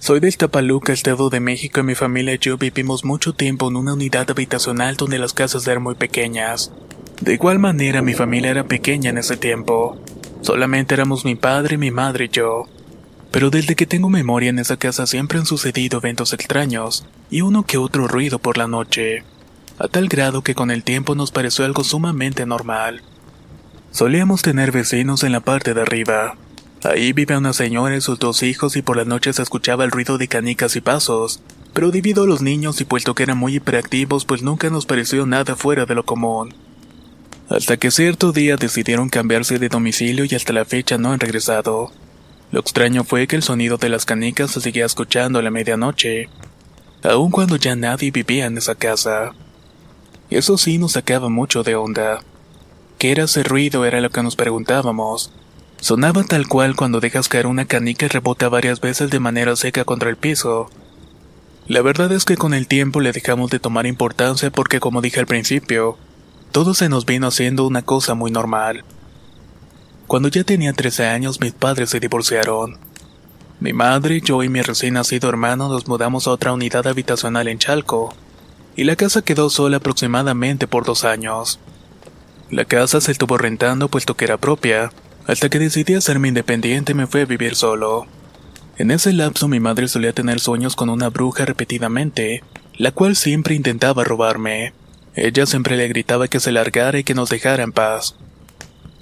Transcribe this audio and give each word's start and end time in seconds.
Soy 0.00 0.18
de 0.18 0.28
Iztapaluca, 0.28 0.94
Estado 0.94 1.28
de 1.28 1.40
México, 1.40 1.80
y 1.80 1.82
mi 1.82 1.94
familia 1.94 2.32
y 2.32 2.38
yo 2.38 2.56
vivimos 2.56 3.04
mucho 3.04 3.34
tiempo 3.34 3.68
en 3.68 3.76
una 3.76 3.92
unidad 3.92 4.30
habitacional 4.30 4.96
donde 4.96 5.18
las 5.18 5.34
casas 5.34 5.66
eran 5.66 5.82
muy 5.82 5.94
pequeñas. 5.94 6.72
De 7.20 7.34
igual 7.34 7.58
manera, 7.58 8.00
mi 8.00 8.14
familia 8.14 8.50
era 8.50 8.64
pequeña 8.64 9.10
en 9.10 9.18
ese 9.18 9.36
tiempo. 9.36 10.00
Solamente 10.40 10.94
éramos 10.94 11.26
mi 11.26 11.34
padre, 11.34 11.76
mi 11.76 11.90
madre 11.90 12.24
y 12.24 12.28
yo. 12.30 12.64
Pero 13.30 13.50
desde 13.50 13.76
que 13.76 13.84
tengo 13.84 14.08
memoria 14.08 14.48
en 14.48 14.58
esa 14.58 14.78
casa 14.78 15.06
siempre 15.06 15.38
han 15.38 15.44
sucedido 15.44 15.98
eventos 15.98 16.32
extraños 16.32 17.04
y 17.28 17.42
uno 17.42 17.66
que 17.66 17.76
otro 17.76 18.08
ruido 18.08 18.38
por 18.38 18.56
la 18.56 18.68
noche, 18.68 19.22
a 19.78 19.86
tal 19.86 20.08
grado 20.08 20.40
que 20.40 20.54
con 20.54 20.70
el 20.70 20.82
tiempo 20.82 21.14
nos 21.14 21.30
pareció 21.30 21.66
algo 21.66 21.84
sumamente 21.84 22.46
normal. 22.46 23.02
Solíamos 23.90 24.40
tener 24.40 24.72
vecinos 24.72 25.24
en 25.24 25.32
la 25.32 25.40
parte 25.40 25.74
de 25.74 25.82
arriba. 25.82 26.38
Ahí 26.82 27.12
vive 27.12 27.36
una 27.36 27.52
señora 27.52 27.94
y 27.94 28.00
sus 28.00 28.18
dos 28.18 28.42
hijos 28.42 28.74
y 28.76 28.82
por 28.82 28.96
las 28.96 29.06
noches 29.06 29.36
se 29.36 29.42
escuchaba 29.42 29.84
el 29.84 29.90
ruido 29.90 30.16
de 30.16 30.28
canicas 30.28 30.76
y 30.76 30.80
pasos, 30.80 31.40
pero 31.74 31.90
debido 31.90 32.24
a 32.24 32.26
los 32.26 32.40
niños 32.40 32.80
y 32.80 32.84
puesto 32.84 33.14
que 33.14 33.22
eran 33.22 33.36
muy 33.36 33.56
hiperactivos 33.56 34.24
pues 34.24 34.42
nunca 34.42 34.70
nos 34.70 34.86
pareció 34.86 35.26
nada 35.26 35.56
fuera 35.56 35.84
de 35.84 35.94
lo 35.94 36.04
común. 36.04 36.54
Hasta 37.50 37.76
que 37.76 37.90
cierto 37.90 38.32
día 38.32 38.56
decidieron 38.56 39.10
cambiarse 39.10 39.58
de 39.58 39.68
domicilio 39.68 40.24
y 40.24 40.34
hasta 40.34 40.54
la 40.54 40.64
fecha 40.64 40.96
no 40.96 41.12
han 41.12 41.20
regresado. 41.20 41.90
Lo 42.50 42.60
extraño 42.60 43.04
fue 43.04 43.26
que 43.26 43.36
el 43.36 43.42
sonido 43.42 43.76
de 43.76 43.90
las 43.90 44.06
canicas 44.06 44.52
se 44.52 44.60
seguía 44.60 44.86
escuchando 44.86 45.38
a 45.38 45.42
la 45.42 45.50
medianoche, 45.50 46.28
aun 47.02 47.30
cuando 47.30 47.56
ya 47.56 47.76
nadie 47.76 48.10
vivía 48.10 48.46
en 48.46 48.56
esa 48.56 48.74
casa. 48.74 49.32
Eso 50.30 50.56
sí 50.56 50.78
nos 50.78 50.92
sacaba 50.92 51.28
mucho 51.28 51.62
de 51.62 51.74
onda. 51.74 52.20
¿Qué 52.98 53.10
era 53.10 53.24
ese 53.24 53.42
ruido? 53.42 53.84
Era 53.84 54.00
lo 54.00 54.10
que 54.10 54.22
nos 54.22 54.36
preguntábamos. 54.36 55.32
Sonaba 55.80 56.24
tal 56.24 56.46
cual 56.46 56.76
cuando 56.76 57.00
dejas 57.00 57.28
caer 57.28 57.46
una 57.46 57.64
canica 57.64 58.04
y 58.04 58.08
rebota 58.10 58.48
varias 58.50 58.80
veces 58.80 59.10
de 59.10 59.18
manera 59.18 59.56
seca 59.56 59.84
contra 59.84 60.10
el 60.10 60.16
piso. 60.16 60.70
La 61.66 61.80
verdad 61.80 62.12
es 62.12 62.24
que 62.24 62.36
con 62.36 62.52
el 62.52 62.66
tiempo 62.66 63.00
le 63.00 63.12
dejamos 63.12 63.50
de 63.50 63.60
tomar 63.60 63.86
importancia 63.86 64.50
porque 64.50 64.78
como 64.78 65.00
dije 65.00 65.20
al 65.20 65.26
principio, 65.26 65.96
todo 66.52 66.74
se 66.74 66.88
nos 66.88 67.06
vino 67.06 67.28
haciendo 67.28 67.66
una 67.66 67.82
cosa 67.82 68.14
muy 68.14 68.30
normal. 68.30 68.84
Cuando 70.06 70.28
ya 70.28 70.44
tenía 70.44 70.72
13 70.74 71.06
años 71.06 71.40
mis 71.40 71.52
padres 71.52 71.90
se 71.90 72.00
divorciaron. 72.00 72.78
Mi 73.58 73.72
madre, 73.72 74.20
yo 74.20 74.42
y 74.42 74.48
mi 74.48 74.60
recién 74.62 74.94
nacido 74.94 75.28
hermano 75.28 75.68
nos 75.68 75.86
mudamos 75.86 76.26
a 76.26 76.30
otra 76.30 76.52
unidad 76.52 76.86
habitacional 76.86 77.46
en 77.46 77.58
Chalco, 77.58 78.14
y 78.74 78.84
la 78.84 78.96
casa 78.96 79.22
quedó 79.22 79.50
sola 79.50 79.78
aproximadamente 79.78 80.66
por 80.66 80.84
dos 80.84 81.04
años. 81.04 81.58
La 82.50 82.64
casa 82.64 83.00
se 83.00 83.12
estuvo 83.12 83.38
rentando 83.38 83.88
puesto 83.88 84.16
que 84.16 84.24
era 84.24 84.38
propia, 84.38 84.90
hasta 85.30 85.48
que 85.48 85.60
decidí 85.60 85.94
hacerme 85.94 86.26
independiente 86.26 86.92
me 86.92 87.06
fui 87.06 87.20
a 87.20 87.24
vivir 87.24 87.54
solo. 87.54 88.08
En 88.78 88.90
ese 88.90 89.12
lapso 89.12 89.46
mi 89.46 89.60
madre 89.60 89.86
solía 89.86 90.12
tener 90.12 90.40
sueños 90.40 90.74
con 90.74 90.90
una 90.90 91.08
bruja 91.08 91.44
repetidamente, 91.44 92.42
la 92.74 92.90
cual 92.90 93.14
siempre 93.14 93.54
intentaba 93.54 94.02
robarme. 94.02 94.72
Ella 95.14 95.46
siempre 95.46 95.76
le 95.76 95.86
gritaba 95.86 96.26
que 96.26 96.40
se 96.40 96.50
largara 96.50 96.98
y 96.98 97.04
que 97.04 97.14
nos 97.14 97.30
dejara 97.30 97.62
en 97.62 97.70
paz. 97.70 98.16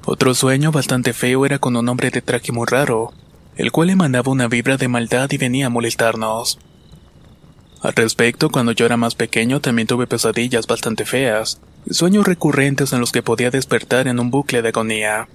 Otro 0.05 0.35
sueño 0.35 0.71
bastante 0.71 1.15
feo 1.15 1.47
era 1.47 1.59
con 1.61 1.77
un 1.77 1.89
hombre 1.89 2.11
de 2.11 2.21
traje 2.21 2.53
muy 2.53 2.67
raro, 2.67 3.15
el 3.57 3.73
cual 3.73 3.89
emanaba 3.89 4.31
una 4.31 4.49
vibra 4.49 4.77
de 4.77 4.89
maldad 4.89 5.31
y 5.31 5.39
venía 5.39 5.69
a 5.69 5.71
molestarnos. 5.71 6.59
Al 7.81 7.95
respecto, 7.95 8.51
cuando 8.51 8.73
yo 8.73 8.85
era 8.85 8.99
más 8.99 9.15
pequeño 9.15 9.61
también 9.61 9.89
tuve 9.89 10.07
pesadillas 10.07 10.67
bastante 10.67 11.07
feas, 11.07 11.59
sueños 11.91 12.27
recurrentes 12.27 12.93
en 12.93 13.01
los 13.01 13.13
que 13.13 13.23
podía 13.23 13.51
despertar 13.51 14.09
en 14.09 14.21
un 14.21 14.31
bucle 14.31 14.61
de 14.61 14.69
agonía. 14.69 15.27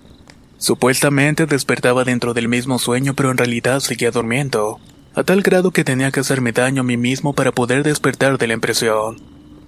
Supuestamente 0.63 1.45
despertaba 1.45 2.05
dentro 2.05 2.33
del 2.33 2.47
mismo 2.47 2.79
sueño, 2.79 3.15
pero 3.15 3.29
en 3.31 3.37
realidad 3.37 3.81
seguía 3.81 4.11
durmiendo, 4.11 4.79
a 5.13 5.21
tal 5.23 5.41
grado 5.41 5.71
que 5.71 5.83
tenía 5.83 6.09
que 6.09 6.21
hacerme 6.21 6.53
daño 6.53 6.83
a 6.83 6.85
mí 6.85 6.95
mismo 6.95 7.33
para 7.33 7.51
poder 7.51 7.83
despertar 7.83 8.37
de 8.37 8.47
la 8.47 8.53
impresión, 8.53 9.17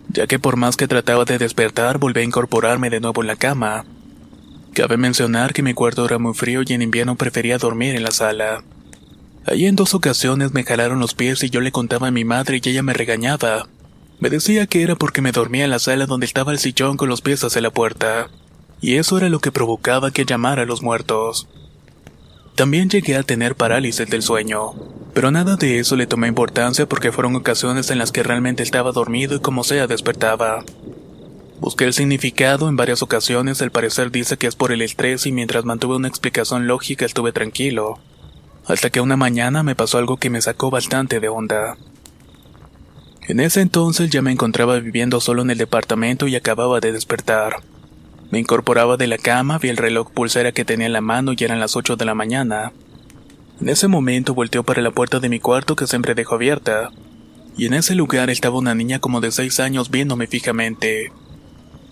ya 0.08 0.26
que 0.26 0.40
por 0.40 0.56
más 0.56 0.78
que 0.78 0.88
trataba 0.88 1.26
de 1.26 1.38
despertar 1.38 1.98
volví 1.98 2.22
a 2.22 2.24
incorporarme 2.24 2.90
de 2.90 3.02
nuevo 3.02 3.22
en 3.22 3.28
la 3.28 3.36
cama. 3.36 3.84
Cabe 4.74 4.96
mencionar 4.96 5.52
que 5.52 5.64
mi 5.64 5.74
cuarto 5.74 6.06
era 6.06 6.18
muy 6.18 6.34
frío 6.34 6.62
y 6.66 6.72
en 6.72 6.82
invierno 6.82 7.18
prefería 7.18 7.58
dormir 7.58 7.94
en 7.94 8.04
la 8.04 8.12
sala. 8.12 8.64
Allí 9.46 9.66
en 9.66 9.76
dos 9.76 9.96
ocasiones 9.96 10.54
me 10.54 10.64
jalaron 10.64 11.02
los 11.02 11.14
pies 11.14 11.44
y 11.44 11.50
yo 11.50 11.60
le 11.60 11.74
contaba 11.74 12.08
a 12.08 12.12
mi 12.12 12.24
madre 12.24 12.62
y 12.64 12.70
ella 12.70 12.84
me 12.84 12.94
regañaba. 12.94 13.68
Me 14.22 14.30
decía 14.30 14.66
que 14.66 14.82
era 14.82 14.96
porque 14.96 15.22
me 15.22 15.34
dormía 15.34 15.66
en 15.66 15.72
la 15.72 15.80
sala 15.80 16.06
donde 16.06 16.26
estaba 16.26 16.54
el 16.54 16.60
sillón 16.60 16.96
con 16.96 17.10
los 17.10 17.20
pies 17.20 17.44
hacia 17.44 17.60
la 17.60 17.72
puerta 17.72 18.30
y 18.86 18.98
eso 18.98 19.18
era 19.18 19.30
lo 19.30 19.40
que 19.40 19.52
provocaba 19.52 20.12
que 20.12 20.26
llamara 20.26 20.62
a 20.62 20.66
los 20.68 20.84
muertos. 20.84 21.48
También 22.54 22.88
llegué 22.88 23.16
a 23.16 23.24
tener 23.24 23.56
parálisis 23.56 24.08
del 24.08 24.22
sueño, 24.22 24.74
pero 25.12 25.32
nada 25.32 25.56
de 25.56 25.80
eso 25.80 25.96
le 25.96 26.06
tomé 26.06 26.28
importancia 26.28 26.88
porque 26.88 27.12
fueron 27.12 27.36
ocasiones 27.36 27.90
en 27.90 27.98
las 27.98 28.12
que 28.12 28.22
realmente 28.22 28.62
estaba 28.62 28.92
dormido 28.92 29.36
y 29.38 29.40
como 29.40 29.64
sea 29.64 29.88
despertaba. 29.88 30.64
Busqué 31.60 31.86
el 31.86 31.94
significado 31.94 32.70
en 32.70 32.76
varias 32.76 33.02
ocasiones, 33.02 33.60
al 33.64 33.72
parecer 33.72 34.12
dice 34.12 34.38
que 34.38 34.46
es 34.46 34.56
por 34.56 34.72
el 34.72 34.84
estrés 34.84 35.26
y 35.26 35.32
mientras 35.32 35.66
mantuve 35.66 35.96
una 35.96 36.08
explicación 36.08 36.68
lógica 36.68 37.08
estuve 37.08 37.32
tranquilo, 37.32 37.98
hasta 38.68 38.92
que 38.92 39.02
una 39.02 39.18
mañana 39.18 39.64
me 39.64 39.74
pasó 39.74 39.98
algo 39.98 40.18
que 40.18 40.30
me 40.30 40.44
sacó 40.44 40.70
bastante 40.70 41.20
de 41.20 41.30
onda. 41.30 41.76
En 43.28 43.40
ese 43.40 43.62
entonces 43.62 44.12
ya 44.12 44.22
me 44.22 44.32
encontraba 44.32 44.78
viviendo 44.78 45.20
solo 45.22 45.42
en 45.42 45.50
el 45.50 45.58
departamento 45.58 46.28
y 46.28 46.36
acababa 46.36 46.80
de 46.80 46.92
despertar. 46.92 47.64
Me 48.32 48.40
incorporaba 48.40 48.98
de 48.98 49.08
la 49.08 49.18
cama, 49.18 49.60
vi 49.60 49.70
el 49.70 49.78
reloj 49.78 50.12
pulsera 50.12 50.52
que 50.52 50.66
tenía 50.66 50.88
en 50.88 50.94
la 50.94 51.02
mano 51.02 51.34
y 51.38 51.44
eran 51.44 51.60
las 51.60 51.76
8 51.76 51.96
de 51.96 52.06
la 52.06 52.16
mañana. 52.16 52.74
En 53.62 53.70
ese 53.70 53.88
momento 53.88 54.34
volteó 54.34 54.64
para 54.64 54.82
la 54.82 54.92
puerta 54.92 55.20
de 55.20 55.30
mi 55.30 55.40
cuarto 55.40 55.76
que 55.76 55.88
siempre 55.88 56.16
dejo 56.16 56.36
abierta, 56.36 56.92
y 57.58 57.68
en 57.68 57.74
ese 57.74 57.96
lugar 57.96 58.30
estaba 58.30 58.58
una 58.58 58.76
niña 58.76 59.00
como 59.00 59.22
de 59.22 59.32
6 59.32 59.60
años 59.60 59.90
viéndome 59.90 60.28
fijamente. 60.28 61.12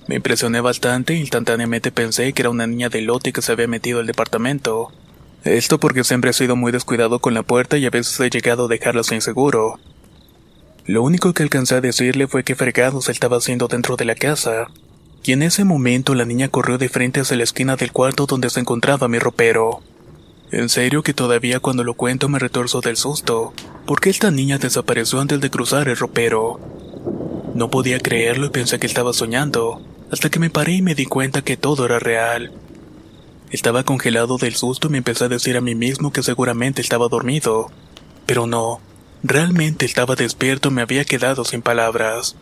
Me 0.08 0.16
impresioné 0.16 0.60
bastante 0.60 1.14
e 1.14 1.18
instantáneamente 1.18 1.92
pensé 1.92 2.34
que 2.34 2.42
era 2.42 2.50
una 2.50 2.68
niña 2.68 2.90
de 2.90 3.02
lote 3.02 3.32
que 3.32 3.42
se 3.42 3.54
había 3.54 3.68
metido 3.68 4.00
al 4.00 4.08
departamento. 4.08 4.92
Esto 5.46 5.80
porque 5.80 6.04
siempre 6.04 6.32
he 6.32 6.34
sido 6.34 6.56
muy 6.56 6.72
descuidado 6.72 7.20
con 7.20 7.34
la 7.34 7.44
puerta 7.44 7.78
y 7.78 7.86
a 7.86 7.90
veces 7.90 8.20
he 8.20 8.30
llegado 8.30 8.66
a 8.66 8.68
dejarla 8.68 9.04
sin 9.04 9.22
seguro. 9.22 9.80
Lo 10.86 11.02
único 11.02 11.34
que 11.34 11.44
alcancé 11.44 11.76
a 11.76 11.82
decirle 11.82 12.28
fue 12.28 12.44
que 12.44 12.56
fregados 12.56 13.08
estaba 13.08 13.38
haciendo 13.38 13.70
dentro 13.70 13.96
de 13.96 14.04
la 14.04 14.16
casa, 14.16 14.68
y 15.24 15.32
en 15.32 15.42
ese 15.42 15.64
momento 15.64 16.16
la 16.16 16.26
niña 16.26 16.50
corrió 16.50 16.78
de 16.78 16.90
frente 16.90 17.22
hacia 17.22 17.38
la 17.38 17.44
esquina 17.44 17.78
del 17.78 17.92
cuarto 17.94 18.26
donde 18.26 18.50
se 18.50 18.60
encontraba 18.60 19.08
mi 19.08 19.20
ropero. 19.20 19.82
En 20.52 20.70
serio 20.70 21.02
que 21.02 21.14
todavía 21.14 21.60
cuando 21.60 21.84
lo 21.84 21.94
cuento 21.94 22.30
me 22.30 22.40
retorzo 22.40 22.82
del 22.82 22.98
susto, 22.98 23.54
porque 23.86 24.10
esta 24.10 24.32
niña 24.32 24.58
desapareció 24.58 25.22
antes 25.22 25.40
de 25.40 25.50
cruzar 25.50 25.88
el 25.88 25.98
ropero. 25.98 26.60
No 27.56 27.70
podía 27.70 28.00
creerlo 28.00 28.48
y 28.48 28.50
pensé 28.50 28.80
que 28.80 28.88
estaba 28.88 29.14
soñando, 29.14 29.82
hasta 30.12 30.30
que 30.30 30.40
me 30.40 30.50
paré 30.50 30.74
y 30.74 30.82
me 30.82 30.94
di 30.94 31.06
cuenta 31.06 31.42
que 31.42 31.58
todo 31.58 31.86
era 31.86 32.00
real. 32.00 32.52
Estaba 33.50 33.84
congelado 33.84 34.38
del 34.38 34.56
susto 34.56 34.88
y 34.88 34.92
me 34.92 34.98
empecé 34.98 35.26
a 35.26 35.30
decir 35.30 35.56
a 35.58 35.62
mí 35.62 35.74
mismo 35.74 36.12
que 36.12 36.24
seguramente 36.24 36.82
estaba 36.82 37.08
dormido. 37.08 37.72
Pero 38.26 38.46
no, 38.46 38.80
realmente 39.24 39.86
estaba 39.86 40.16
despierto 40.16 40.70
y 40.70 40.72
me 40.72 40.82
había 40.82 41.06
quedado 41.06 41.46
sin 41.46 41.62
palabras. 41.62 42.36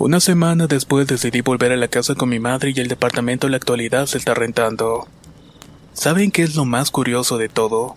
Una 0.00 0.18
semana 0.18 0.66
después 0.66 1.06
decidí 1.06 1.42
volver 1.42 1.72
a 1.72 1.76
la 1.76 1.86
casa 1.86 2.14
con 2.14 2.30
mi 2.30 2.38
madre 2.38 2.72
y 2.74 2.80
el 2.80 2.88
departamento 2.88 3.46
en 3.46 3.50
la 3.50 3.58
actualidad 3.58 4.06
se 4.06 4.16
está 4.16 4.32
rentando. 4.32 5.06
¿Saben 5.92 6.30
qué 6.30 6.42
es 6.42 6.54
lo 6.54 6.64
más 6.64 6.90
curioso 6.90 7.36
de 7.36 7.50
todo? 7.50 7.96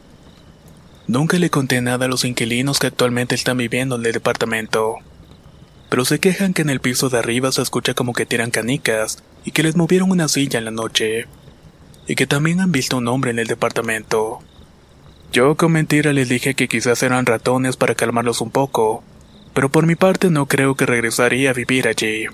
Nunca 1.08 1.40
le 1.40 1.50
conté 1.50 1.80
nada 1.80 2.04
a 2.04 2.10
los 2.10 2.26
inquilinos 2.26 2.80
que 2.80 2.88
actualmente 2.88 3.36
están 3.36 3.56
viviendo 3.56 3.96
en 3.96 4.06
el 4.06 4.12
departamento. 4.12 4.96
Pero 5.88 6.04
se 6.04 6.20
quejan 6.20 6.54
que 6.54 6.64
en 6.64 6.72
el 6.72 6.82
piso 6.82 7.08
de 7.08 7.20
arriba 7.20 7.54
se 7.54 7.62
escucha 7.62 7.94
como 7.94 8.12
que 8.12 8.26
tiran 8.26 8.52
canicas 8.52 9.24
y 9.46 9.52
que 9.52 9.64
les 9.64 9.78
movieron 9.78 10.12
una 10.12 10.28
silla 10.28 10.60
en 10.60 10.66
la 10.66 10.72
noche. 10.72 11.28
Y 12.06 12.16
que 12.16 12.28
también 12.28 12.60
han 12.60 12.74
visto 12.74 12.98
un 12.98 13.08
hombre 13.08 13.32
en 13.32 13.40
el 13.40 13.48
departamento. 13.48 14.40
Yo 15.32 15.56
con 15.56 15.72
mentira 15.72 16.12
les 16.12 16.28
dije 16.28 16.54
que 16.54 16.68
quizás 16.68 17.02
eran 17.02 17.26
ratones 17.26 17.78
para 17.78 17.96
calmarlos 17.96 18.42
un 18.42 18.52
poco, 18.52 19.06
pero 19.54 19.70
por 19.70 19.86
mi 19.86 19.96
parte 19.96 20.30
no 20.30 20.48
creo 20.48 20.76
que 20.76 20.86
regresaría 20.86 21.52
a 21.52 21.54
vivir 21.54 21.88
allí. 21.88 22.26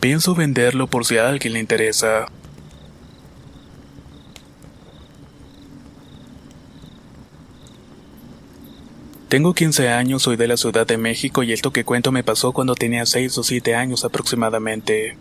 Pienso 0.00 0.34
venderlo 0.34 0.86
por 0.86 1.04
si 1.04 1.16
a 1.16 1.28
alguien 1.28 1.54
le 1.54 1.60
interesa. 1.60 2.26
Tengo 9.28 9.52
15 9.52 9.88
años, 9.88 10.22
soy 10.22 10.36
de 10.36 10.46
la 10.46 10.56
Ciudad 10.56 10.86
de 10.86 10.96
México 10.96 11.42
y 11.42 11.52
esto 11.52 11.72
que 11.72 11.84
cuento 11.84 12.12
me 12.12 12.22
pasó 12.22 12.52
cuando 12.52 12.76
tenía 12.76 13.04
6 13.04 13.36
o 13.38 13.42
7 13.42 13.74
años 13.74 14.04
aproximadamente. 14.04 15.16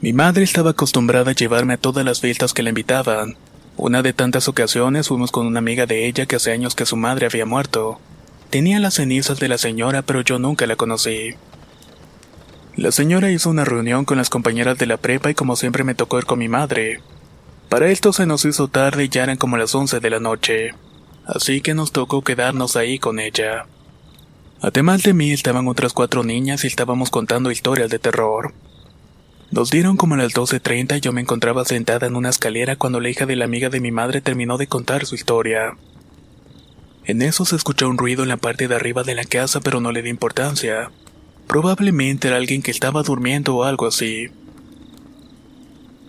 Mi 0.00 0.12
madre 0.12 0.44
estaba 0.44 0.70
acostumbrada 0.70 1.32
a 1.32 1.34
llevarme 1.34 1.74
a 1.74 1.78
todas 1.78 2.04
las 2.04 2.20
fiestas 2.20 2.52
que 2.52 2.62
le 2.62 2.68
invitaban. 2.68 3.36
Una 3.76 4.02
de 4.02 4.12
tantas 4.12 4.46
ocasiones 4.46 5.08
fuimos 5.08 5.32
con 5.32 5.46
una 5.48 5.58
amiga 5.58 5.86
de 5.86 6.06
ella 6.06 6.26
que 6.26 6.36
hace 6.36 6.52
años 6.52 6.76
que 6.76 6.86
su 6.86 6.96
madre 6.96 7.26
había 7.26 7.46
muerto. 7.46 7.98
Tenía 8.50 8.80
las 8.80 8.94
cenizas 8.94 9.38
de 9.38 9.48
la 9.48 9.58
señora, 9.58 10.02
pero 10.02 10.22
yo 10.22 10.38
nunca 10.38 10.66
la 10.66 10.76
conocí. 10.76 11.34
La 12.76 12.92
señora 12.92 13.30
hizo 13.30 13.50
una 13.50 13.64
reunión 13.64 14.04
con 14.04 14.18
las 14.18 14.30
compañeras 14.30 14.78
de 14.78 14.86
la 14.86 14.96
prepa 14.96 15.30
y 15.30 15.34
como 15.34 15.56
siempre 15.56 15.84
me 15.84 15.94
tocó 15.94 16.18
ir 16.18 16.24
con 16.24 16.38
mi 16.38 16.48
madre. 16.48 17.00
Para 17.68 17.88
esto 17.88 18.12
se 18.12 18.26
nos 18.26 18.44
hizo 18.44 18.68
tarde 18.68 19.04
y 19.04 19.08
ya 19.08 19.24
eran 19.24 19.36
como 19.36 19.56
las 19.56 19.74
11 19.74 20.00
de 20.00 20.10
la 20.10 20.20
noche 20.20 20.72
así 21.28 21.60
que 21.60 21.74
nos 21.74 21.92
tocó 21.92 22.22
quedarnos 22.22 22.74
ahí 22.76 22.98
con 22.98 23.20
ella. 23.20 23.66
Además 24.60 25.02
de 25.02 25.12
mí 25.12 25.30
estaban 25.30 25.68
otras 25.68 25.92
cuatro 25.92 26.24
niñas 26.24 26.64
y 26.64 26.66
estábamos 26.66 27.10
contando 27.10 27.50
historias 27.50 27.90
de 27.90 27.98
terror. 27.98 28.54
Nos 29.50 29.70
dieron 29.70 29.96
como 29.96 30.14
a 30.14 30.18
las 30.18 30.34
12.30 30.34 30.96
y 30.96 31.00
yo 31.00 31.12
me 31.12 31.20
encontraba 31.20 31.64
sentada 31.64 32.06
en 32.06 32.16
una 32.16 32.30
escalera 32.30 32.76
cuando 32.76 33.00
la 33.00 33.10
hija 33.10 33.26
de 33.26 33.36
la 33.36 33.44
amiga 33.44 33.68
de 33.68 33.80
mi 33.80 33.92
madre 33.92 34.20
terminó 34.20 34.56
de 34.56 34.66
contar 34.66 35.06
su 35.06 35.14
historia. 35.14 35.76
En 37.08 37.22
eso 37.22 37.46
se 37.46 37.56
escuchó 37.56 37.88
un 37.88 37.96
ruido 37.96 38.22
en 38.22 38.28
la 38.28 38.36
parte 38.36 38.68
de 38.68 38.74
arriba 38.74 39.02
de 39.02 39.14
la 39.14 39.24
casa 39.24 39.60
pero 39.60 39.80
no 39.80 39.92
le 39.92 40.02
di 40.02 40.10
importancia. 40.10 40.90
Probablemente 41.46 42.28
era 42.28 42.36
alguien 42.36 42.60
que 42.60 42.70
estaba 42.70 43.02
durmiendo 43.02 43.56
o 43.56 43.64
algo 43.64 43.86
así. 43.86 44.26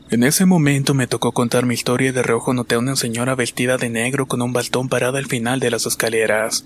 En 0.10 0.24
ese 0.24 0.46
momento 0.46 0.94
me 0.94 1.08
tocó 1.08 1.32
contar 1.32 1.66
mi 1.66 1.74
historia 1.74 2.10
y 2.10 2.12
de 2.12 2.22
reojo 2.22 2.54
noté 2.54 2.76
a 2.76 2.80
una 2.80 2.98
señora 2.98 3.36
vestida 3.36 3.78
de 3.78 3.90
negro 3.90 4.26
con 4.26 4.42
un 4.42 4.52
bastón 4.52 4.90
parada 4.90 5.20
al 5.20 5.28
final 5.28 5.62
de 5.62 5.72
las 5.72 5.86
escaleras. 5.86 6.66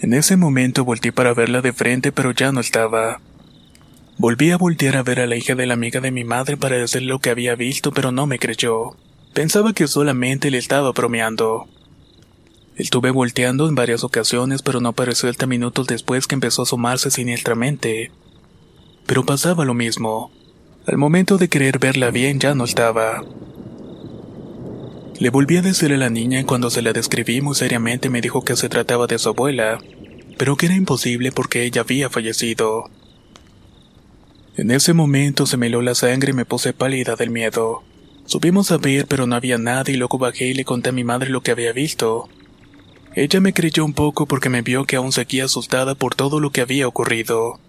En 0.00 0.14
ese 0.14 0.38
momento 0.38 0.86
volteé 0.86 1.12
para 1.12 1.34
verla 1.34 1.60
de 1.60 1.74
frente 1.74 2.10
pero 2.10 2.30
ya 2.30 2.52
no 2.52 2.60
estaba. 2.60 3.20
Volví 4.16 4.50
a 4.50 4.56
voltear 4.56 4.96
a 4.96 5.02
ver 5.02 5.20
a 5.20 5.26
la 5.26 5.36
hija 5.36 5.54
de 5.54 5.66
la 5.66 5.74
amiga 5.74 6.00
de 6.00 6.10
mi 6.10 6.24
madre 6.24 6.56
para 6.56 6.78
decirle 6.78 7.08
lo 7.08 7.18
que 7.18 7.28
había 7.28 7.54
visto 7.54 7.92
pero 7.92 8.12
no 8.12 8.26
me 8.26 8.38
creyó. 8.38 8.96
Pensaba 9.34 9.74
que 9.74 9.88
solamente 9.88 10.50
le 10.50 10.56
estaba 10.56 10.92
bromeando. 10.92 11.68
Estuve 12.76 13.10
volteando 13.10 13.68
en 13.68 13.74
varias 13.74 14.02
ocasiones 14.02 14.62
pero 14.62 14.80
no 14.80 14.90
apareció 14.90 15.28
hasta 15.28 15.46
minutos 15.46 15.86
después 15.86 16.26
que 16.26 16.34
empezó 16.34 16.62
a 16.62 16.64
asomarse 16.64 17.10
siniestramente. 17.10 18.10
Pero 19.06 19.26
pasaba 19.26 19.64
lo 19.64 19.74
mismo. 19.74 20.30
Al 20.86 20.96
momento 20.96 21.38
de 21.38 21.48
querer 21.48 21.78
verla 21.78 22.10
bien 22.10 22.40
ya 22.40 22.54
no 22.54 22.64
estaba. 22.64 23.24
Le 25.18 25.30
volví 25.30 25.56
a 25.56 25.62
decir 25.62 25.92
a 25.92 25.96
la 25.96 26.10
niña 26.10 26.40
y 26.40 26.44
cuando 26.44 26.70
se 26.70 26.82
la 26.82 26.92
describí 26.92 27.40
muy 27.40 27.54
seriamente 27.54 28.10
me 28.10 28.20
dijo 28.20 28.42
que 28.42 28.56
se 28.56 28.68
trataba 28.68 29.06
de 29.06 29.18
su 29.18 29.28
abuela, 29.28 29.78
pero 30.38 30.56
que 30.56 30.66
era 30.66 30.74
imposible 30.74 31.30
porque 31.30 31.62
ella 31.64 31.82
había 31.82 32.10
fallecido. 32.10 32.90
En 34.56 34.70
ese 34.70 34.94
momento 34.94 35.46
se 35.46 35.56
me 35.56 35.68
heló 35.68 35.82
la 35.82 35.94
sangre 35.94 36.30
y 36.30 36.34
me 36.34 36.44
puse 36.44 36.72
pálida 36.72 37.14
del 37.14 37.30
miedo. 37.30 37.84
Subimos 38.24 38.72
a 38.72 38.78
ver 38.78 39.06
pero 39.06 39.26
no 39.26 39.36
había 39.36 39.58
nada 39.58 39.90
y 39.90 39.94
luego 39.94 40.18
bajé 40.18 40.48
y 40.48 40.54
le 40.54 40.64
conté 40.64 40.88
a 40.88 40.92
mi 40.92 41.04
madre 41.04 41.30
lo 41.30 41.42
que 41.42 41.52
había 41.52 41.72
visto. 41.72 42.28
Ella 43.14 43.40
me 43.40 43.52
creyó 43.52 43.84
un 43.84 43.92
poco 43.92 44.26
porque 44.26 44.48
me 44.48 44.62
vio 44.62 44.86
que 44.86 44.96
aún 44.96 45.12
seguía 45.12 45.44
asustada 45.44 45.94
por 45.94 46.14
todo 46.14 46.40
lo 46.40 46.50
que 46.50 46.62
había 46.62 46.88
ocurrido. 46.88 47.60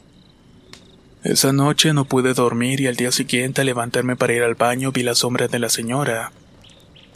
Esa 1.24 1.52
noche 1.52 1.94
no 1.94 2.06
pude 2.06 2.34
dormir 2.34 2.80
y 2.80 2.88
al 2.88 2.96
día 2.96 3.12
siguiente 3.12 3.62
al 3.62 3.68
levantarme 3.68 4.16
para 4.16 4.34
ir 4.34 4.44
al 4.44 4.56
baño 4.56 4.92
vi 4.94 5.04
la 5.04 5.16
sombra 5.16 5.50
de 5.50 5.60
la 5.60 5.70
señora. 5.70 6.32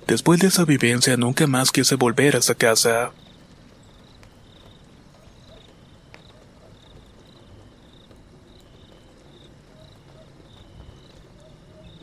Después 0.08 0.42
de 0.42 0.48
esa 0.48 0.66
vivencia 0.66 1.16
nunca 1.16 1.48
más 1.48 1.72
quise 1.72 1.96
volver 1.96 2.36
a 2.36 2.40
esa 2.40 2.56
casa. 2.56 3.12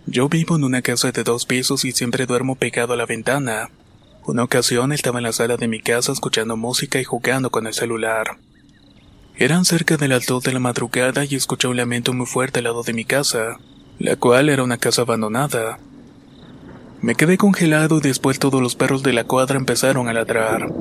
Yo 0.07 0.29
vivo 0.29 0.57
en 0.57 0.65
una 0.65 0.81
casa 0.81 1.13
de 1.13 1.23
dos 1.23 1.45
pisos 1.45 1.85
y 1.85 1.93
siempre 1.93 2.25
duermo 2.25 2.55
pegado 2.57 2.93
a 2.95 2.97
la 2.97 3.05
ventana. 3.05 3.71
Una 4.27 4.43
ocasión 4.43 4.93
estaba 4.93 5.19
en 5.19 5.25
la 5.25 5.33
sala 5.33 5.59
de 5.59 5.69
mi 5.69 5.81
casa 5.81 6.11
escuchando 6.11 6.57
música 6.57 6.99
y 6.99 7.05
jugando 7.05 7.51
con 7.51 7.67
el 7.67 7.75
celular. 7.75 8.39
Eran 9.37 9.67
cerca 9.67 9.99
de 9.99 10.09
las 10.09 10.27
de 10.27 10.53
la 10.53 10.61
madrugada 10.61 11.27
y 11.27 11.35
escuché 11.35 11.69
un 11.69 11.77
lamento 11.77 12.15
muy 12.15 12.25
fuerte 12.25 12.61
al 12.61 12.65
lado 12.65 12.83
de 12.83 12.95
mi 12.95 13.05
casa, 13.05 13.59
la 13.99 14.17
cual 14.17 14.49
era 14.49 14.63
una 14.63 14.79
casa 14.79 15.03
abandonada. 15.03 15.79
Me 17.03 17.17
quedé 17.17 17.37
congelado 17.37 17.99
y 17.99 18.01
después 18.01 18.39
todos 18.39 18.63
los 18.63 18.77
perros 18.77 19.03
de 19.03 19.13
la 19.13 19.25
cuadra 19.25 19.59
empezaron 19.59 20.09
a 20.09 20.15
ladrar. 20.15 20.73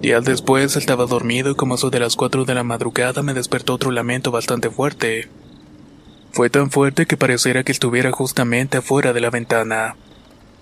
Días 0.00 0.24
después 0.24 0.76
estaba 0.76 1.06
dormido 1.06 1.50
y 1.50 1.54
como 1.56 1.74
eso 1.74 1.90
de 1.90 1.98
las 1.98 2.14
cuatro 2.14 2.44
de 2.44 2.54
la 2.54 2.62
madrugada 2.62 3.22
me 3.22 3.34
despertó 3.34 3.74
otro 3.74 3.90
lamento 3.90 4.30
bastante 4.30 4.70
fuerte. 4.70 5.28
Fue 6.30 6.48
tan 6.48 6.70
fuerte 6.70 7.06
que 7.06 7.16
pareciera 7.16 7.64
que 7.64 7.72
estuviera 7.72 8.12
justamente 8.12 8.78
afuera 8.78 9.12
de 9.12 9.20
la 9.20 9.30
ventana. 9.30 9.96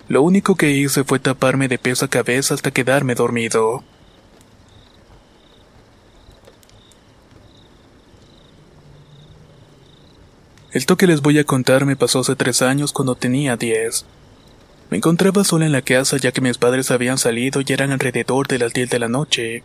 Lo 0.08 0.22
único 0.22 0.56
que 0.56 0.70
hice 0.70 1.04
fue 1.04 1.18
taparme 1.18 1.68
de 1.68 1.78
peso 1.78 2.04
a 2.04 2.08
cabeza 2.08 2.54
hasta 2.54 2.70
quedarme 2.70 3.14
dormido. 3.14 3.82
Esto 10.72 10.96
que 10.96 11.06
les 11.06 11.20
voy 11.20 11.38
a 11.38 11.44
contar 11.44 11.84
me 11.84 11.96
pasó 11.96 12.20
hace 12.20 12.34
tres 12.34 12.62
años 12.62 12.92
cuando 12.92 13.14
tenía 13.14 13.56
diez. 13.56 14.06
Me 14.88 14.96
encontraba 14.96 15.44
sola 15.44 15.66
en 15.66 15.72
la 15.72 15.82
casa 15.82 16.16
ya 16.16 16.32
que 16.32 16.40
mis 16.40 16.58
padres 16.58 16.90
habían 16.90 17.18
salido 17.18 17.60
y 17.60 17.72
eran 17.72 17.92
alrededor 17.92 18.48
de 18.48 18.58
las 18.58 18.72
diez 18.72 18.88
de 18.90 18.98
la 18.98 19.08
noche. 19.08 19.64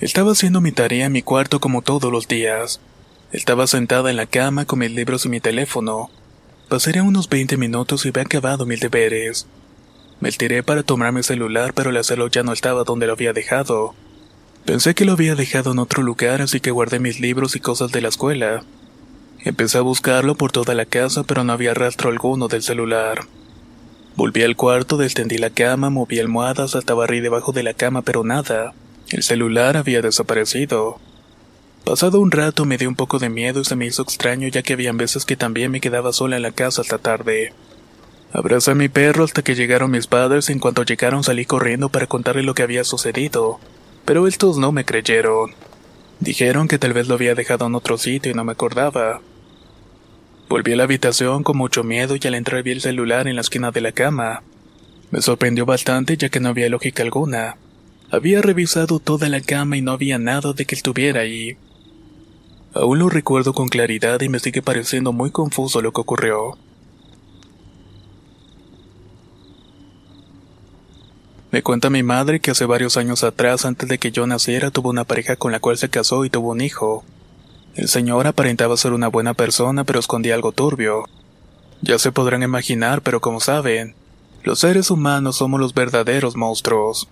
Estaba 0.00 0.32
haciendo 0.32 0.60
mi 0.60 0.72
tarea 0.72 1.06
en 1.06 1.12
mi 1.12 1.22
cuarto 1.22 1.60
como 1.60 1.82
todos 1.82 2.10
los 2.12 2.28
días. 2.28 2.80
Estaba 3.32 3.66
sentada 3.66 4.10
en 4.10 4.16
la 4.16 4.26
cama 4.26 4.64
con 4.64 4.78
mis 4.80 4.90
libros 4.90 5.26
y 5.26 5.28
mi 5.28 5.40
teléfono. 5.40 6.10
Pasaría 6.68 7.02
unos 7.02 7.30
20 7.30 7.56
minutos 7.56 8.04
y 8.04 8.10
había 8.10 8.24
acabado 8.24 8.66
mis 8.66 8.80
deberes. 8.80 9.46
Me 10.20 10.30
tiré 10.32 10.62
para 10.62 10.82
tomar 10.82 11.14
mi 11.14 11.22
celular, 11.22 11.72
pero 11.72 11.88
el 11.88 11.96
hacerlo 11.96 12.28
ya 12.28 12.42
no 12.42 12.52
estaba 12.52 12.84
donde 12.84 13.06
lo 13.06 13.14
había 13.14 13.32
dejado. 13.32 13.94
Pensé 14.66 14.94
que 14.94 15.06
lo 15.06 15.12
había 15.12 15.34
dejado 15.34 15.72
en 15.72 15.78
otro 15.78 16.02
lugar, 16.02 16.42
así 16.42 16.60
que 16.60 16.70
guardé 16.70 16.98
mis 16.98 17.20
libros 17.20 17.56
y 17.56 17.60
cosas 17.60 17.90
de 17.90 18.02
la 18.02 18.08
escuela. 18.08 18.64
Empecé 19.38 19.78
a 19.78 19.82
buscarlo 19.82 20.34
por 20.34 20.52
toda 20.52 20.74
la 20.74 20.84
casa, 20.84 21.22
pero 21.22 21.42
no 21.42 21.54
había 21.54 21.72
rastro 21.72 22.10
alguno 22.10 22.48
del 22.48 22.62
celular. 22.62 23.20
Volví 24.14 24.42
al 24.42 24.56
cuarto, 24.56 24.98
descendí 24.98 25.38
la 25.38 25.48
cama, 25.48 25.88
moví 25.88 26.18
almohadas, 26.18 26.74
hasta 26.74 26.92
barrí 26.92 27.20
debajo 27.20 27.52
de 27.52 27.62
la 27.62 27.72
cama, 27.72 28.02
pero 28.02 28.24
nada. 28.24 28.74
El 29.08 29.22
celular 29.22 29.78
había 29.78 30.02
desaparecido. 30.02 31.00
Pasado 31.84 32.20
un 32.20 32.30
rato 32.30 32.64
me 32.64 32.76
dio 32.76 32.88
un 32.88 32.96
poco 32.96 33.18
de 33.18 33.30
miedo 33.30 33.60
y 33.60 33.64
se 33.64 33.76
me 33.76 33.86
hizo 33.86 34.02
extraño 34.02 34.48
ya 34.48 34.62
que 34.62 34.74
habían 34.74 34.96
veces 34.96 35.24
que 35.24 35.36
también 35.36 35.70
me 35.70 35.80
quedaba 35.80 36.12
sola 36.12 36.36
en 36.36 36.42
la 36.42 36.52
casa 36.52 36.82
hasta 36.82 36.98
tarde. 36.98 37.52
Abracé 38.32 38.72
a 38.72 38.74
mi 38.74 38.88
perro 38.88 39.24
hasta 39.24 39.42
que 39.42 39.54
llegaron 39.54 39.90
mis 39.90 40.06
padres 40.06 40.50
y 40.50 40.52
en 40.52 40.58
cuanto 40.58 40.82
llegaron 40.82 41.24
salí 41.24 41.46
corriendo 41.46 41.88
para 41.88 42.06
contarle 42.06 42.42
lo 42.42 42.54
que 42.54 42.62
había 42.62 42.84
sucedido, 42.84 43.58
pero 44.04 44.26
estos 44.26 44.58
no 44.58 44.70
me 44.70 44.84
creyeron. 44.84 45.52
Dijeron 46.20 46.68
que 46.68 46.78
tal 46.78 46.92
vez 46.92 47.08
lo 47.08 47.14
había 47.14 47.34
dejado 47.34 47.66
en 47.66 47.74
otro 47.74 47.96
sitio 47.96 48.32
y 48.32 48.34
no 48.34 48.44
me 48.44 48.52
acordaba. 48.52 49.22
Volví 50.48 50.72
a 50.72 50.76
la 50.76 50.84
habitación 50.84 51.42
con 51.42 51.56
mucho 51.56 51.84
miedo 51.84 52.16
y 52.16 52.26
al 52.26 52.34
entrar 52.34 52.62
vi 52.62 52.72
el 52.72 52.80
celular 52.80 53.28
en 53.28 53.36
la 53.36 53.42
esquina 53.42 53.70
de 53.70 53.80
la 53.80 53.92
cama. 53.92 54.42
Me 55.10 55.22
sorprendió 55.22 55.64
bastante 55.64 56.16
ya 56.16 56.28
que 56.28 56.40
no 56.40 56.50
había 56.50 56.68
lógica 56.68 57.02
alguna. 57.02 57.56
Había 58.10 58.42
revisado 58.42 58.98
toda 58.98 59.28
la 59.28 59.40
cama 59.40 59.76
y 59.76 59.82
no 59.82 59.92
había 59.92 60.18
nada 60.18 60.52
de 60.52 60.64
que 60.66 60.74
estuviera 60.74 61.20
ahí. 61.20 61.56
Aún 62.78 63.00
lo 63.00 63.08
recuerdo 63.08 63.54
con 63.54 63.66
claridad 63.66 64.20
y 64.20 64.28
me 64.28 64.38
sigue 64.38 64.62
pareciendo 64.62 65.12
muy 65.12 65.32
confuso 65.32 65.82
lo 65.82 65.90
que 65.92 66.00
ocurrió. 66.00 66.56
Me 71.50 71.64
cuenta 71.64 71.90
mi 71.90 72.04
madre 72.04 72.38
que 72.38 72.52
hace 72.52 72.66
varios 72.66 72.96
años 72.96 73.24
atrás, 73.24 73.64
antes 73.64 73.88
de 73.88 73.98
que 73.98 74.12
yo 74.12 74.28
naciera, 74.28 74.70
tuvo 74.70 74.90
una 74.90 75.02
pareja 75.02 75.34
con 75.34 75.50
la 75.50 75.58
cual 75.58 75.76
se 75.76 75.88
casó 75.88 76.24
y 76.24 76.30
tuvo 76.30 76.50
un 76.50 76.60
hijo. 76.60 77.02
El 77.74 77.88
señor 77.88 78.28
aparentaba 78.28 78.76
ser 78.76 78.92
una 78.92 79.08
buena 79.08 79.34
persona, 79.34 79.82
pero 79.82 79.98
escondía 79.98 80.36
algo 80.36 80.52
turbio. 80.52 81.02
Ya 81.82 81.98
se 81.98 82.12
podrán 82.12 82.44
imaginar, 82.44 83.02
pero 83.02 83.20
como 83.20 83.40
saben, 83.40 83.96
los 84.44 84.60
seres 84.60 84.92
humanos 84.92 85.38
somos 85.38 85.58
los 85.58 85.74
verdaderos 85.74 86.36
monstruos. 86.36 87.08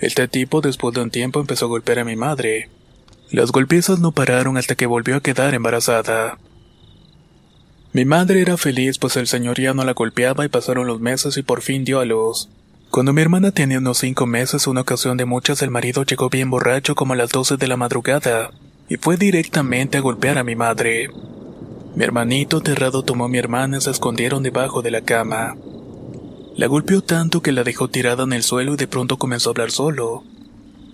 Este 0.00 0.26
tipo 0.26 0.62
después 0.62 0.96
de 0.96 1.02
un 1.02 1.10
tiempo 1.12 1.38
empezó 1.38 1.66
a 1.66 1.68
golpear 1.68 2.00
a 2.00 2.04
mi 2.04 2.16
madre. 2.16 2.70
Las 3.30 3.50
golpizas 3.50 3.98
no 3.98 4.12
pararon 4.12 4.56
hasta 4.56 4.76
que 4.76 4.86
volvió 4.86 5.16
a 5.16 5.20
quedar 5.20 5.54
embarazada. 5.54 6.38
Mi 7.92 8.04
madre 8.04 8.40
era 8.40 8.56
feliz 8.56 8.98
pues 8.98 9.16
el 9.16 9.26
señor 9.26 9.60
ya 9.60 9.74
no 9.74 9.84
la 9.84 9.94
golpeaba 9.94 10.44
y 10.44 10.48
pasaron 10.48 10.86
los 10.86 11.00
meses 11.00 11.36
y 11.36 11.42
por 11.42 11.62
fin 11.62 11.84
dio 11.84 11.98
a 11.98 12.04
luz. 12.04 12.48
Cuando 12.90 13.12
mi 13.12 13.22
hermana 13.22 13.50
tenía 13.50 13.78
unos 13.78 13.98
cinco 13.98 14.26
meses, 14.26 14.66
una 14.66 14.82
ocasión 14.82 15.16
de 15.16 15.24
muchas, 15.24 15.60
el 15.62 15.70
marido 15.70 16.04
llegó 16.04 16.30
bien 16.30 16.50
borracho 16.50 16.94
como 16.94 17.14
a 17.14 17.16
las 17.16 17.30
doce 17.30 17.56
de 17.56 17.66
la 17.66 17.76
madrugada 17.76 18.52
y 18.88 18.96
fue 18.96 19.16
directamente 19.16 19.98
a 19.98 20.02
golpear 20.02 20.38
a 20.38 20.44
mi 20.44 20.54
madre. 20.54 21.08
Mi 21.96 22.04
hermanito 22.04 22.58
aterrado 22.58 23.02
tomó 23.02 23.24
a 23.24 23.28
mi 23.28 23.38
hermana 23.38 23.78
y 23.78 23.80
se 23.80 23.90
escondieron 23.90 24.42
debajo 24.42 24.82
de 24.82 24.90
la 24.92 25.00
cama. 25.00 25.56
La 26.54 26.68
golpeó 26.68 27.02
tanto 27.02 27.42
que 27.42 27.52
la 27.52 27.64
dejó 27.64 27.88
tirada 27.88 28.24
en 28.24 28.32
el 28.32 28.42
suelo 28.42 28.74
y 28.74 28.76
de 28.76 28.86
pronto 28.86 29.18
comenzó 29.18 29.50
a 29.50 29.52
hablar 29.52 29.70
solo. 29.72 30.22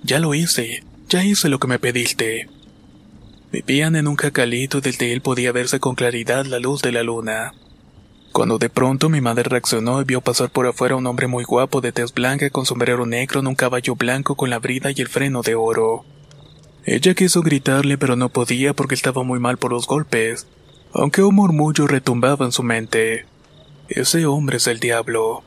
Ya 0.02 0.18
lo 0.18 0.34
hice, 0.34 0.82
ya 1.12 1.23
hice 1.23 1.50
lo 1.50 1.59
que 1.59 1.69
me 1.69 1.78
pediste. 1.78 2.49
Vivían 3.52 3.97
en 3.97 4.09
un 4.09 4.16
jacalito 4.16 4.81
desde 4.81 5.12
él 5.12 5.21
podía 5.21 5.52
verse 5.52 5.78
con 5.78 5.95
claridad 5.95 6.47
la 6.47 6.59
luz 6.59 6.81
de 6.81 6.90
la 6.90 7.02
luna. 7.02 7.52
Cuando 8.33 8.57
de 8.57 8.71
pronto 8.71 9.11
mi 9.11 9.21
madre 9.21 9.42
reaccionó 9.42 10.00
y 10.00 10.04
vio 10.04 10.23
pasar 10.23 10.49
por 10.49 10.66
afuera 10.66 10.97
un 10.97 11.07
hombre 11.07 11.26
muy 11.26 11.45
guapo 11.45 11.83
de 11.83 11.92
tez 11.92 12.14
blanca 12.14 12.49
con 12.49 12.64
sombrero 12.64 13.04
negro 13.04 13.40
en 13.40 13.47
un 13.47 13.54
caballo 13.54 13.95
blanco 13.95 14.37
con 14.37 14.49
la 14.49 14.59
brida 14.59 14.90
y 14.90 15.02
el 15.02 15.09
freno 15.09 15.42
de 15.42 15.54
oro. 15.54 16.07
Ella 16.87 17.12
quiso 17.12 17.42
gritarle 17.42 17.99
pero 17.99 18.16
no 18.16 18.31
podía 18.31 18.73
porque 18.73 18.95
estaba 18.95 19.23
muy 19.23 19.38
mal 19.38 19.59
por 19.59 19.73
los 19.73 19.87
golpes, 19.87 20.47
aunque 20.95 21.23
un 21.23 21.35
murmullo 21.35 21.87
retumbaba 21.87 22.47
en 22.47 22.52
su 22.52 22.62
mente. 22.62 23.26
Ese 23.90 24.25
hombre 24.25 24.57
es 24.57 24.66
el 24.66 24.81
diablo. 24.81 25.45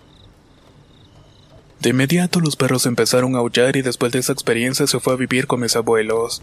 De 1.85 1.91
inmediato 1.91 2.39
los 2.39 2.55
perros 2.55 2.87
empezaron 2.87 3.35
a 3.35 3.37
aullar 3.37 3.75
y 3.75 3.83
después 3.83 4.11
de 4.11 4.17
esa 4.17 4.33
experiencia 4.33 4.87
se 4.87 4.99
fue 4.99 5.13
a 5.13 5.17
vivir 5.17 5.45
con 5.45 5.59
mis 5.59 5.75
abuelos. 5.75 6.41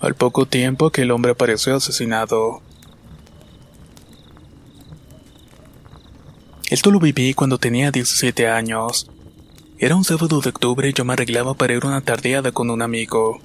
Al 0.00 0.14
poco 0.14 0.46
tiempo 0.46 0.86
aquel 0.86 1.10
hombre 1.10 1.32
apareció 1.32 1.76
asesinado. 1.76 2.62
Esto 6.70 6.90
lo 6.90 6.98
viví 6.98 7.34
cuando 7.34 7.58
tenía 7.58 7.90
17 7.90 8.48
años. 8.48 9.10
Era 9.78 9.96
un 9.96 10.04
sábado 10.04 10.40
de 10.40 10.48
octubre 10.48 10.88
y 10.88 10.94
yo 10.94 11.04
me 11.04 11.12
arreglaba 11.12 11.52
para 11.52 11.74
ir 11.74 11.84
a 11.84 11.88
una 11.88 12.00
tardeada 12.00 12.50
con 12.50 12.70
un 12.70 12.80
amigo. 12.80 13.38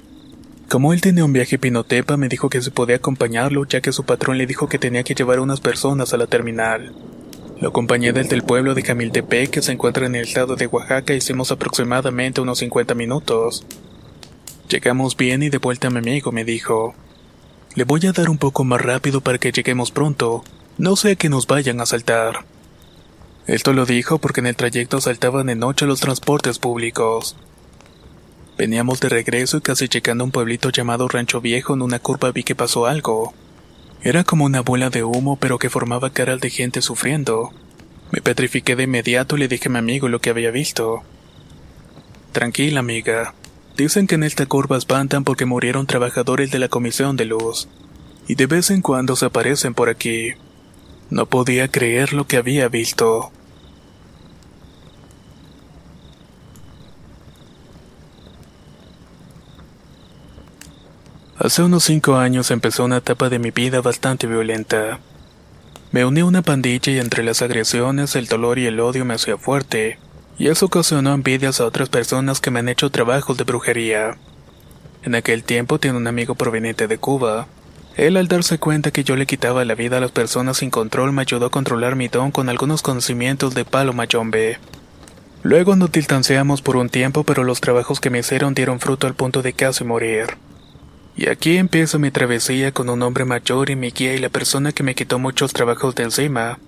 Como 0.69 0.93
él 0.93 1.01
tenía 1.01 1.25
un 1.25 1.33
viaje 1.33 1.59
pinotepa, 1.59 2.15
me 2.15 2.29
dijo 2.29 2.47
que 2.47 2.61
se 2.61 2.71
podía 2.71 2.95
acompañarlo 2.95 3.65
ya 3.65 3.81
que 3.81 3.91
su 3.91 4.05
patrón 4.05 4.37
le 4.37 4.47
dijo 4.47 4.69
que 4.69 4.79
tenía 4.79 5.03
que 5.03 5.15
llevar 5.15 5.41
unas 5.41 5.59
personas 5.59 6.13
a 6.13 6.17
la 6.17 6.27
terminal. 6.27 6.95
Lo 7.61 7.69
acompañé 7.69 8.11
desde 8.11 8.35
el 8.35 8.43
pueblo 8.43 8.73
de 8.73 8.83
Camiltepec 8.83 9.49
que 9.49 9.61
se 9.61 9.71
encuentra 9.71 10.05
en 10.05 10.15
el 10.15 10.23
estado 10.23 10.55
de 10.57 10.67
Oaxaca 10.67 11.13
hicimos 11.13 11.51
aproximadamente 11.51 12.41
unos 12.41 12.59
50 12.59 12.95
minutos. 12.95 13.65
Llegamos 14.67 15.15
bien 15.15 15.41
y 15.41 15.49
de 15.49 15.57
vuelta 15.57 15.89
mi 15.89 15.99
amigo 15.99 16.33
me 16.33 16.43
dijo, 16.43 16.95
le 17.75 17.85
voy 17.85 18.05
a 18.07 18.11
dar 18.11 18.29
un 18.29 18.37
poco 18.37 18.65
más 18.65 18.81
rápido 18.81 19.21
para 19.21 19.37
que 19.37 19.53
lleguemos 19.53 19.91
pronto, 19.91 20.43
no 20.77 20.97
sea 20.97 21.15
que 21.15 21.29
nos 21.29 21.47
vayan 21.47 21.79
a 21.79 21.83
asaltar. 21.83 22.45
Esto 23.47 23.71
lo 23.71 23.85
dijo 23.85 24.17
porque 24.17 24.41
en 24.41 24.47
el 24.47 24.55
trayecto 24.55 24.97
asaltaban 24.97 25.47
de 25.47 25.55
noche 25.55 25.85
los 25.85 26.01
transportes 26.01 26.59
públicos. 26.59 27.37
Veníamos 28.57 28.99
de 28.99 29.09
regreso 29.09 29.57
y 29.57 29.61
casi 29.61 29.87
llegando 29.87 30.23
a 30.23 30.25
un 30.25 30.31
pueblito 30.31 30.71
llamado 30.71 31.07
Rancho 31.07 31.41
Viejo 31.41 31.73
en 31.73 31.81
una 31.81 31.99
curva 31.99 32.31
vi 32.31 32.43
que 32.43 32.55
pasó 32.55 32.85
algo. 32.85 33.33
Era 34.05 34.23
como 34.23 34.45
una 34.45 34.61
bola 34.61 34.89
de 34.89 35.03
humo 35.03 35.35
pero 35.35 35.59
que 35.59 35.69
formaba 35.69 36.11
caras 36.11 36.39
de 36.39 36.49
gente 36.49 36.81
sufriendo. 36.81 37.51
Me 38.11 38.21
petrifiqué 38.21 38.77
de 38.77 38.83
inmediato 38.83 39.35
y 39.35 39.39
le 39.39 39.49
dije 39.49 39.67
a 39.67 39.71
mi 39.71 39.79
amigo 39.79 40.07
lo 40.07 40.21
que 40.21 40.29
había 40.29 40.51
visto. 40.51 41.03
Tranquila, 42.31 42.79
amiga, 42.79 43.33
Dicen 43.77 44.07
que 44.07 44.15
en 44.15 44.23
esta 44.23 44.45
curva 44.45 44.77
espantan 44.77 45.25
porque 45.25 45.45
murieron 45.45 45.85
trabajadores 45.85 46.49
de 46.49 46.59
la 46.59 46.69
Comisión 46.69 47.17
de 47.17 47.25
Luz, 47.25 47.67
y 48.25 48.35
de 48.35 48.45
vez 48.45 48.71
en 48.71 48.81
cuando 48.81 49.17
se 49.17 49.25
aparecen 49.25 49.73
por 49.73 49.89
aquí. 49.89 50.31
No 51.09 51.25
podía 51.25 51.67
creer 51.67 52.13
lo 52.13 52.25
que 52.25 52.37
había 52.37 52.69
visto. 52.69 53.31
Hace 61.37 61.63
unos 61.63 61.83
cinco 61.83 62.15
años 62.15 62.49
empezó 62.49 62.85
una 62.85 62.97
etapa 62.97 63.27
de 63.27 63.39
mi 63.39 63.51
vida 63.51 63.81
bastante 63.81 64.25
violenta. 64.25 64.99
Me 65.91 66.05
uní 66.05 66.21
a 66.21 66.25
una 66.25 66.41
pandilla 66.41 66.93
y 66.93 66.99
entre 66.99 67.23
las 67.23 67.41
agresiones, 67.41 68.15
el 68.15 68.27
dolor 68.27 68.57
y 68.57 68.67
el 68.67 68.79
odio 68.79 69.03
me 69.03 69.15
hacía 69.15 69.37
fuerte 69.37 69.99
y 70.37 70.47
eso 70.47 70.67
ocasionó 70.67 71.13
envidias 71.13 71.59
a 71.59 71.65
otras 71.65 71.89
personas 71.89 72.39
que 72.39 72.51
me 72.51 72.59
han 72.59 72.69
hecho 72.69 72.89
trabajos 72.89 73.35
de 73.37 73.43
brujería. 73.43 74.17
En 75.03 75.13
aquel 75.13 75.43
tiempo 75.43 75.77
tiene 75.77 75.97
un 75.97 76.07
amigo 76.07 76.35
proveniente 76.35 76.87
de 76.87 76.97
Cuba. 76.97 77.47
Él 77.97 78.15
al 78.15 78.29
darse 78.29 78.57
cuenta 78.57 78.91
que 78.91 79.03
yo 79.03 79.17
le 79.17 79.25
quitaba 79.25 79.65
la 79.65 79.75
vida 79.75 79.97
a 79.97 80.01
las 80.01 80.11
personas 80.11 80.57
sin 80.57 80.69
control 80.69 81.11
me 81.11 81.21
ayudó 81.21 81.47
a 81.47 81.51
controlar 81.51 81.97
mi 81.97 82.07
don 82.07 82.31
con 82.31 82.47
algunos 82.47 82.81
conocimientos 82.81 83.53
de 83.53 83.65
palo 83.65 83.91
mayombe. 83.91 84.57
Luego 85.43 85.75
nos 85.75 85.91
distanciamos 85.91 86.61
por 86.61 86.77
un 86.77 86.87
tiempo 86.87 87.25
pero 87.25 87.43
los 87.43 87.59
trabajos 87.59 87.99
que 87.99 88.09
me 88.09 88.19
hicieron 88.19 88.53
dieron 88.53 88.79
fruto 88.79 89.05
al 89.05 89.15
punto 89.15 89.41
de 89.41 89.51
casi 89.51 89.83
morir. 89.83 90.37
Y 91.17 91.29
aquí 91.29 91.57
empieza 91.57 91.97
mi 91.97 92.11
travesía 92.11 92.71
con 92.71 92.89
un 92.89 93.01
hombre 93.01 93.25
mayor 93.25 93.69
y 93.69 93.75
mi 93.75 93.91
guía 93.91 94.15
y 94.15 94.19
la 94.19 94.29
persona 94.29 94.71
que 94.71 94.83
me 94.83 94.95
quitó 94.95 95.19
muchos 95.19 95.53
trabajos 95.53 95.95
de 95.95 96.03
encima 96.03 96.59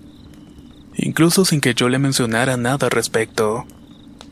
incluso 0.98 1.44
sin 1.44 1.60
que 1.60 1.74
yo 1.74 1.88
le 1.88 1.98
mencionara 1.98 2.56
nada 2.56 2.86
al 2.86 2.90
respecto. 2.90 3.64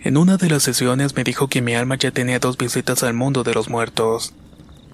En 0.02 0.16
una 0.16 0.36
de 0.36 0.50
las 0.50 0.64
sesiones 0.64 1.14
me 1.14 1.24
dijo 1.24 1.48
que 1.48 1.62
mi 1.62 1.74
alma 1.74 1.96
ya 1.96 2.10
tenía 2.10 2.38
dos 2.38 2.58
visitas 2.58 3.02
al 3.02 3.14
mundo 3.14 3.44
de 3.44 3.54
los 3.54 3.70
muertos. 3.70 4.34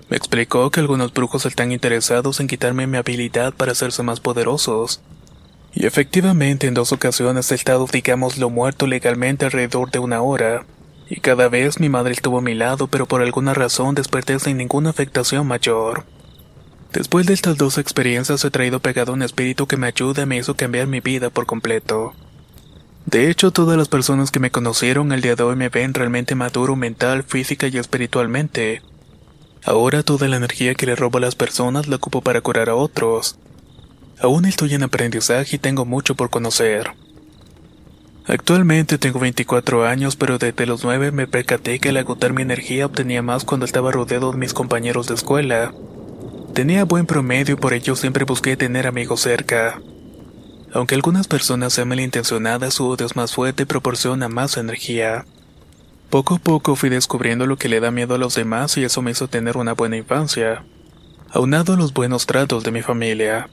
Me 0.09 0.17
explicó 0.17 0.71
que 0.71 0.81
algunos 0.81 1.13
brujos 1.13 1.47
están 1.47 1.73
interesados 1.73 2.41
en 2.41 2.47
quitarme 2.47 2.87
mi 2.87 2.99
habilidad 2.99 3.55
para 3.55 3.73
hacerse 3.73 4.03
más 4.03 4.21
poderosos. 4.21 5.01
Y 5.75 5.87
efectivamente 5.87 6.67
en 6.67 6.75
dos 6.75 6.93
ocasiones 6.93 7.51
he 7.51 7.55
estado, 7.55 7.89
lo 8.39 8.51
muerto 8.51 8.87
legalmente 8.87 9.47
alrededor 9.47 9.91
de 9.91 9.99
una 9.99 10.21
hora. 10.21 10.67
Y 11.15 11.21
cada 11.21 11.51
vez 11.51 11.79
mi 11.79 11.91
madre 11.91 12.13
estuvo 12.13 12.39
a 12.39 12.41
mi 12.41 12.55
lado, 12.55 12.87
pero 12.87 13.05
por 13.05 13.21
alguna 13.21 13.53
razón 13.53 13.95
desperté 13.95 14.39
sin 14.39 14.57
ninguna 14.57 14.89
afectación 14.89 15.47
mayor. 15.47 16.07
Después 16.91 17.27
de 17.27 17.35
estas 17.35 17.59
dos 17.59 17.77
experiencias 17.77 18.43
he 18.47 18.51
traído 18.51 18.81
pegado 18.81 19.13
un 19.13 19.21
espíritu 19.21 19.67
que 19.67 19.77
me 19.77 19.89
ayuda 19.89 20.23
y 20.23 20.27
me 20.27 20.39
hizo 20.39 20.57
cambiar 20.57 20.87
mi 20.87 21.01
vida 21.01 21.29
por 21.29 21.45
completo. 21.45 22.15
De 23.05 23.29
hecho, 23.29 23.51
todas 23.51 23.77
las 23.77 23.89
personas 23.89 24.31
que 24.31 24.41
me 24.41 24.51
conocieron 24.51 25.13
el 25.13 25.21
día 25.21 25.37
de 25.37 25.43
hoy 25.43 25.55
me 25.55 25.69
ven 25.69 25.93
realmente 25.93 26.35
maduro 26.35 26.77
mental, 26.77 27.25
física 27.25 27.67
y 27.69 27.77
espiritualmente. 27.77 28.81
Ahora 29.67 30.03
toda 30.03 30.29
la 30.29 30.37
energía 30.39 30.75
que 30.75 30.87
le 30.87 30.97
robo 30.97 31.19
a 31.19 31.21
las 31.21 31.35
personas 31.35 31.89
la 31.89 31.97
ocupo 31.97 32.23
para 32.23 32.41
curar 32.41 32.71
a 32.71 32.75
otros. 32.75 33.37
Aún 34.19 34.47
estoy 34.47 34.73
en 34.73 34.85
aprendizaje 34.85 35.57
y 35.57 35.59
tengo 35.59 35.85
mucho 35.85 36.15
por 36.15 36.31
conocer. 36.31 36.95
Actualmente 38.27 38.99
tengo 38.99 39.19
24 39.19 39.85
años, 39.85 40.15
pero 40.15 40.39
desde 40.39 40.67
los 40.67 40.85
9 40.85 41.11
me 41.11 41.27
percaté 41.27 41.81
que 41.81 41.89
al 41.89 41.97
agotar 41.97 42.33
mi 42.33 42.43
energía 42.43 42.87
obtenía 42.87 43.21
más 43.21 43.45
cuando 43.45 43.67
estaba 43.67 43.91
rodeado 43.91 44.31
de 44.31 44.39
mis 44.39 44.55
compañeros 44.55 45.09
de 45.09 45.15
escuela. 45.15 45.75
Tenía 46.55 46.85
buen 46.85 47.07
promedio 47.07 47.55
y 47.55 47.59
por 47.59 47.73
ello 47.73 47.97
siempre 47.97 48.25
busqué 48.25 48.57
tener 48.57 48.87
amigos 48.87 49.23
cerca. 49.23 49.81
Aunque 50.73 50.95
algunas 50.95 51.27
personas 51.27 51.73
sean 51.73 51.89
malintencionadas, 51.89 52.75
su 52.75 52.87
odio 52.87 53.07
es 53.07 53.17
más 53.17 53.35
fuerte 53.35 53.65
y 53.65 53.67
proporciona 53.67 54.29
más 54.29 54.57
energía. 54.57 55.27
Poco 56.09 56.37
a 56.37 56.39
poco 56.39 56.77
fui 56.77 56.91
descubriendo 56.91 57.47
lo 57.47 57.57
que 57.57 57.69
le 57.69 57.81
da 57.81 57.91
miedo 57.91 58.15
a 58.15 58.19
los 58.19 58.35
demás 58.37 58.77
y 58.77 58.85
eso 58.85 59.03
me 59.03 59.11
hizo 59.11 59.29
tener 59.29 59.57
una 59.57 59.73
buena 59.73 59.97
infancia, 59.97 60.65
aunado 61.31 61.73
a 61.73 61.77
los 61.77 61.93
buenos 61.93 62.27
tratos 62.27 62.63
de 62.63 62.71
mi 62.71 62.83
familia. 62.83 63.49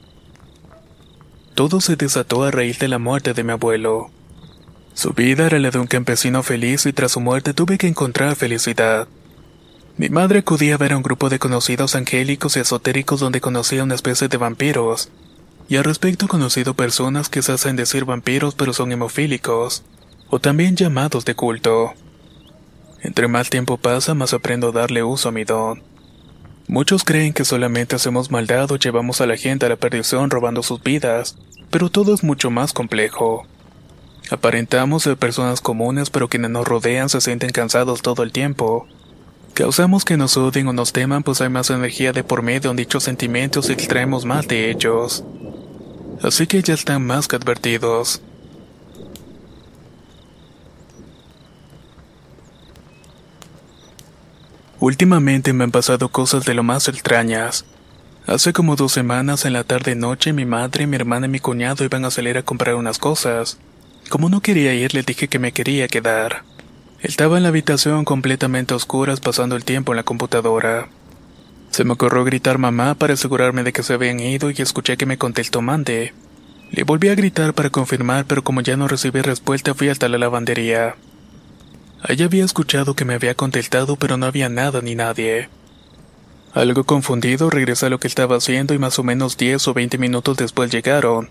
Todo 1.54 1.80
se 1.80 1.96
desató 1.96 2.44
a 2.44 2.50
raíz 2.50 2.78
de 2.78 2.88
la 2.88 2.98
muerte 2.98 3.34
de 3.34 3.44
mi 3.44 3.52
abuelo. 3.52 4.10
Su 5.00 5.14
vida 5.14 5.46
era 5.46 5.58
la 5.58 5.70
de 5.70 5.78
un 5.78 5.86
campesino 5.86 6.42
feliz 6.42 6.84
y 6.84 6.92
tras 6.92 7.12
su 7.12 7.20
muerte 7.20 7.54
tuve 7.54 7.78
que 7.78 7.86
encontrar 7.86 8.36
felicidad. 8.36 9.08
Mi 9.96 10.10
madre 10.10 10.40
acudía 10.40 10.74
a 10.74 10.76
ver 10.76 10.92
a 10.92 10.98
un 10.98 11.02
grupo 11.02 11.30
de 11.30 11.38
conocidos 11.38 11.94
angélicos 11.94 12.54
y 12.54 12.60
esotéricos 12.60 13.18
donde 13.18 13.40
conocía 13.40 13.82
una 13.82 13.94
especie 13.94 14.28
de 14.28 14.36
vampiros. 14.36 15.08
Y 15.70 15.76
al 15.76 15.84
respecto 15.84 16.26
he 16.26 16.28
conocido 16.28 16.74
personas 16.74 17.30
que 17.30 17.40
se 17.40 17.52
hacen 17.52 17.76
decir 17.76 18.04
vampiros 18.04 18.54
pero 18.54 18.74
son 18.74 18.92
hemofílicos, 18.92 19.84
o 20.28 20.38
también 20.38 20.76
llamados 20.76 21.24
de 21.24 21.34
culto. 21.34 21.94
Entre 23.00 23.26
más 23.26 23.48
tiempo 23.48 23.78
pasa, 23.78 24.12
más 24.12 24.34
aprendo 24.34 24.68
a 24.68 24.72
darle 24.72 25.02
uso 25.02 25.30
a 25.30 25.32
mi 25.32 25.44
don. 25.44 25.82
Muchos 26.68 27.04
creen 27.04 27.32
que 27.32 27.46
solamente 27.46 27.96
hacemos 27.96 28.30
maldad 28.30 28.70
o 28.70 28.76
llevamos 28.76 29.22
a 29.22 29.26
la 29.26 29.38
gente 29.38 29.64
a 29.64 29.70
la 29.70 29.76
perdición 29.76 30.28
robando 30.28 30.62
sus 30.62 30.82
vidas, 30.82 31.38
pero 31.70 31.88
todo 31.88 32.12
es 32.12 32.22
mucho 32.22 32.50
más 32.50 32.74
complejo. 32.74 33.46
Aparentamos 34.30 35.02
ser 35.02 35.16
personas 35.16 35.60
comunes, 35.60 36.10
pero 36.10 36.28
quienes 36.28 36.50
nos 36.50 36.66
rodean 36.66 37.08
se 37.08 37.20
sienten 37.20 37.50
cansados 37.50 38.02
todo 38.02 38.22
el 38.22 38.32
tiempo, 38.32 38.86
Causamos 39.54 40.04
que 40.04 40.16
nos 40.16 40.36
odien 40.36 40.68
o 40.68 40.72
nos 40.72 40.92
teman, 40.92 41.22
pues 41.22 41.40
hay 41.40 41.48
más 41.48 41.70
energía 41.70 42.12
de 42.12 42.24
por 42.24 42.42
medio 42.42 42.70
en 42.70 42.76
dichos 42.76 43.04
sentimientos 43.04 43.68
y 43.68 43.72
extraemos 43.72 44.24
más 44.24 44.46
de 44.48 44.70
ellos. 44.70 45.24
Así 46.22 46.46
que 46.46 46.62
ya 46.62 46.74
están 46.74 47.04
más 47.04 47.28
que 47.28 47.36
advertidos. 47.36 48.22
Últimamente 54.78 55.52
me 55.52 55.64
han 55.64 55.72
pasado 55.72 56.08
cosas 56.08 56.44
de 56.46 56.54
lo 56.54 56.62
más 56.62 56.88
extrañas. 56.88 57.66
Hace 58.26 58.52
como 58.52 58.76
dos 58.76 58.92
semanas 58.92 59.44
en 59.44 59.52
la 59.52 59.64
tarde 59.64 59.94
noche 59.94 60.32
mi 60.32 60.46
madre, 60.46 60.86
mi 60.86 60.96
hermana 60.96 61.26
y 61.26 61.30
mi 61.30 61.40
cuñado 61.40 61.84
iban 61.84 62.04
a 62.06 62.10
salir 62.10 62.38
a 62.38 62.42
comprar 62.44 62.76
unas 62.76 62.98
cosas. 62.98 63.58
Como 64.10 64.28
no 64.28 64.40
quería 64.40 64.74
ir, 64.74 64.92
le 64.92 65.04
dije 65.04 65.28
que 65.28 65.38
me 65.38 65.52
quería 65.52 65.86
quedar. 65.86 66.42
Estaba 67.00 67.36
en 67.36 67.44
la 67.44 67.50
habitación 67.50 68.04
completamente 68.04 68.74
a 68.74 68.76
oscuras 68.76 69.20
pasando 69.20 69.54
el 69.54 69.64
tiempo 69.64 69.92
en 69.92 69.98
la 69.98 70.02
computadora. 70.02 70.88
Se 71.70 71.84
me 71.84 71.92
ocurrió 71.92 72.24
gritar 72.24 72.58
mamá 72.58 72.96
para 72.96 73.14
asegurarme 73.14 73.62
de 73.62 73.72
que 73.72 73.84
se 73.84 73.94
habían 73.94 74.18
ido 74.18 74.50
y 74.50 74.54
escuché 74.58 74.96
que 74.96 75.06
me 75.06 75.16
contestó 75.16 75.62
mande. 75.62 76.12
Le 76.72 76.82
volví 76.82 77.08
a 77.08 77.14
gritar 77.14 77.54
para 77.54 77.70
confirmar, 77.70 78.24
pero 78.26 78.42
como 78.42 78.62
ya 78.62 78.76
no 78.76 78.88
recibí 78.88 79.20
respuesta 79.20 79.74
fui 79.74 79.88
hasta 79.88 80.08
la 80.08 80.18
lavandería. 80.18 80.96
Allí 82.02 82.24
había 82.24 82.44
escuchado 82.44 82.96
que 82.96 83.04
me 83.04 83.14
había 83.14 83.36
contestado, 83.36 83.94
pero 83.94 84.16
no 84.16 84.26
había 84.26 84.48
nada 84.48 84.80
ni 84.82 84.96
nadie. 84.96 85.48
Algo 86.52 86.82
confundido, 86.82 87.48
regresé 87.48 87.86
a 87.86 87.90
lo 87.90 88.00
que 88.00 88.08
estaba 88.08 88.38
haciendo 88.38 88.74
y 88.74 88.78
más 88.80 88.98
o 88.98 89.04
menos 89.04 89.36
10 89.36 89.68
o 89.68 89.72
20 89.72 89.98
minutos 89.98 90.36
después 90.36 90.72
llegaron. 90.72 91.30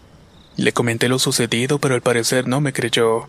Le 0.59 0.73
comenté 0.73 1.07
lo 1.07 1.19
sucedido, 1.19 1.79
pero 1.79 1.95
al 1.95 2.01
parecer 2.01 2.45
no 2.45 2.59
me 2.59 2.73
creyó. 2.73 3.27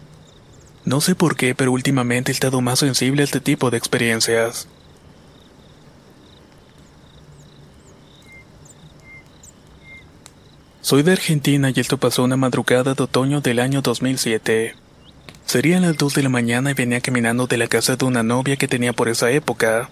No 0.85 1.01
sé 1.01 1.15
por 1.15 1.37
qué, 1.37 1.55
pero 1.55 1.71
últimamente 1.71 2.33
he 2.33 2.35
estado 2.35 2.61
más 2.61 2.81
sensible 2.81 3.23
a 3.23 3.25
este 3.25 3.39
tipo 3.39 3.71
de 3.71 3.77
experiencias. 3.79 4.67
Soy 10.81 11.05
de 11.05 11.13
Argentina 11.13 11.71
y 11.73 11.79
esto 11.79 11.99
pasó 11.99 12.25
una 12.25 12.37
madrugada 12.37 12.95
de 12.95 13.03
otoño 13.05 13.41
del 13.41 13.61
año 13.61 13.81
2007. 13.81 14.75
Serían 15.47 15.83
las 15.83 15.97
2 15.97 16.15
de 16.15 16.25
la 16.25 16.31
mañana 16.31 16.73
y 16.73 16.75
venía 16.75 17.01
caminando 17.01 17.47
de 17.47 17.59
la 17.59 17.69
casa 17.69 17.95
de 17.95 18.07
una 18.07 18.25
novia 18.25 18.57
que 18.57 18.67
tenía 18.67 18.93
por 18.93 19.09
esa 19.09 19.31
época. 19.31 19.89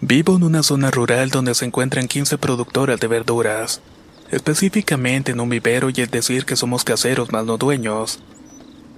Vivo 0.00 0.34
en 0.34 0.42
una 0.42 0.64
zona 0.64 0.90
rural 0.90 1.30
donde 1.30 1.54
se 1.54 1.64
encuentran 1.64 2.08
15 2.08 2.38
productoras 2.38 2.98
de 2.98 3.06
verduras, 3.06 3.80
específicamente 4.32 5.30
en 5.30 5.40
un 5.40 5.48
vivero 5.48 5.90
y 5.90 6.00
es 6.00 6.10
decir 6.10 6.44
que 6.44 6.56
somos 6.56 6.82
caseros 6.82 7.30
más 7.30 7.44
no 7.44 7.58
dueños. 7.58 8.18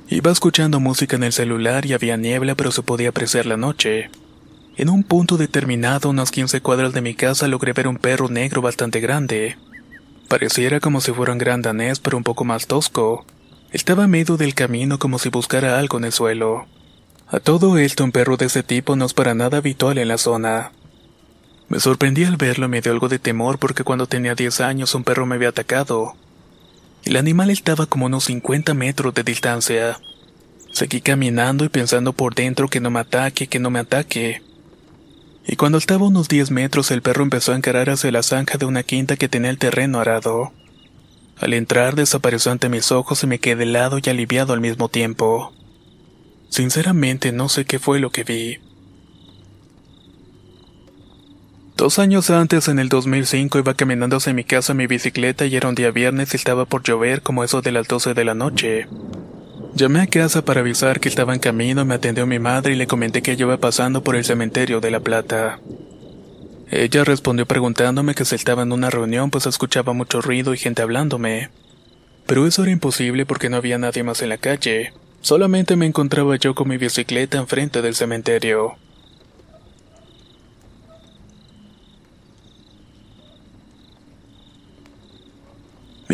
Iba 0.08 0.30
escuchando 0.30 0.80
música 0.80 1.16
en 1.16 1.24
el 1.24 1.32
celular 1.32 1.84
y 1.84 1.92
había 1.92 2.16
niebla 2.16 2.54
pero 2.54 2.70
se 2.70 2.82
podía 2.82 3.10
apreciar 3.10 3.44
la 3.44 3.56
noche. 3.56 4.10
En 4.76 4.88
un 4.88 5.02
punto 5.02 5.36
determinado, 5.36 6.10
unos 6.10 6.30
15 6.30 6.60
cuadras 6.60 6.92
de 6.92 7.00
mi 7.00 7.14
casa, 7.14 7.48
logré 7.48 7.72
ver 7.72 7.88
un 7.88 7.96
perro 7.96 8.28
negro 8.28 8.62
bastante 8.62 9.00
grande. 9.00 9.56
Pareciera 10.28 10.80
como 10.80 11.00
si 11.00 11.12
fuera 11.12 11.32
un 11.32 11.38
gran 11.38 11.62
danés, 11.62 12.00
pero 12.00 12.16
un 12.16 12.24
poco 12.24 12.44
más 12.44 12.66
tosco. 12.66 13.24
Estaba 13.70 14.04
a 14.04 14.08
medio 14.08 14.36
del 14.36 14.54
camino 14.54 14.98
como 14.98 15.18
si 15.18 15.28
buscara 15.28 15.78
algo 15.78 15.98
en 15.98 16.04
el 16.04 16.12
suelo. 16.12 16.66
A 17.28 17.40
todo 17.40 17.78
esto, 17.78 18.04
un 18.04 18.12
perro 18.12 18.36
de 18.36 18.46
ese 18.46 18.62
tipo 18.62 18.96
no 18.96 19.04
es 19.04 19.14
para 19.14 19.34
nada 19.34 19.58
habitual 19.58 19.98
en 19.98 20.08
la 20.08 20.18
zona. 20.18 20.72
Me 21.68 21.80
sorprendí 21.80 22.24
al 22.24 22.36
verlo 22.36 22.66
y 22.66 22.68
me 22.68 22.80
dio 22.80 22.92
algo 22.92 23.08
de 23.08 23.18
temor 23.18 23.58
porque 23.58 23.84
cuando 23.84 24.06
tenía 24.06 24.34
10 24.34 24.60
años 24.60 24.94
un 24.94 25.04
perro 25.04 25.26
me 25.26 25.36
había 25.36 25.48
atacado. 25.48 26.14
El 27.04 27.16
animal 27.16 27.50
estaba 27.50 27.86
como 27.86 28.06
unos 28.06 28.24
50 28.24 28.74
metros 28.74 29.14
de 29.14 29.22
distancia. 29.22 29.98
Seguí 30.72 31.00
caminando 31.00 31.64
y 31.64 31.68
pensando 31.68 32.12
por 32.12 32.34
dentro 32.34 32.68
que 32.68 32.80
no 32.80 32.90
me 32.90 33.00
ataque, 33.00 33.46
que 33.46 33.58
no 33.58 33.70
me 33.70 33.78
ataque. 33.78 34.42
Y 35.46 35.56
cuando 35.56 35.78
estaba 35.78 36.04
a 36.04 36.08
unos 36.08 36.28
10 36.28 36.50
metros 36.50 36.90
el 36.90 37.02
perro 37.02 37.22
empezó 37.22 37.52
a 37.52 37.56
encarar 37.56 37.90
hacia 37.90 38.12
la 38.12 38.22
zanja 38.22 38.58
de 38.58 38.66
una 38.66 38.82
quinta 38.82 39.16
que 39.16 39.28
tenía 39.28 39.50
el 39.50 39.58
terreno 39.58 40.00
arado. 40.00 40.52
Al 41.38 41.52
entrar 41.52 41.94
desapareció 41.96 42.52
ante 42.52 42.68
mis 42.68 42.92
ojos 42.92 43.22
y 43.22 43.26
me 43.26 43.38
quedé 43.38 43.64
helado 43.64 43.98
y 44.02 44.08
aliviado 44.08 44.52
al 44.52 44.60
mismo 44.60 44.88
tiempo. 44.88 45.52
Sinceramente 46.48 47.32
no 47.32 47.48
sé 47.48 47.64
qué 47.64 47.78
fue 47.78 47.98
lo 48.00 48.10
que 48.10 48.24
vi. 48.24 48.58
Dos 51.76 51.98
años 51.98 52.30
antes, 52.30 52.68
en 52.68 52.78
el 52.78 52.88
2005, 52.88 53.58
iba 53.58 53.74
caminando 53.74 54.16
hacia 54.16 54.32
mi 54.32 54.44
casa 54.44 54.72
en 54.72 54.78
mi 54.78 54.86
bicicleta 54.86 55.44
y 55.44 55.56
era 55.56 55.68
un 55.68 55.74
día 55.74 55.90
viernes 55.90 56.32
y 56.32 56.36
estaba 56.36 56.66
por 56.66 56.84
llover 56.84 57.20
como 57.20 57.42
eso 57.42 57.62
de 57.62 57.72
las 57.72 57.88
12 57.88 58.14
de 58.14 58.24
la 58.24 58.34
noche. 58.34 58.86
Llamé 59.74 60.02
a 60.02 60.06
casa 60.06 60.44
para 60.44 60.60
avisar 60.60 61.00
que 61.00 61.08
estaba 61.08 61.34
en 61.34 61.40
camino, 61.40 61.84
me 61.84 61.94
atendió 61.94 62.28
mi 62.28 62.38
madre 62.38 62.74
y 62.74 62.76
le 62.76 62.86
comenté 62.86 63.22
que 63.22 63.36
yo 63.36 63.46
iba 63.46 63.56
pasando 63.56 64.04
por 64.04 64.14
el 64.14 64.24
cementerio 64.24 64.80
de 64.80 64.92
La 64.92 65.00
Plata. 65.00 65.58
Ella 66.70 67.02
respondió 67.02 67.44
preguntándome 67.44 68.14
que 68.14 68.24
si 68.24 68.36
estaba 68.36 68.62
en 68.62 68.70
una 68.70 68.90
reunión 68.90 69.30
pues 69.30 69.46
escuchaba 69.46 69.92
mucho 69.92 70.22
ruido 70.22 70.54
y 70.54 70.58
gente 70.58 70.82
hablándome. 70.82 71.50
Pero 72.26 72.46
eso 72.46 72.62
era 72.62 72.70
imposible 72.70 73.26
porque 73.26 73.50
no 73.50 73.56
había 73.56 73.78
nadie 73.78 74.04
más 74.04 74.22
en 74.22 74.28
la 74.28 74.38
calle. 74.38 74.92
Solamente 75.22 75.74
me 75.74 75.86
encontraba 75.86 76.36
yo 76.36 76.54
con 76.54 76.68
mi 76.68 76.76
bicicleta 76.76 77.38
enfrente 77.38 77.82
del 77.82 77.96
cementerio. 77.96 78.76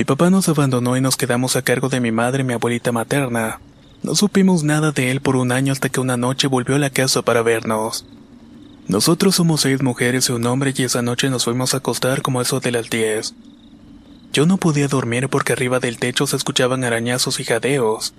Mi 0.00 0.04
papá 0.04 0.30
nos 0.30 0.48
abandonó 0.48 0.96
y 0.96 1.02
nos 1.02 1.18
quedamos 1.18 1.56
a 1.56 1.62
cargo 1.62 1.90
de 1.90 2.00
mi 2.00 2.10
madre 2.10 2.40
y 2.40 2.44
mi 2.44 2.54
abuelita 2.54 2.90
materna. 2.90 3.60
No 4.02 4.14
supimos 4.14 4.64
nada 4.64 4.92
de 4.92 5.10
él 5.10 5.20
por 5.20 5.36
un 5.36 5.52
año 5.52 5.74
hasta 5.74 5.90
que 5.90 6.00
una 6.00 6.16
noche 6.16 6.46
volvió 6.46 6.76
a 6.76 6.78
la 6.78 6.88
casa 6.88 7.20
para 7.20 7.42
vernos. 7.42 8.06
Nosotros 8.88 9.34
somos 9.34 9.60
seis 9.60 9.82
mujeres 9.82 10.30
y 10.30 10.32
un 10.32 10.46
hombre 10.46 10.72
y 10.74 10.84
esa 10.84 11.02
noche 11.02 11.28
nos 11.28 11.44
fuimos 11.44 11.74
a 11.74 11.76
acostar 11.76 12.22
como 12.22 12.40
eso 12.40 12.60
de 12.60 12.70
las 12.70 12.88
diez. 12.88 13.34
Yo 14.32 14.46
no 14.46 14.56
podía 14.56 14.88
dormir 14.88 15.28
porque 15.28 15.52
arriba 15.52 15.80
del 15.80 15.98
techo 15.98 16.26
se 16.26 16.36
escuchaban 16.36 16.82
arañazos 16.82 17.38
y 17.38 17.44
jadeos. 17.44 18.14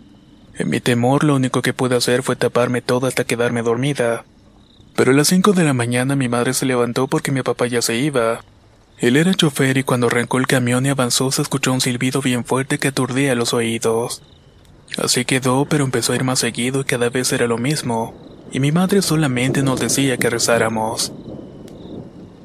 En 0.53 0.69
mi 0.69 0.81
temor 0.81 1.23
lo 1.23 1.35
único 1.35 1.63
que 1.63 1.73
pude 1.73 1.95
hacer 1.95 2.21
fue 2.21 2.35
taparme 2.35 2.83
todo 2.83 3.07
hasta 3.07 3.23
quedarme 3.23 3.63
dormida. 3.63 4.23
Pero 4.95 5.13
a 5.13 5.15
las 5.15 5.29
cinco 5.29 5.53
de 5.53 5.63
la 5.63 5.73
mañana 5.73 6.15
mi 6.15 6.29
madre 6.29 6.53
se 6.53 6.67
levantó 6.67 7.07
porque 7.07 7.31
mi 7.31 7.41
papá 7.41 7.65
ya 7.65 7.81
se 7.81 7.97
iba. 7.97 8.41
Él 9.01 9.17
era 9.17 9.33
chofer 9.33 9.77
y 9.77 9.83
cuando 9.83 10.07
arrancó 10.07 10.37
el 10.37 10.45
camión 10.45 10.85
y 10.85 10.89
avanzó 10.89 11.31
se 11.31 11.41
escuchó 11.41 11.73
un 11.73 11.81
silbido 11.81 12.21
bien 12.21 12.45
fuerte 12.45 12.77
que 12.77 12.89
aturdía 12.89 13.33
los 13.33 13.51
oídos. 13.51 14.21
Así 14.95 15.25
quedó, 15.25 15.65
pero 15.65 15.83
empezó 15.83 16.13
a 16.13 16.15
ir 16.15 16.23
más 16.23 16.37
seguido 16.37 16.81
y 16.81 16.83
cada 16.83 17.09
vez 17.09 17.33
era 17.33 17.47
lo 17.47 17.57
mismo, 17.57 18.13
y 18.51 18.59
mi 18.59 18.71
madre 18.71 19.01
solamente 19.01 19.63
nos 19.63 19.79
decía 19.79 20.17
que 20.17 20.29
rezáramos. 20.29 21.11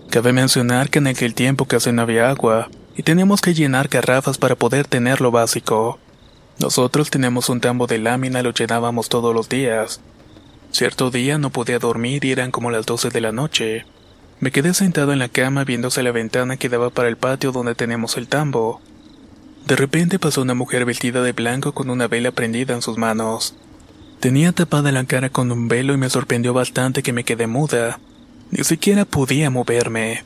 Cabe 0.08 0.32
mencionar 0.32 0.88
que 0.88 0.98
en 0.98 1.08
aquel 1.08 1.34
tiempo 1.34 1.66
casi 1.66 1.92
no 1.92 2.00
había 2.00 2.30
agua, 2.30 2.70
y 2.96 3.02
teníamos 3.02 3.42
que 3.42 3.52
llenar 3.52 3.88
garrafas 3.88 4.38
para 4.38 4.56
poder 4.56 4.86
tener 4.86 5.20
lo 5.20 5.30
básico. 5.30 5.98
Nosotros 6.58 7.10
teníamos 7.10 7.50
un 7.50 7.60
tambo 7.60 7.86
de 7.86 7.98
lámina 7.98 8.42
lo 8.42 8.54
llenábamos 8.54 9.10
todos 9.10 9.34
los 9.34 9.50
días. 9.50 10.00
Cierto 10.70 11.10
día 11.10 11.36
no 11.36 11.50
podía 11.50 11.78
dormir 11.78 12.24
y 12.24 12.32
eran 12.32 12.50
como 12.50 12.70
las 12.70 12.86
12 12.86 13.10
de 13.10 13.20
la 13.20 13.32
noche. 13.32 13.84
Me 14.38 14.50
quedé 14.50 14.74
sentado 14.74 15.12
en 15.12 15.18
la 15.18 15.28
cama 15.28 15.64
viéndose 15.64 16.02
la 16.02 16.12
ventana 16.12 16.58
que 16.58 16.68
daba 16.68 16.90
para 16.90 17.08
el 17.08 17.16
patio 17.16 17.52
donde 17.52 17.74
tenemos 17.74 18.18
el 18.18 18.28
tambo. 18.28 18.82
De 19.66 19.76
repente 19.76 20.18
pasó 20.18 20.42
una 20.42 20.54
mujer 20.54 20.84
vestida 20.84 21.22
de 21.22 21.32
blanco 21.32 21.72
con 21.72 21.88
una 21.88 22.06
vela 22.06 22.32
prendida 22.32 22.74
en 22.74 22.82
sus 22.82 22.98
manos. 22.98 23.54
Tenía 24.20 24.52
tapada 24.52 24.92
la 24.92 25.04
cara 25.04 25.30
con 25.30 25.50
un 25.50 25.68
velo 25.68 25.94
y 25.94 25.96
me 25.96 26.10
sorprendió 26.10 26.52
bastante 26.52 27.02
que 27.02 27.14
me 27.14 27.24
quedé 27.24 27.46
muda. 27.46 27.98
Ni 28.50 28.62
siquiera 28.62 29.04
podía 29.06 29.50
moverme. 29.50 30.24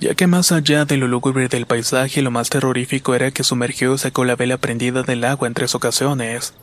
Ya 0.00 0.14
que 0.14 0.26
más 0.26 0.52
allá 0.52 0.84
de 0.84 0.96
lo 0.96 1.08
lúgubre 1.08 1.48
del 1.48 1.66
paisaje, 1.66 2.22
lo 2.22 2.30
más 2.30 2.48
terrorífico 2.48 3.14
era 3.14 3.30
que 3.30 3.44
sumergió 3.44 3.94
y 3.94 3.98
sacó 3.98 4.24
la 4.24 4.36
vela 4.36 4.58
prendida 4.58 5.02
del 5.02 5.24
agua 5.24 5.48
en 5.48 5.54
tres 5.54 5.74
ocasiones. 5.74 6.54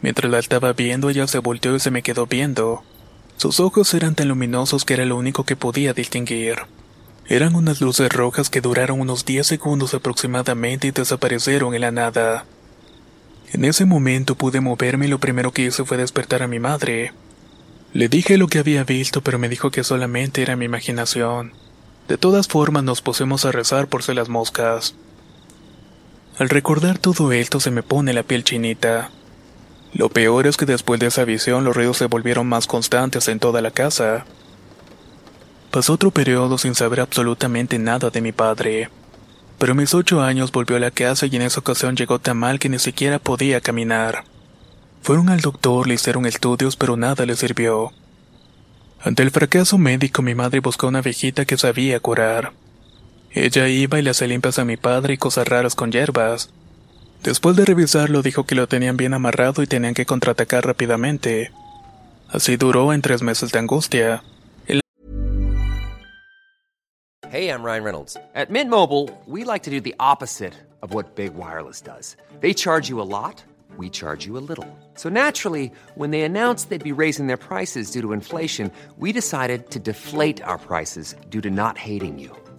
Mientras 0.00 0.30
la 0.30 0.38
estaba 0.38 0.72
viendo, 0.72 1.10
ella 1.10 1.26
se 1.26 1.38
volteó 1.38 1.76
y 1.76 1.80
se 1.80 1.90
me 1.90 2.02
quedó 2.02 2.26
viendo. 2.26 2.82
Sus 3.36 3.60
ojos 3.60 3.92
eran 3.94 4.14
tan 4.14 4.28
luminosos 4.28 4.84
que 4.84 4.94
era 4.94 5.04
lo 5.04 5.16
único 5.16 5.44
que 5.44 5.56
podía 5.56 5.92
distinguir. 5.92 6.56
Eran 7.26 7.54
unas 7.54 7.80
luces 7.80 8.12
rojas 8.12 8.50
que 8.50 8.60
duraron 8.60 9.00
unos 9.00 9.24
10 9.24 9.46
segundos 9.46 9.94
aproximadamente 9.94 10.88
y 10.88 10.90
desaparecieron 10.90 11.74
en 11.74 11.80
la 11.80 11.90
nada. 11.90 12.44
En 13.52 13.64
ese 13.64 13.84
momento 13.84 14.34
pude 14.34 14.60
moverme 14.60 15.06
y 15.06 15.08
lo 15.08 15.18
primero 15.18 15.52
que 15.52 15.62
hice 15.62 15.84
fue 15.84 15.96
despertar 15.96 16.42
a 16.42 16.48
mi 16.48 16.58
madre. 16.58 17.12
Le 17.92 18.08
dije 18.08 18.38
lo 18.38 18.48
que 18.48 18.58
había 18.58 18.84
visto, 18.84 19.20
pero 19.20 19.38
me 19.38 19.48
dijo 19.48 19.70
que 19.70 19.84
solamente 19.84 20.42
era 20.42 20.56
mi 20.56 20.64
imaginación. 20.64 21.52
De 22.08 22.16
todas 22.16 22.48
formas 22.48 22.82
nos 22.82 23.02
pusimos 23.02 23.44
a 23.44 23.52
rezar 23.52 23.88
por 23.88 24.02
ser 24.02 24.16
las 24.16 24.28
moscas. 24.28 24.94
Al 26.38 26.48
recordar 26.48 26.98
todo 26.98 27.32
esto 27.32 27.60
se 27.60 27.70
me 27.70 27.82
pone 27.82 28.14
la 28.14 28.22
piel 28.22 28.44
chinita. 28.44 29.10
Lo 29.94 30.08
peor 30.08 30.46
es 30.46 30.56
que 30.56 30.66
después 30.66 30.98
de 31.00 31.06
esa 31.06 31.24
visión 31.24 31.64
los 31.64 31.76
ruidos 31.76 31.98
se 31.98 32.06
volvieron 32.06 32.46
más 32.48 32.66
constantes 32.66 33.28
en 33.28 33.38
toda 33.38 33.60
la 33.60 33.70
casa. 33.70 34.24
Pasó 35.70 35.94
otro 35.94 36.10
periodo 36.10 36.58
sin 36.58 36.74
saber 36.74 37.00
absolutamente 37.00 37.78
nada 37.78 38.10
de 38.10 38.20
mi 38.20 38.32
padre. 38.32 38.88
Pero 39.58 39.72
a 39.72 39.76
mis 39.76 39.94
ocho 39.94 40.22
años 40.22 40.50
volvió 40.50 40.76
a 40.76 40.80
la 40.80 40.90
casa 40.90 41.26
y 41.26 41.36
en 41.36 41.42
esa 41.42 41.60
ocasión 41.60 41.94
llegó 41.94 42.18
tan 42.18 42.36
mal 42.36 42.58
que 42.58 42.68
ni 42.68 42.78
siquiera 42.78 43.18
podía 43.18 43.60
caminar. 43.60 44.24
Fueron 45.02 45.28
al 45.28 45.40
doctor, 45.40 45.86
le 45.86 45.94
hicieron 45.94 46.26
estudios, 46.26 46.76
pero 46.76 46.96
nada 46.96 47.26
le 47.26 47.36
sirvió. 47.36 47.92
Ante 49.00 49.22
el 49.22 49.30
fracaso 49.30 49.78
médico, 49.78 50.22
mi 50.22 50.34
madre 50.34 50.60
buscó 50.60 50.88
una 50.88 51.02
viejita 51.02 51.44
que 51.44 51.58
sabía 51.58 52.00
curar. 52.00 52.52
Ella 53.32 53.66
iba 53.68 53.98
y 53.98 54.02
le 54.02 54.10
hacía 54.10 54.28
limpias 54.28 54.58
a 54.58 54.64
mi 54.64 54.76
padre 54.76 55.14
y 55.14 55.18
cosas 55.18 55.48
raras 55.48 55.74
con 55.74 55.90
hierbas. 55.90 56.50
Después 57.22 57.54
de 57.54 57.64
revisarlo 57.64 58.20
dijo 58.20 58.44
que 58.44 58.56
lo 58.56 58.66
tenían 58.66 58.96
bien 58.96 59.14
amarrado 59.14 59.62
y 59.62 59.68
tenían 59.68 59.94
que 59.94 60.04
contraatacar 60.04 60.66
rápidamente. 60.66 61.52
Así 62.28 62.56
duró 62.56 62.92
en 62.92 63.00
tres 63.00 63.22
meses 63.22 63.52
de 63.52 63.60
angustia. 63.60 64.24
Hey, 67.30 67.48
I'm 67.48 67.62
Ryan 67.62 67.84
Reynolds. 67.84 68.16
At 68.34 68.50
Mint 68.50 68.68
Mobile, 68.68 69.08
we 69.26 69.44
like 69.44 69.62
to 69.62 69.70
do 69.70 69.80
the 69.80 69.94
opposite 69.98 70.52
of 70.82 70.92
what 70.92 71.14
Big 71.14 71.32
Wireless 71.34 71.80
does. 71.80 72.16
They 72.40 72.52
charge 72.52 72.90
you 72.90 73.00
a 73.00 73.08
lot, 73.08 73.42
we 73.78 73.88
charge 73.88 74.26
you 74.26 74.36
a 74.36 74.44
little. 74.44 74.66
So 74.96 75.08
naturally, 75.08 75.72
when 75.94 76.10
they 76.10 76.22
announced 76.24 76.68
they'd 76.68 76.84
be 76.84 76.92
raising 76.92 77.28
their 77.28 77.38
prices 77.38 77.90
due 77.90 78.02
to 78.02 78.12
inflation, 78.12 78.70
we 78.98 79.12
decided 79.12 79.70
to 79.70 79.78
deflate 79.78 80.42
our 80.42 80.58
prices 80.58 81.14
due 81.30 81.40
to 81.40 81.50
not 81.50 81.78
hating 81.78 82.18
you. 82.18 82.36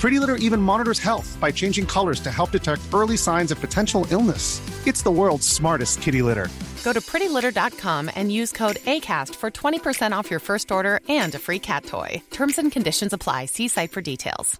Pretty 0.00 0.18
Litter 0.18 0.36
even 0.36 0.62
monitors 0.62 0.98
health 0.98 1.36
by 1.38 1.52
changing 1.52 1.84
colors 1.84 2.20
to 2.20 2.30
help 2.30 2.52
detect 2.52 2.80
early 2.94 3.18
signs 3.18 3.52
of 3.52 3.60
potential 3.60 4.06
illness. 4.10 4.62
It's 4.86 5.02
the 5.02 5.10
world's 5.10 5.46
smartest 5.46 6.00
kitty 6.00 6.22
litter. 6.22 6.48
Go 6.82 6.94
to 6.94 7.02
prettylitter.com 7.02 8.10
and 8.16 8.32
use 8.32 8.50
code 8.50 8.76
ACAST 8.86 9.34
for 9.34 9.50
20% 9.50 10.12
off 10.12 10.30
your 10.30 10.40
first 10.40 10.72
order 10.72 11.00
and 11.06 11.34
a 11.34 11.38
free 11.38 11.58
cat 11.58 11.84
toy. 11.84 12.22
Terms 12.30 12.58
and 12.58 12.72
conditions 12.72 13.12
apply. 13.12 13.46
See 13.46 13.68
site 13.68 13.92
for 13.92 14.00
details. 14.00 14.58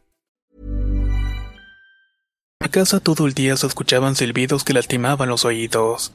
En 2.61 2.68
casa 2.68 3.00
todo 3.00 3.26
el 3.26 3.33
día 3.33 3.57
se 3.57 3.66
escuchaban 3.66 4.16
silbidos 4.16 4.64
que 4.64 4.74
lastimaban 4.74 5.31
los 5.31 5.46
oídos. 5.46 6.12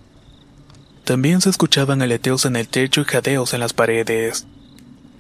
También 1.04 1.42
se 1.42 1.50
escuchaban 1.50 2.04
aleteos 2.04 2.46
en 2.46 2.56
el 2.56 2.68
techo 2.68 3.02
y 3.02 3.06
jadeos 3.06 3.56
en 3.56 3.62
las 3.62 3.74
paredes. 3.74 4.46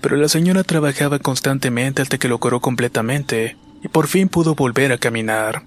Pero 0.01 0.15
la 0.15 0.29
señora 0.29 0.63
trabajaba 0.63 1.17
constantemente 1.17 2.03
hasta 2.03 2.19
que 2.19 2.27
lo 2.27 2.37
curó 2.37 2.59
completamente 2.59 3.57
y 3.85 3.87
por 3.87 4.07
fin 4.07 4.29
pudo 4.29 4.55
volver 4.55 4.91
a 4.91 4.97
caminar. 4.97 5.61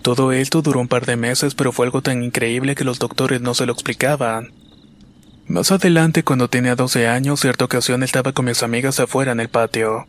Todo 0.00 0.32
esto 0.32 0.62
duró 0.62 0.80
un 0.80 0.88
par 0.88 1.04
de 1.04 1.16
meses, 1.16 1.54
pero 1.54 1.72
fue 1.72 1.84
algo 1.84 2.00
tan 2.00 2.22
increíble 2.22 2.74
que 2.74 2.84
los 2.84 2.98
doctores 2.98 3.42
no 3.42 3.52
se 3.52 3.66
lo 3.66 3.74
explicaban. 3.74 4.54
Más 5.46 5.70
adelante, 5.70 6.22
cuando 6.22 6.48
tenía 6.48 6.74
12 6.74 7.06
años, 7.06 7.40
cierta 7.40 7.66
ocasión 7.66 8.02
estaba 8.02 8.32
con 8.32 8.46
mis 8.46 8.62
amigas 8.62 8.98
afuera 8.98 9.32
en 9.32 9.40
el 9.40 9.50
patio. 9.50 10.06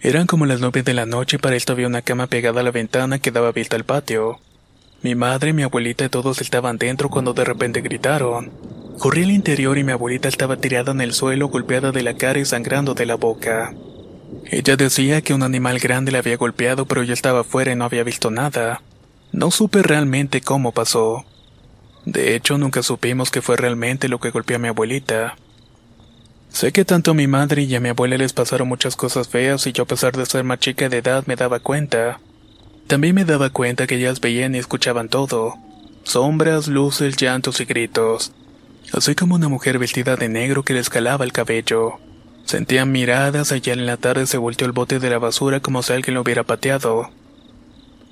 Eran 0.00 0.26
como 0.26 0.44
las 0.44 0.58
nueve 0.58 0.82
de 0.82 0.92
la 0.92 1.06
noche 1.06 1.36
y 1.36 1.38
para 1.38 1.54
esto 1.54 1.72
había 1.72 1.86
una 1.86 2.02
cama 2.02 2.26
pegada 2.26 2.62
a 2.62 2.64
la 2.64 2.72
ventana 2.72 3.20
que 3.20 3.30
daba 3.30 3.52
vista 3.52 3.76
al 3.76 3.84
patio. 3.84 4.40
Mi 5.02 5.14
madre, 5.14 5.52
mi 5.52 5.62
abuelita 5.62 6.04
y 6.04 6.08
todos 6.08 6.40
estaban 6.40 6.78
dentro 6.78 7.10
cuando 7.10 7.32
de 7.32 7.44
repente 7.44 7.80
gritaron. 7.80 8.50
Corrí 8.98 9.22
al 9.22 9.30
interior 9.30 9.78
y 9.78 9.84
mi 9.84 9.92
abuelita 9.92 10.26
estaba 10.26 10.56
tirada 10.56 10.90
en 10.90 11.00
el 11.00 11.12
suelo, 11.12 11.46
golpeada 11.46 11.92
de 11.92 12.02
la 12.02 12.14
cara 12.14 12.40
y 12.40 12.44
sangrando 12.44 12.94
de 12.94 13.06
la 13.06 13.14
boca. 13.14 13.72
Ella 14.46 14.76
decía 14.76 15.22
que 15.22 15.34
un 15.34 15.42
animal 15.42 15.78
grande 15.78 16.12
la 16.12 16.18
había 16.18 16.36
golpeado, 16.36 16.86
pero 16.86 17.02
yo 17.02 17.12
estaba 17.12 17.40
afuera 17.40 17.72
y 17.72 17.76
no 17.76 17.84
había 17.84 18.04
visto 18.04 18.30
nada. 18.30 18.82
No 19.32 19.50
supe 19.50 19.82
realmente 19.82 20.40
cómo 20.40 20.72
pasó. 20.72 21.24
De 22.04 22.34
hecho, 22.34 22.58
nunca 22.58 22.82
supimos 22.82 23.30
qué 23.30 23.42
fue 23.42 23.56
realmente 23.56 24.08
lo 24.08 24.18
que 24.18 24.30
golpeó 24.30 24.56
a 24.56 24.60
mi 24.60 24.68
abuelita. 24.68 25.36
Sé 26.48 26.72
que 26.72 26.84
tanto 26.84 27.12
a 27.12 27.14
mi 27.14 27.26
madre 27.26 27.62
y 27.62 27.74
a 27.74 27.80
mi 27.80 27.90
abuela 27.90 28.16
les 28.16 28.32
pasaron 28.32 28.68
muchas 28.68 28.96
cosas 28.96 29.28
feas 29.28 29.66
y 29.66 29.72
yo 29.72 29.84
a 29.84 29.86
pesar 29.86 30.16
de 30.16 30.26
ser 30.26 30.42
más 30.42 30.58
chica 30.58 30.88
de 30.88 30.98
edad 30.98 31.24
me 31.26 31.36
daba 31.36 31.60
cuenta. 31.60 32.18
También 32.88 33.14
me 33.14 33.24
daba 33.24 33.50
cuenta 33.50 33.86
que 33.86 33.96
ellas 33.96 34.20
veían 34.20 34.54
y 34.54 34.58
escuchaban 34.58 35.08
todo. 35.08 35.54
Sombras, 36.02 36.66
luces, 36.66 37.16
llantos 37.16 37.60
y 37.60 37.66
gritos. 37.66 38.32
Así 38.92 39.14
como 39.14 39.36
una 39.36 39.48
mujer 39.48 39.78
vestida 39.78 40.16
de 40.16 40.28
negro 40.28 40.64
que 40.64 40.74
le 40.74 40.80
escalaba 40.80 41.24
el 41.24 41.32
cabello. 41.32 42.00
Sentían 42.44 42.90
miradas, 42.90 43.52
allá 43.52 43.72
en 43.72 43.86
la 43.86 43.96
tarde 43.96 44.26
se 44.26 44.38
volteó 44.38 44.66
el 44.66 44.72
bote 44.72 44.98
de 44.98 45.10
la 45.10 45.18
basura 45.18 45.60
como 45.60 45.82
si 45.82 45.92
alguien 45.92 46.14
lo 46.14 46.22
hubiera 46.22 46.42
pateado. 46.42 47.10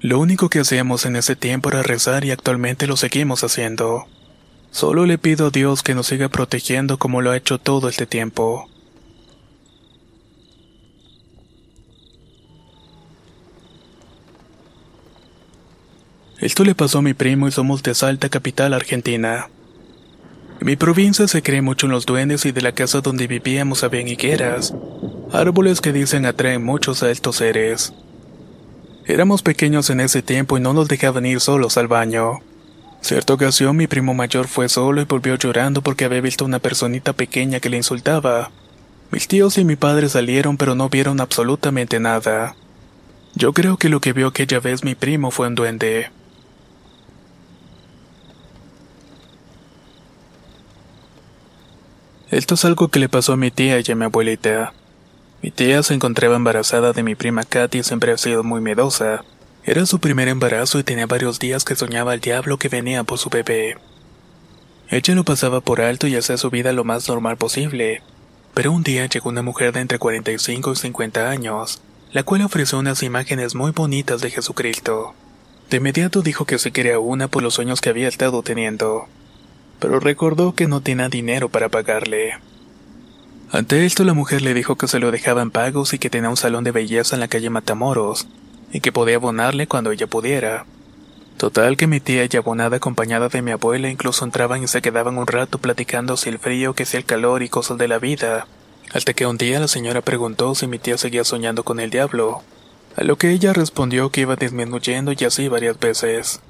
Lo 0.00 0.20
único 0.20 0.48
que 0.48 0.60
hacíamos 0.60 1.06
en 1.06 1.16
ese 1.16 1.34
tiempo 1.34 1.70
era 1.70 1.82
rezar 1.82 2.24
y 2.24 2.30
actualmente 2.30 2.86
lo 2.86 2.96
seguimos 2.96 3.42
haciendo. 3.42 4.06
Solo 4.70 5.06
le 5.06 5.18
pido 5.18 5.46
a 5.46 5.50
Dios 5.50 5.82
que 5.82 5.94
nos 5.94 6.06
siga 6.06 6.28
protegiendo 6.28 6.98
como 6.98 7.20
lo 7.20 7.32
ha 7.32 7.36
hecho 7.36 7.58
todo 7.58 7.88
este 7.88 8.06
tiempo. 8.06 8.68
Esto 16.38 16.62
le 16.62 16.76
pasó 16.76 16.98
a 16.98 17.02
mi 17.02 17.14
primo 17.14 17.48
y 17.48 17.50
somos 17.50 17.82
de 17.82 17.96
Salta, 17.96 18.28
capital 18.28 18.72
argentina. 18.72 19.48
Mi 20.60 20.74
provincia 20.74 21.28
se 21.28 21.42
cree 21.42 21.62
mucho 21.62 21.86
en 21.86 21.92
los 21.92 22.04
duendes 22.04 22.44
y 22.44 22.52
de 22.52 22.62
la 22.62 22.72
casa 22.72 23.00
donde 23.00 23.28
vivíamos 23.28 23.84
habían 23.84 24.08
higueras, 24.08 24.74
árboles 25.32 25.80
que 25.80 25.92
dicen 25.92 26.26
atraen 26.26 26.64
muchos 26.64 27.02
a 27.04 27.10
estos 27.10 27.36
seres. 27.36 27.92
Éramos 29.06 29.42
pequeños 29.42 29.88
en 29.88 30.00
ese 30.00 30.20
tiempo 30.20 30.58
y 30.58 30.60
no 30.60 30.72
nos 30.72 30.88
dejaban 30.88 31.26
ir 31.26 31.40
solos 31.40 31.78
al 31.78 31.86
baño. 31.86 32.40
Cierta 33.00 33.34
ocasión 33.34 33.76
mi 33.76 33.86
primo 33.86 34.14
mayor 34.14 34.48
fue 34.48 34.68
solo 34.68 35.00
y 35.00 35.04
volvió 35.04 35.36
llorando 35.36 35.80
porque 35.80 36.04
había 36.04 36.20
visto 36.20 36.44
una 36.44 36.58
personita 36.58 37.12
pequeña 37.12 37.60
que 37.60 37.70
le 37.70 37.76
insultaba. 37.76 38.50
Mis 39.12 39.28
tíos 39.28 39.56
y 39.58 39.64
mi 39.64 39.76
padre 39.76 40.08
salieron 40.08 40.56
pero 40.56 40.74
no 40.74 40.88
vieron 40.88 41.20
absolutamente 41.20 42.00
nada. 42.00 42.56
Yo 43.34 43.52
creo 43.52 43.76
que 43.76 43.88
lo 43.88 44.00
que 44.00 44.12
vio 44.12 44.26
aquella 44.26 44.58
vez 44.58 44.82
mi 44.82 44.96
primo 44.96 45.30
fue 45.30 45.46
un 45.46 45.54
duende. 45.54 46.10
Esto 52.30 52.56
es 52.56 52.64
algo 52.66 52.88
que 52.88 52.98
le 52.98 53.08
pasó 53.08 53.32
a 53.32 53.36
mi 53.38 53.50
tía 53.50 53.80
y 53.80 53.90
a 53.90 53.94
mi 53.94 54.04
abuelita. 54.04 54.74
Mi 55.40 55.50
tía 55.50 55.82
se 55.82 55.94
encontraba 55.94 56.36
embarazada 56.36 56.92
de 56.92 57.02
mi 57.02 57.14
prima 57.14 57.44
Katy 57.44 57.78
y 57.78 57.82
siempre 57.82 58.12
ha 58.12 58.18
sido 58.18 58.44
muy 58.44 58.60
miedosa. 58.60 59.24
Era 59.64 59.86
su 59.86 59.98
primer 59.98 60.28
embarazo 60.28 60.78
y 60.78 60.82
tenía 60.82 61.06
varios 61.06 61.38
días 61.38 61.64
que 61.64 61.74
soñaba 61.74 62.12
al 62.12 62.20
diablo 62.20 62.58
que 62.58 62.68
venía 62.68 63.02
por 63.02 63.18
su 63.18 63.30
bebé. 63.30 63.78
Ella 64.90 65.14
lo 65.14 65.24
pasaba 65.24 65.62
por 65.62 65.80
alto 65.80 66.06
y 66.06 66.16
hacía 66.16 66.36
su 66.36 66.50
vida 66.50 66.72
lo 66.72 66.84
más 66.84 67.08
normal 67.08 67.38
posible. 67.38 68.02
Pero 68.52 68.72
un 68.72 68.82
día 68.82 69.06
llegó 69.06 69.30
una 69.30 69.42
mujer 69.42 69.72
de 69.72 69.80
entre 69.80 69.98
45 69.98 70.72
y 70.72 70.76
50 70.76 71.30
años, 71.30 71.80
la 72.12 72.24
cual 72.24 72.42
ofreció 72.42 72.78
unas 72.78 73.02
imágenes 73.02 73.54
muy 73.54 73.70
bonitas 73.70 74.20
de 74.20 74.30
Jesucristo. 74.30 75.14
De 75.70 75.78
inmediato 75.78 76.20
dijo 76.20 76.44
que 76.44 76.58
se 76.58 76.72
quería 76.72 76.98
una 76.98 77.28
por 77.28 77.42
los 77.42 77.54
sueños 77.54 77.80
que 77.80 77.88
había 77.88 78.08
estado 78.08 78.42
teniendo, 78.42 79.08
pero 79.78 80.00
recordó 80.00 80.54
que 80.54 80.66
no 80.66 80.80
tenía 80.80 81.08
dinero 81.08 81.48
para 81.48 81.68
pagarle. 81.68 82.34
Ante 83.50 83.86
esto 83.86 84.04
la 84.04 84.12
mujer 84.12 84.42
le 84.42 84.52
dijo 84.52 84.76
que 84.76 84.88
se 84.88 84.98
lo 84.98 85.10
dejaba 85.10 85.40
en 85.40 85.50
pagos 85.50 85.94
y 85.94 85.98
que 85.98 86.10
tenía 86.10 86.28
un 86.28 86.36
salón 86.36 86.64
de 86.64 86.72
belleza 86.72 87.16
en 87.16 87.20
la 87.20 87.28
calle 87.28 87.48
Matamoros, 87.48 88.26
y 88.72 88.80
que 88.80 88.92
podía 88.92 89.16
abonarle 89.16 89.66
cuando 89.66 89.90
ella 89.90 90.06
pudiera. 90.06 90.66
Total 91.38 91.76
que 91.76 91.86
mi 91.86 92.00
tía 92.00 92.28
y 92.30 92.36
abonada 92.36 92.76
acompañada 92.76 93.28
de 93.28 93.42
mi 93.42 93.52
abuela 93.52 93.88
incluso 93.88 94.24
entraban 94.24 94.62
y 94.62 94.68
se 94.68 94.82
quedaban 94.82 95.16
un 95.16 95.26
rato 95.26 95.58
platicando 95.58 96.16
si 96.16 96.28
el 96.28 96.38
frío, 96.38 96.74
que 96.74 96.84
si 96.84 96.96
el 96.96 97.04
calor 97.04 97.42
y 97.42 97.48
cosas 97.48 97.78
de 97.78 97.88
la 97.88 97.98
vida, 97.98 98.46
hasta 98.92 99.14
que 99.14 99.24
un 99.24 99.38
día 99.38 99.60
la 99.60 99.68
señora 99.68 100.02
preguntó 100.02 100.54
si 100.54 100.66
mi 100.66 100.78
tía 100.78 100.98
seguía 100.98 101.24
soñando 101.24 101.62
con 101.62 101.78
el 101.78 101.90
diablo, 101.90 102.42
a 102.96 103.04
lo 103.04 103.16
que 103.16 103.30
ella 103.30 103.52
respondió 103.52 104.10
que 104.10 104.22
iba 104.22 104.34
disminuyendo 104.34 105.12
y 105.12 105.24
así 105.24 105.46
varias 105.46 105.78
veces. 105.78 106.40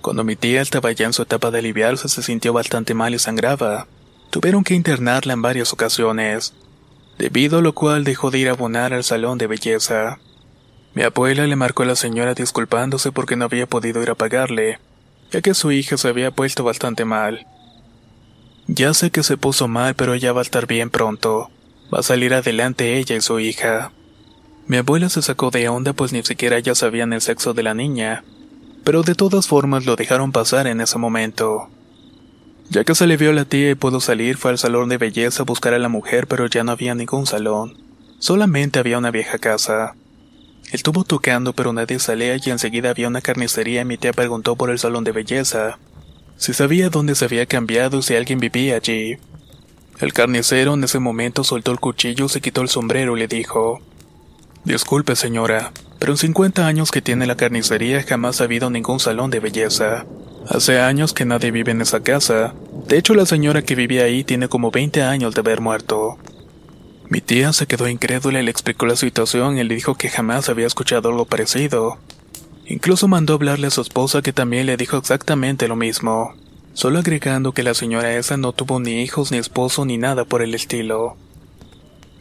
Cuando 0.00 0.24
mi 0.24 0.36
tía 0.36 0.62
estaba 0.62 0.92
ya 0.92 1.06
en 1.06 1.12
su 1.12 1.22
etapa 1.22 1.50
de 1.50 1.58
aliviarse 1.58 2.08
se 2.08 2.22
sintió 2.22 2.52
bastante 2.52 2.94
mal 2.94 3.14
y 3.14 3.18
sangraba. 3.18 3.86
Tuvieron 4.30 4.64
que 4.64 4.74
internarla 4.74 5.32
en 5.32 5.42
varias 5.42 5.72
ocasiones, 5.72 6.52
debido 7.18 7.58
a 7.58 7.62
lo 7.62 7.74
cual 7.74 8.04
dejó 8.04 8.30
de 8.30 8.38
ir 8.38 8.48
a 8.48 8.52
abonar 8.52 8.92
al 8.92 9.04
salón 9.04 9.38
de 9.38 9.46
belleza. 9.46 10.18
Mi 10.94 11.02
abuela 11.02 11.46
le 11.46 11.56
marcó 11.56 11.82
a 11.82 11.86
la 11.86 11.96
señora 11.96 12.34
disculpándose 12.34 13.12
porque 13.12 13.36
no 13.36 13.44
había 13.44 13.66
podido 13.66 14.02
ir 14.02 14.10
a 14.10 14.14
pagarle, 14.14 14.78
ya 15.30 15.40
que 15.40 15.54
su 15.54 15.72
hija 15.72 15.96
se 15.96 16.08
había 16.08 16.30
puesto 16.30 16.64
bastante 16.64 17.04
mal. 17.04 17.46
Ya 18.68 18.94
sé 18.94 19.10
que 19.10 19.22
se 19.22 19.36
puso 19.36 19.68
mal, 19.68 19.94
pero 19.94 20.14
ella 20.14 20.32
va 20.32 20.40
a 20.40 20.42
estar 20.42 20.66
bien 20.66 20.90
pronto. 20.90 21.50
Va 21.92 22.00
a 22.00 22.02
salir 22.02 22.34
adelante 22.34 22.98
ella 22.98 23.14
y 23.14 23.20
su 23.20 23.38
hija. 23.38 23.92
Mi 24.66 24.78
abuela 24.78 25.08
se 25.08 25.22
sacó 25.22 25.50
de 25.50 25.68
onda 25.68 25.92
pues 25.92 26.12
ni 26.12 26.22
siquiera 26.24 26.58
ya 26.58 26.74
sabían 26.74 27.12
el 27.12 27.20
sexo 27.20 27.54
de 27.54 27.62
la 27.62 27.74
niña, 27.74 28.24
pero 28.86 29.02
de 29.02 29.16
todas 29.16 29.48
formas 29.48 29.84
lo 29.84 29.96
dejaron 29.96 30.30
pasar 30.30 30.68
en 30.68 30.80
ese 30.80 30.96
momento. 30.96 31.68
Ya 32.70 32.84
que 32.84 32.94
se 32.94 33.08
le 33.08 33.16
vio 33.16 33.30
a 33.30 33.32
la 33.32 33.44
tía 33.44 33.72
y 33.72 33.74
pudo 33.74 33.98
salir, 33.98 34.36
fue 34.36 34.52
al 34.52 34.58
salón 34.58 34.88
de 34.88 34.96
belleza 34.96 35.42
a 35.42 35.44
buscar 35.44 35.74
a 35.74 35.80
la 35.80 35.88
mujer, 35.88 36.28
pero 36.28 36.46
ya 36.46 36.62
no 36.62 36.70
había 36.70 36.94
ningún 36.94 37.26
salón. 37.26 37.76
Solamente 38.20 38.78
había 38.78 38.98
una 38.98 39.10
vieja 39.10 39.38
casa. 39.38 39.96
Estuvo 40.70 41.02
tocando, 41.02 41.52
pero 41.52 41.72
nadie 41.72 41.98
salía 41.98 42.36
y 42.36 42.48
enseguida 42.48 42.90
había 42.90 43.08
una 43.08 43.22
carnicería 43.22 43.80
y 43.80 43.84
mi 43.84 43.98
tía 43.98 44.12
preguntó 44.12 44.54
por 44.54 44.70
el 44.70 44.78
salón 44.78 45.02
de 45.02 45.10
belleza. 45.10 45.80
Si 46.36 46.54
sabía 46.54 46.88
dónde 46.88 47.16
se 47.16 47.24
había 47.24 47.46
cambiado 47.46 47.98
y 47.98 48.02
si 48.02 48.14
alguien 48.14 48.38
vivía 48.38 48.76
allí. 48.76 49.18
El 49.98 50.12
carnicero 50.12 50.74
en 50.74 50.84
ese 50.84 51.00
momento 51.00 51.42
soltó 51.42 51.72
el 51.72 51.80
cuchillo, 51.80 52.28
se 52.28 52.40
quitó 52.40 52.62
el 52.62 52.68
sombrero 52.68 53.16
y 53.16 53.18
le 53.18 53.26
dijo: 53.26 53.80
Disculpe, 54.66 55.14
señora, 55.14 55.70
pero 56.00 56.14
en 56.14 56.18
50 56.18 56.66
años 56.66 56.90
que 56.90 57.00
tiene 57.00 57.28
la 57.28 57.36
carnicería 57.36 58.02
jamás 58.02 58.40
ha 58.40 58.44
habido 58.44 58.68
ningún 58.68 58.98
salón 58.98 59.30
de 59.30 59.38
belleza. 59.38 60.06
Hace 60.48 60.80
años 60.80 61.12
que 61.12 61.24
nadie 61.24 61.52
vive 61.52 61.70
en 61.70 61.82
esa 61.82 62.02
casa. 62.02 62.52
De 62.88 62.98
hecho, 62.98 63.14
la 63.14 63.26
señora 63.26 63.62
que 63.62 63.76
vivía 63.76 64.02
ahí 64.02 64.24
tiene 64.24 64.48
como 64.48 64.72
20 64.72 65.04
años 65.04 65.36
de 65.36 65.40
haber 65.40 65.60
muerto. 65.60 66.18
Mi 67.08 67.20
tía 67.20 67.52
se 67.52 67.68
quedó 67.68 67.88
incrédula 67.88 68.40
y 68.40 68.44
le 68.44 68.50
explicó 68.50 68.86
la 68.86 68.96
situación 68.96 69.56
y 69.56 69.62
le 69.62 69.72
dijo 69.72 69.94
que 69.94 70.08
jamás 70.08 70.48
había 70.48 70.66
escuchado 70.66 71.10
algo 71.10 71.26
parecido. 71.26 71.98
Incluso 72.66 73.06
mandó 73.06 73.34
hablarle 73.34 73.68
a 73.68 73.70
su 73.70 73.82
esposa 73.82 74.20
que 74.20 74.32
también 74.32 74.66
le 74.66 74.76
dijo 74.76 74.96
exactamente 74.96 75.68
lo 75.68 75.76
mismo, 75.76 76.34
solo 76.72 76.98
agregando 76.98 77.52
que 77.52 77.62
la 77.62 77.74
señora 77.74 78.16
esa 78.16 78.36
no 78.36 78.52
tuvo 78.52 78.80
ni 78.80 79.00
hijos 79.00 79.30
ni 79.30 79.38
esposo 79.38 79.84
ni 79.84 79.96
nada 79.96 80.24
por 80.24 80.42
el 80.42 80.56
estilo. 80.56 81.16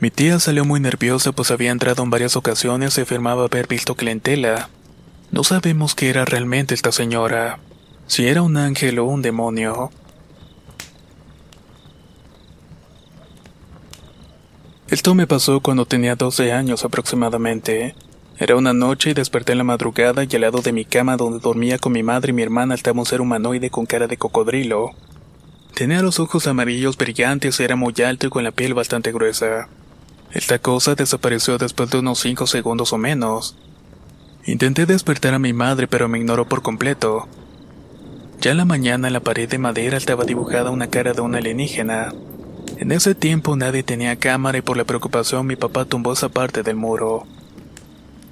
Mi 0.05 0.11
tía 0.11 0.39
salió 0.39 0.65
muy 0.65 0.79
nerviosa 0.79 1.31
pues 1.31 1.49
había 1.49 1.71
entrado 1.71 2.03
en 2.03 2.11
varias 2.11 2.35
ocasiones 2.35 2.95
y 2.95 3.01
afirmaba 3.01 3.45
haber 3.45 3.65
visto 3.65 3.95
clientela. 3.95 4.69
No 5.31 5.43
sabemos 5.43 5.95
qué 5.95 6.11
era 6.11 6.25
realmente 6.25 6.75
esta 6.75 6.91
señora, 6.91 7.57
si 8.05 8.27
era 8.27 8.43
un 8.43 8.55
ángel 8.55 8.99
o 8.99 9.05
un 9.05 9.23
demonio. 9.23 9.89
Esto 14.91 15.15
me 15.15 15.25
pasó 15.25 15.59
cuando 15.59 15.87
tenía 15.87 16.15
12 16.15 16.53
años 16.53 16.85
aproximadamente. 16.85 17.95
Era 18.37 18.57
una 18.57 18.73
noche 18.73 19.09
y 19.09 19.13
desperté 19.15 19.53
en 19.53 19.57
la 19.57 19.63
madrugada 19.63 20.23
y 20.23 20.35
al 20.35 20.41
lado 20.41 20.61
de 20.61 20.71
mi 20.71 20.85
cama 20.85 21.17
donde 21.17 21.39
dormía 21.39 21.79
con 21.79 21.93
mi 21.93 22.03
madre 22.03 22.29
y 22.29 22.33
mi 22.33 22.43
hermana 22.43 22.75
estaba 22.75 22.99
un 22.99 23.07
ser 23.07 23.21
humanoide 23.21 23.71
con 23.71 23.87
cara 23.87 24.05
de 24.05 24.17
cocodrilo. 24.17 24.91
Tenía 25.73 26.03
los 26.03 26.19
ojos 26.19 26.45
amarillos 26.45 26.95
brillantes, 26.95 27.59
era 27.59 27.75
muy 27.75 27.95
alto 28.05 28.27
y 28.27 28.29
con 28.29 28.43
la 28.43 28.51
piel 28.51 28.75
bastante 28.75 29.11
gruesa. 29.11 29.67
Esta 30.35 30.59
cosa 30.59 30.95
desapareció 30.95 31.57
después 31.57 31.89
de 31.89 31.99
unos 31.99 32.19
5 32.19 32.45
segundos 32.45 32.91
o 32.91 32.97
menos. 32.97 33.55
Intenté 34.45 34.85
despertar 34.85 35.33
a 35.33 35.39
mi 35.39 35.53
madre 35.53 35.87
pero 35.87 36.09
me 36.09 36.17
ignoró 36.17 36.45
por 36.45 36.61
completo. 36.61 37.29
Ya 38.41 38.51
en 38.51 38.57
la 38.57 38.65
mañana 38.65 39.07
en 39.07 39.13
la 39.13 39.21
pared 39.21 39.49
de 39.49 39.57
madera 39.57 39.95
estaba 39.95 40.25
dibujada 40.25 40.71
una 40.71 40.87
cara 40.87 41.13
de 41.13 41.21
un 41.21 41.35
alienígena. 41.35 42.13
En 42.77 42.91
ese 42.91 43.15
tiempo 43.15 43.55
nadie 43.55 43.83
tenía 43.83 44.17
cámara 44.17 44.57
y 44.57 44.61
por 44.61 44.75
la 44.75 44.83
preocupación 44.83 45.47
mi 45.47 45.55
papá 45.55 45.85
tumbó 45.85 46.11
esa 46.11 46.27
parte 46.27 46.63
del 46.63 46.75
muro. 46.75 47.25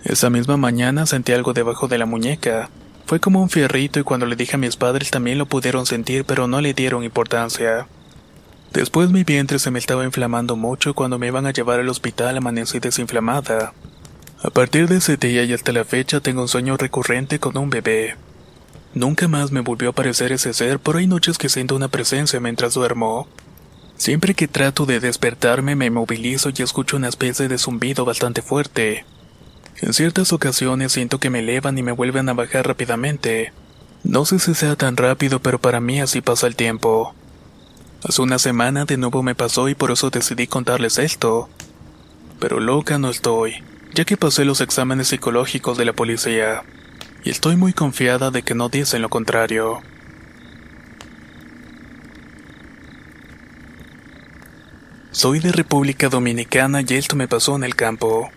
Esa 0.03 0.29
misma 0.29 0.57
mañana 0.57 1.05
sentí 1.05 1.31
algo 1.31 1.53
debajo 1.53 1.87
de 1.87 1.99
la 1.99 2.05
muñeca. 2.05 2.69
Fue 3.05 3.21
como 3.21 3.41
un 3.41 3.49
fierrito 3.49 4.01
y 4.01 4.03
cuando 4.03 4.25
le 4.25 4.35
dije 4.35 4.55
a 4.55 4.59
mis 4.59 4.75
padres 4.75 5.09
también 5.09 5.37
lo 5.37 5.45
pudieron 5.45 5.85
sentir 5.85 6.25
pero 6.25 6.49
no 6.49 6.59
le 6.59 6.73
dieron 6.73 7.05
importancia. 7.05 7.87
Después 8.73 9.11
mi 9.11 9.23
vientre 9.23 9.59
se 9.59 9.69
me 9.69 9.77
estaba 9.77 10.03
inflamando 10.03 10.55
mucho 10.55 10.95
cuando 10.95 11.19
me 11.19 11.27
iban 11.27 11.45
a 11.45 11.51
llevar 11.51 11.79
al 11.79 11.89
hospital 11.89 12.37
amanecí 12.37 12.79
desinflamada. 12.79 13.71
A 14.41 14.49
partir 14.49 14.89
de 14.89 14.97
ese 14.97 15.15
día 15.15 15.43
y 15.43 15.53
hasta 15.53 15.71
la 15.71 15.85
fecha 15.85 16.21
tengo 16.21 16.41
un 16.41 16.47
sueño 16.47 16.75
recurrente 16.75 17.39
con 17.39 17.55
un 17.55 17.69
bebé. 17.69 18.15
Nunca 18.95 19.27
más 19.27 19.51
me 19.51 19.61
volvió 19.61 19.89
a 19.89 19.91
aparecer 19.91 20.31
ese 20.31 20.53
ser, 20.53 20.79
pero 20.79 20.97
hay 20.97 21.05
noches 21.05 21.37
que 21.37 21.49
siento 21.49 21.75
una 21.75 21.87
presencia 21.87 22.39
mientras 22.39 22.73
duermo. 22.73 23.27
Siempre 23.95 24.33
que 24.33 24.47
trato 24.47 24.87
de 24.87 24.99
despertarme 24.99 25.75
me 25.75 25.91
movilizo 25.91 26.49
y 26.49 26.63
escucho 26.63 26.97
una 26.97 27.09
especie 27.09 27.47
de 27.47 27.59
zumbido 27.59 28.05
bastante 28.05 28.41
fuerte. 28.41 29.05
En 29.81 29.93
ciertas 29.93 30.33
ocasiones 30.33 30.91
siento 30.91 31.19
que 31.19 31.29
me 31.29 31.39
elevan 31.39 31.77
y 31.77 31.83
me 31.83 31.91
vuelven 31.91 32.27
a 32.27 32.33
bajar 32.33 32.67
rápidamente. 32.67 33.53
No 34.03 34.25
sé 34.25 34.39
si 34.39 34.55
sea 34.55 34.75
tan 34.75 34.97
rápido, 34.97 35.39
pero 35.39 35.59
para 35.59 35.79
mí 35.79 36.01
así 36.01 36.21
pasa 36.21 36.47
el 36.47 36.55
tiempo. 36.55 37.13
Hace 38.03 38.21
una 38.21 38.37
semana 38.37 38.83
de 38.83 38.97
nuevo 38.97 39.23
me 39.23 39.33
pasó 39.33 39.69
y 39.69 39.75
por 39.75 39.91
eso 39.91 40.09
decidí 40.09 40.45
contarles 40.45 40.97
esto. 40.97 41.47
Pero 42.37 42.59
loca 42.59 42.97
no 42.97 43.09
estoy, 43.09 43.63
ya 43.93 44.03
que 44.03 44.17
pasé 44.17 44.43
los 44.43 44.59
exámenes 44.59 45.07
psicológicos 45.07 45.77
de 45.77 45.85
la 45.85 45.93
policía. 45.93 46.63
Y 47.23 47.29
estoy 47.29 47.55
muy 47.55 47.71
confiada 47.71 48.29
de 48.29 48.43
que 48.43 48.55
no 48.55 48.67
dicen 48.67 49.01
lo 49.01 49.09
contrario. 49.09 49.81
Soy 55.11 55.39
de 55.39 55.53
República 55.53 56.09
Dominicana 56.09 56.81
y 56.81 56.95
esto 56.95 57.15
me 57.15 57.29
pasó 57.29 57.55
en 57.55 57.63
el 57.63 57.75
campo. 57.75 58.29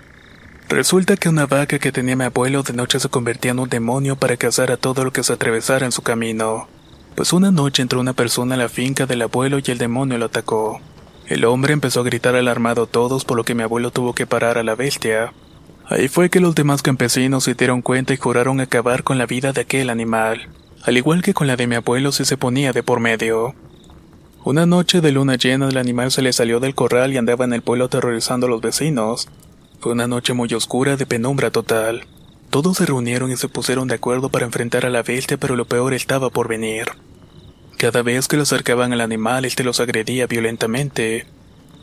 Resulta 0.68 1.16
que 1.16 1.28
una 1.28 1.46
vaca 1.46 1.80
que 1.80 1.90
tenía 1.90 2.14
mi 2.14 2.24
abuelo 2.24 2.62
de 2.62 2.72
noche 2.72 3.00
se 3.00 3.08
convertía 3.08 3.50
en 3.50 3.58
un 3.58 3.68
demonio 3.68 4.14
para 4.14 4.36
cazar 4.36 4.70
a 4.70 4.76
todo 4.76 5.02
lo 5.02 5.12
que 5.12 5.24
se 5.24 5.32
atravesara 5.32 5.86
en 5.86 5.92
su 5.92 6.02
camino. 6.02 6.68
Pues 7.16 7.32
una 7.32 7.50
noche 7.50 7.80
entró 7.80 7.98
una 7.98 8.12
persona 8.12 8.56
a 8.56 8.58
la 8.58 8.68
finca 8.68 9.06
del 9.06 9.22
abuelo 9.22 9.58
y 9.58 9.70
el 9.70 9.78
demonio 9.78 10.18
lo 10.18 10.26
atacó. 10.26 10.82
El 11.26 11.46
hombre 11.46 11.72
empezó 11.72 12.00
a 12.00 12.04
gritar 12.04 12.36
alarmado 12.36 12.82
a 12.82 12.86
todos 12.86 13.24
por 13.24 13.38
lo 13.38 13.42
que 13.42 13.54
mi 13.54 13.62
abuelo 13.62 13.90
tuvo 13.90 14.12
que 14.12 14.26
parar 14.26 14.58
a 14.58 14.62
la 14.62 14.74
bestia. 14.74 15.32
Ahí 15.86 16.08
fue 16.08 16.28
que 16.28 16.40
los 16.40 16.54
demás 16.54 16.82
campesinos 16.82 17.44
se 17.44 17.54
dieron 17.54 17.80
cuenta 17.80 18.12
y 18.12 18.18
juraron 18.18 18.60
acabar 18.60 19.02
con 19.02 19.16
la 19.16 19.24
vida 19.24 19.54
de 19.54 19.62
aquel 19.62 19.88
animal, 19.88 20.50
al 20.82 20.98
igual 20.98 21.22
que 21.22 21.32
con 21.32 21.46
la 21.46 21.56
de 21.56 21.66
mi 21.66 21.76
abuelo 21.76 22.12
si 22.12 22.26
se 22.26 22.36
ponía 22.36 22.74
de 22.74 22.82
por 22.82 23.00
medio. 23.00 23.54
Una 24.44 24.66
noche 24.66 25.00
de 25.00 25.10
luna 25.10 25.36
llena 25.36 25.70
el 25.70 25.78
animal 25.78 26.12
se 26.12 26.20
le 26.20 26.34
salió 26.34 26.60
del 26.60 26.74
corral 26.74 27.14
y 27.14 27.16
andaba 27.16 27.46
en 27.46 27.54
el 27.54 27.62
pueblo 27.62 27.86
aterrorizando 27.86 28.46
a 28.46 28.50
los 28.50 28.60
vecinos. 28.60 29.26
Fue 29.80 29.92
una 29.92 30.06
noche 30.06 30.34
muy 30.34 30.52
oscura 30.52 30.98
de 30.98 31.06
penumbra 31.06 31.50
total. 31.50 32.04
Todos 32.56 32.78
se 32.78 32.86
reunieron 32.86 33.30
y 33.30 33.36
se 33.36 33.50
pusieron 33.50 33.86
de 33.86 33.96
acuerdo 33.96 34.30
para 34.30 34.46
enfrentar 34.46 34.86
a 34.86 34.88
la 34.88 35.02
bestia, 35.02 35.36
pero 35.36 35.56
lo 35.56 35.66
peor 35.66 35.92
estaba 35.92 36.30
por 36.30 36.48
venir. 36.48 36.86
Cada 37.76 38.00
vez 38.00 38.28
que 38.28 38.38
lo 38.38 38.44
acercaban 38.44 38.94
al 38.94 39.02
animal, 39.02 39.44
este 39.44 39.62
los 39.62 39.78
agredía 39.78 40.26
violentamente. 40.26 41.26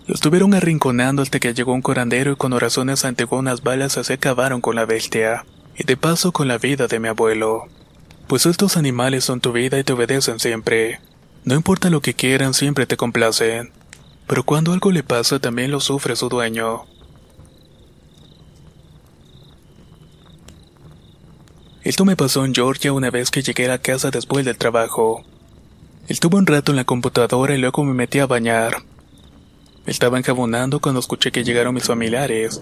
Lo 0.07 0.15
estuvieron 0.15 0.55
arrinconando 0.55 1.21
hasta 1.21 1.39
que 1.39 1.53
llegó 1.53 1.73
un 1.73 1.83
corandero 1.83 2.31
y 2.31 2.37
con 2.37 2.53
oraciones 2.53 3.05
ante 3.05 3.27
unas 3.29 3.61
balas 3.61 3.99
se 4.01 4.13
acabaron 4.13 4.61
con 4.61 4.75
la 4.75 4.85
bestia, 4.85 5.45
y 5.77 5.83
de 5.83 5.95
paso 5.95 6.31
con 6.31 6.47
la 6.47 6.57
vida 6.57 6.87
de 6.87 6.99
mi 6.99 7.07
abuelo. 7.07 7.65
Pues 8.25 8.47
estos 8.47 8.75
animales 8.75 9.25
son 9.25 9.41
tu 9.41 9.51
vida 9.51 9.77
y 9.77 9.83
te 9.83 9.93
obedecen 9.93 10.39
siempre. 10.39 10.99
No 11.45 11.53
importa 11.53 11.91
lo 11.91 12.01
que 12.01 12.15
quieran, 12.15 12.55
siempre 12.55 12.87
te 12.87 12.97
complacen. 12.97 13.71
Pero 14.25 14.41
cuando 14.41 14.73
algo 14.73 14.91
le 14.91 15.03
pasa, 15.03 15.37
también 15.37 15.69
lo 15.69 15.79
sufre 15.79 16.15
su 16.15 16.29
dueño. 16.29 16.85
Esto 21.83 22.05
me 22.05 22.15
pasó 22.15 22.45
en 22.45 22.55
Georgia 22.55 22.93
una 22.93 23.11
vez 23.11 23.29
que 23.29 23.41
llegué 23.41 23.69
a 23.69 23.77
casa 23.77 24.09
después 24.09 24.45
del 24.45 24.57
trabajo. 24.57 25.25
Estuve 26.07 26.37
un 26.37 26.47
rato 26.47 26.71
en 26.71 26.77
la 26.77 26.85
computadora 26.85 27.55
y 27.55 27.57
luego 27.57 27.83
me 27.83 27.93
metí 27.93 28.19
a 28.19 28.25
bañar. 28.25 28.83
Estaba 29.85 30.17
enjabonando 30.17 30.79
cuando 30.79 31.01
escuché 31.01 31.33
que 31.33 31.43
llegaron 31.43 31.75
mis 31.75 31.83
familiares. 31.83 32.61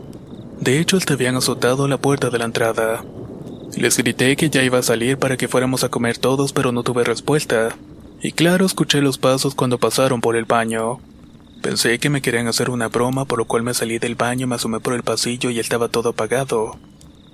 De 0.60 0.80
hecho, 0.80 0.98
hasta 0.98 1.14
habían 1.14 1.36
azotado 1.36 1.88
la 1.88 2.00
puerta 2.00 2.32
de 2.32 2.40
la 2.40 2.46
entrada. 2.46 3.06
Les 3.78 3.96
grité 3.96 4.36
que 4.36 4.50
ya 4.50 4.64
iba 4.64 4.80
a 4.80 4.84
salir 4.84 5.20
para 5.20 5.38
que 5.38 5.48
fuéramos 5.48 5.84
a 5.84 5.90
comer 5.90 6.18
todos, 6.18 6.52
pero 6.52 6.72
no 6.72 6.82
tuve 6.82 7.04
respuesta. 7.04 7.78
Y 8.24 8.32
claro, 8.32 8.66
escuché 8.66 9.02
los 9.02 9.20
pasos 9.20 9.54
cuando 9.54 9.78
pasaron 9.78 10.20
por 10.20 10.36
el 10.36 10.46
baño. 10.46 11.00
Pensé 11.62 12.00
que 12.00 12.10
me 12.10 12.24
querían 12.24 12.48
hacer 12.48 12.72
una 12.72 12.88
broma, 12.88 13.26
por 13.26 13.38
lo 13.38 13.46
cual 13.46 13.62
me 13.62 13.76
salí 13.76 14.00
del 14.00 14.16
baño, 14.16 14.48
me 14.48 14.56
asomé 14.56 14.80
por 14.80 14.94
el 14.94 15.04
pasillo 15.04 15.52
y 15.52 15.60
estaba 15.60 15.90
todo 15.90 16.10
apagado. 16.10 16.80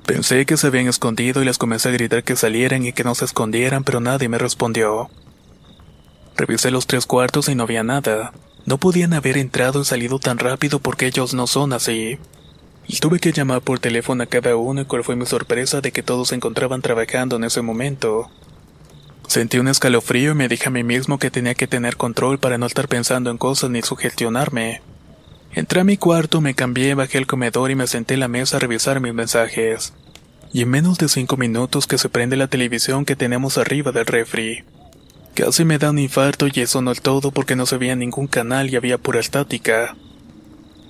Pensé 0.08 0.46
que 0.46 0.56
se 0.56 0.68
habían 0.68 0.88
escondido 0.88 1.42
y 1.42 1.46
les 1.46 1.58
comencé 1.58 1.90
a 1.90 1.92
gritar 1.92 2.24
que 2.24 2.38
salieran 2.38 2.86
y 2.86 2.94
que 2.94 3.04
no 3.04 3.14
se 3.14 3.26
escondieran, 3.26 3.84
pero 3.84 4.00
nadie 4.00 4.30
me 4.30 4.38
respondió. 4.38 5.10
Revisé 6.38 6.72
los 6.72 6.88
tres 6.88 7.06
cuartos 7.06 7.50
y 7.50 7.56
no 7.56 7.64
había 7.64 7.84
nada. 7.84 8.32
No 8.66 8.78
podían 8.78 9.14
haber 9.14 9.38
entrado 9.38 9.82
y 9.82 9.86
salido 9.86 10.18
tan 10.18 10.40
rápido 10.40 10.80
porque 10.80 11.08
ellos 11.08 11.34
no 11.34 11.46
son 11.46 11.74
así. 11.74 12.20
Y 12.88 13.00
tuve 13.00 13.20
que 13.20 13.34
llamar 13.34 13.62
por 13.62 13.80
teléfono 13.80 14.24
a 14.24 14.28
cada 14.28 14.56
uno 14.56 14.80
y 14.80 14.86
cuál 14.86 15.04
fue 15.04 15.18
mi 15.18 15.26
sorpresa 15.26 15.82
de 15.82 15.92
que 15.92 16.04
todos 16.04 16.30
se 16.30 16.36
encontraban 16.36 16.82
trabajando 16.82 17.36
en 17.36 17.44
ese 17.44 17.62
momento. 17.62 18.32
Sentí 19.28 19.60
un 19.60 19.68
escalofrío 19.68 20.32
y 20.32 20.36
me 20.36 20.48
dije 20.48 20.70
a 20.70 20.72
mí 20.72 20.86
mismo 20.86 21.20
que 21.20 21.32
tenía 21.32 21.54
que 21.54 21.68
tener 21.68 21.98
control 21.98 22.40
para 22.40 22.58
no 22.58 22.66
estar 22.66 22.88
pensando 22.88 23.30
en 23.30 23.38
cosas 23.38 23.72
ni 23.72 23.82
sugestionarme. 23.82 24.82
Entré 25.58 25.82
a 25.82 25.84
mi 25.84 25.98
cuarto, 25.98 26.40
me 26.40 26.54
cambié, 26.54 26.94
bajé 26.94 27.18
al 27.18 27.26
comedor 27.26 27.72
y 27.72 27.76
me 27.76 27.88
senté 27.88 28.14
en 28.14 28.20
la 28.20 28.28
mesa 28.28 28.58
a 28.58 28.60
revisar 28.60 29.02
mis 29.02 29.16
mensajes. 29.16 29.92
Y 30.54 30.62
en 30.62 30.70
menos 30.70 31.00
de 31.00 31.10
cinco 31.10 31.36
minutos 31.36 31.88
que 31.88 31.98
se 31.98 32.10
prende 32.10 32.38
la 32.38 32.46
televisión 32.46 33.06
que 33.06 33.16
tenemos 33.16 33.58
arriba 33.58 33.92
del 33.92 34.06
refri. 34.06 34.66
Casi 35.34 35.66
me 35.66 35.80
da 35.80 35.90
un 35.90 35.98
infarto 35.98 36.46
y 36.46 36.52
eso 36.60 36.84
no 36.84 36.92
es 36.92 37.02
todo 37.02 37.32
porque 37.32 37.56
no 37.56 37.66
se 37.66 37.78
veía 37.78 37.96
ningún 37.96 38.28
canal 38.28 38.70
y 38.70 38.76
había 38.76 39.00
pura 39.00 39.20
estática. 39.20 39.96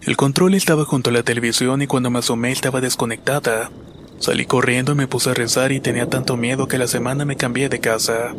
El 0.01 0.17
control 0.17 0.53
estaba 0.53 0.83
junto 0.83 1.11
a 1.11 1.13
la 1.13 1.23
televisión 1.23 1.81
y 1.81 1.87
cuando 1.87 2.09
me 2.09 2.19
asomé 2.19 2.51
estaba 2.51 2.81
desconectada. 2.81 3.71
Salí 4.19 4.45
corriendo 4.45 4.91
y 4.91 4.95
me 4.95 5.07
puse 5.07 5.29
a 5.29 5.33
rezar 5.33 5.71
y 5.71 5.79
tenía 5.79 6.09
tanto 6.09 6.35
miedo 6.35 6.67
que 6.67 6.75
a 6.75 6.79
la 6.79 6.87
semana 6.87 7.23
me 7.23 7.37
cambié 7.37 7.69
de 7.69 7.79
casa. 7.79 8.35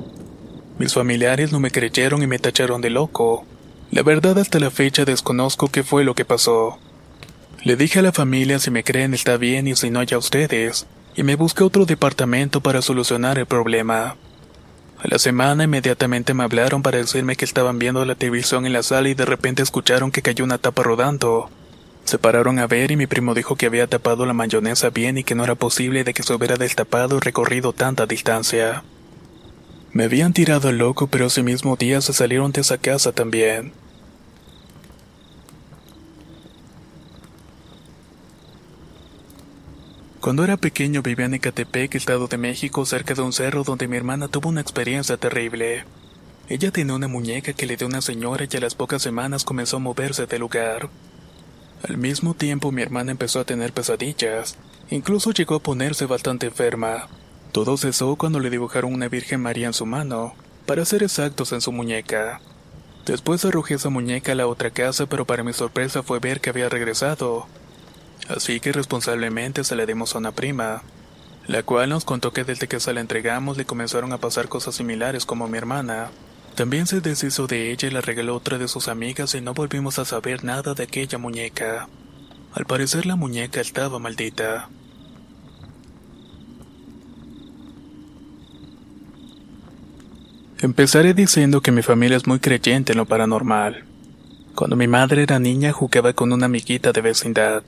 Mis 0.78 0.92
familiares 0.92 1.52
no 1.52 1.58
me 1.58 1.70
creyeron 1.70 2.22
y 2.22 2.26
me 2.26 2.38
tacharon 2.38 2.82
de 2.82 2.90
loco. 2.90 3.46
La 3.90 4.02
verdad 4.02 4.38
hasta 4.38 4.60
la 4.60 4.70
fecha 4.70 5.04
desconozco 5.04 5.68
qué 5.68 5.82
fue 5.82 6.04
lo 6.04 6.14
que 6.14 6.26
pasó. 6.26 6.78
Le 7.64 7.74
dije 7.76 8.00
a 8.00 8.02
la 8.02 8.12
familia 8.12 8.58
si 8.58 8.70
me 8.70 8.84
creen 8.84 9.14
está 9.14 9.36
bien 9.36 9.66
y 9.66 9.74
si 9.76 9.90
no 9.90 10.02
ya 10.02 10.18
ustedes, 10.18 10.86
y 11.16 11.22
me 11.22 11.36
busqué 11.36 11.64
otro 11.64 11.86
departamento 11.86 12.60
para 12.60 12.82
solucionar 12.82 13.38
el 13.38 13.46
problema. 13.46 14.16
A 14.98 15.08
la 15.08 15.18
semana 15.18 15.64
inmediatamente 15.64 16.34
me 16.34 16.44
hablaron 16.44 16.82
para 16.82 16.98
decirme 16.98 17.36
que 17.36 17.44
estaban 17.44 17.78
viendo 17.78 18.04
la 18.04 18.14
televisión 18.14 18.66
en 18.66 18.72
la 18.72 18.82
sala 18.82 19.08
y 19.08 19.14
de 19.14 19.24
repente 19.24 19.62
escucharon 19.62 20.10
que 20.10 20.22
cayó 20.22 20.44
una 20.44 20.58
tapa 20.58 20.82
rodando. 20.82 21.50
Se 22.04 22.18
pararon 22.18 22.58
a 22.58 22.66
ver 22.66 22.90
y 22.90 22.96
mi 22.96 23.06
primo 23.06 23.34
dijo 23.34 23.56
que 23.56 23.66
había 23.66 23.86
tapado 23.86 24.26
la 24.26 24.32
mayonesa 24.32 24.90
bien 24.90 25.18
y 25.18 25.24
que 25.24 25.34
no 25.34 25.44
era 25.44 25.54
posible 25.54 26.04
de 26.04 26.14
que 26.14 26.22
se 26.22 26.34
hubiera 26.34 26.56
destapado 26.56 27.16
y 27.16 27.20
recorrido 27.20 27.72
tanta 27.72 28.06
distancia. 28.06 28.82
Me 29.98 30.04
habían 30.04 30.32
tirado 30.32 30.70
loco, 30.70 31.08
pero 31.08 31.26
ese 31.26 31.42
mismo 31.42 31.74
día 31.74 32.00
se 32.00 32.12
salieron 32.12 32.52
de 32.52 32.60
esa 32.60 32.78
casa 32.78 33.10
también. 33.10 33.72
Cuando 40.20 40.44
era 40.44 40.56
pequeño 40.56 41.02
vivía 41.02 41.26
en 41.26 41.34
Ecatepec, 41.34 41.96
Estado 41.96 42.28
de 42.28 42.38
México, 42.38 42.86
cerca 42.86 43.14
de 43.14 43.22
un 43.22 43.32
cerro 43.32 43.64
donde 43.64 43.88
mi 43.88 43.96
hermana 43.96 44.28
tuvo 44.28 44.50
una 44.50 44.60
experiencia 44.60 45.16
terrible. 45.16 45.82
Ella 46.48 46.70
tenía 46.70 46.94
una 46.94 47.08
muñeca 47.08 47.52
que 47.52 47.66
le 47.66 47.76
dio 47.76 47.88
una 47.88 48.00
señora 48.00 48.46
y 48.48 48.56
a 48.56 48.60
las 48.60 48.76
pocas 48.76 49.02
semanas 49.02 49.42
comenzó 49.42 49.78
a 49.78 49.80
moverse 49.80 50.26
del 50.26 50.42
lugar. 50.42 50.90
Al 51.88 51.98
mismo 51.98 52.34
tiempo 52.34 52.70
mi 52.70 52.82
hermana 52.82 53.10
empezó 53.10 53.40
a 53.40 53.44
tener 53.44 53.72
pesadillas, 53.72 54.58
incluso 54.90 55.32
llegó 55.32 55.56
a 55.56 55.60
ponerse 55.60 56.06
bastante 56.06 56.46
enferma. 56.46 57.08
Todo 57.52 57.76
cesó 57.76 58.16
cuando 58.16 58.40
le 58.40 58.50
dibujaron 58.50 58.92
una 58.92 59.08
Virgen 59.08 59.40
María 59.40 59.66
en 59.66 59.72
su 59.72 59.86
mano, 59.86 60.34
para 60.66 60.84
ser 60.84 61.02
exactos 61.02 61.52
en 61.52 61.60
su 61.60 61.72
muñeca. 61.72 62.40
Después 63.06 63.44
arrojé 63.44 63.74
esa 63.74 63.88
muñeca 63.88 64.32
a 64.32 64.34
la 64.34 64.46
otra 64.46 64.70
casa, 64.70 65.06
pero 65.06 65.24
para 65.24 65.42
mi 65.42 65.54
sorpresa 65.54 66.02
fue 66.02 66.18
ver 66.18 66.40
que 66.40 66.50
había 66.50 66.68
regresado. 66.68 67.46
Así 68.28 68.60
que 68.60 68.72
responsablemente 68.72 69.64
se 69.64 69.76
la 69.76 69.86
dimos 69.86 70.14
a 70.14 70.18
una 70.18 70.32
prima, 70.32 70.82
la 71.46 71.62
cual 71.62 71.88
nos 71.88 72.04
contó 72.04 72.34
que 72.34 72.44
desde 72.44 72.68
que 72.68 72.80
se 72.80 72.92
la 72.92 73.00
entregamos 73.00 73.56
le 73.56 73.64
comenzaron 73.64 74.12
a 74.12 74.18
pasar 74.18 74.48
cosas 74.48 74.74
similares 74.74 75.24
como 75.24 75.46
a 75.46 75.48
mi 75.48 75.56
hermana. 75.56 76.10
También 76.54 76.86
se 76.86 77.00
deshizo 77.00 77.46
de 77.46 77.70
ella 77.72 77.88
y 77.88 77.90
la 77.90 78.02
regaló 78.02 78.36
otra 78.36 78.58
de 78.58 78.68
sus 78.68 78.88
amigas 78.88 79.34
y 79.34 79.40
no 79.40 79.54
volvimos 79.54 79.98
a 79.98 80.04
saber 80.04 80.44
nada 80.44 80.74
de 80.74 80.82
aquella 80.82 81.16
muñeca. 81.16 81.88
Al 82.52 82.66
parecer 82.66 83.06
la 83.06 83.16
muñeca 83.16 83.62
estaba 83.62 83.98
maldita. 83.98 84.68
Empezaré 90.60 91.14
diciendo 91.14 91.60
que 91.60 91.70
mi 91.70 91.82
familia 91.82 92.16
es 92.16 92.26
muy 92.26 92.40
creyente 92.40 92.90
en 92.90 92.98
lo 92.98 93.06
paranormal. 93.06 93.84
Cuando 94.56 94.74
mi 94.74 94.88
madre 94.88 95.22
era 95.22 95.38
niña 95.38 95.70
jugaba 95.70 96.14
con 96.14 96.32
una 96.32 96.46
amiguita 96.46 96.90
de 96.90 97.00
vecindad. 97.00 97.62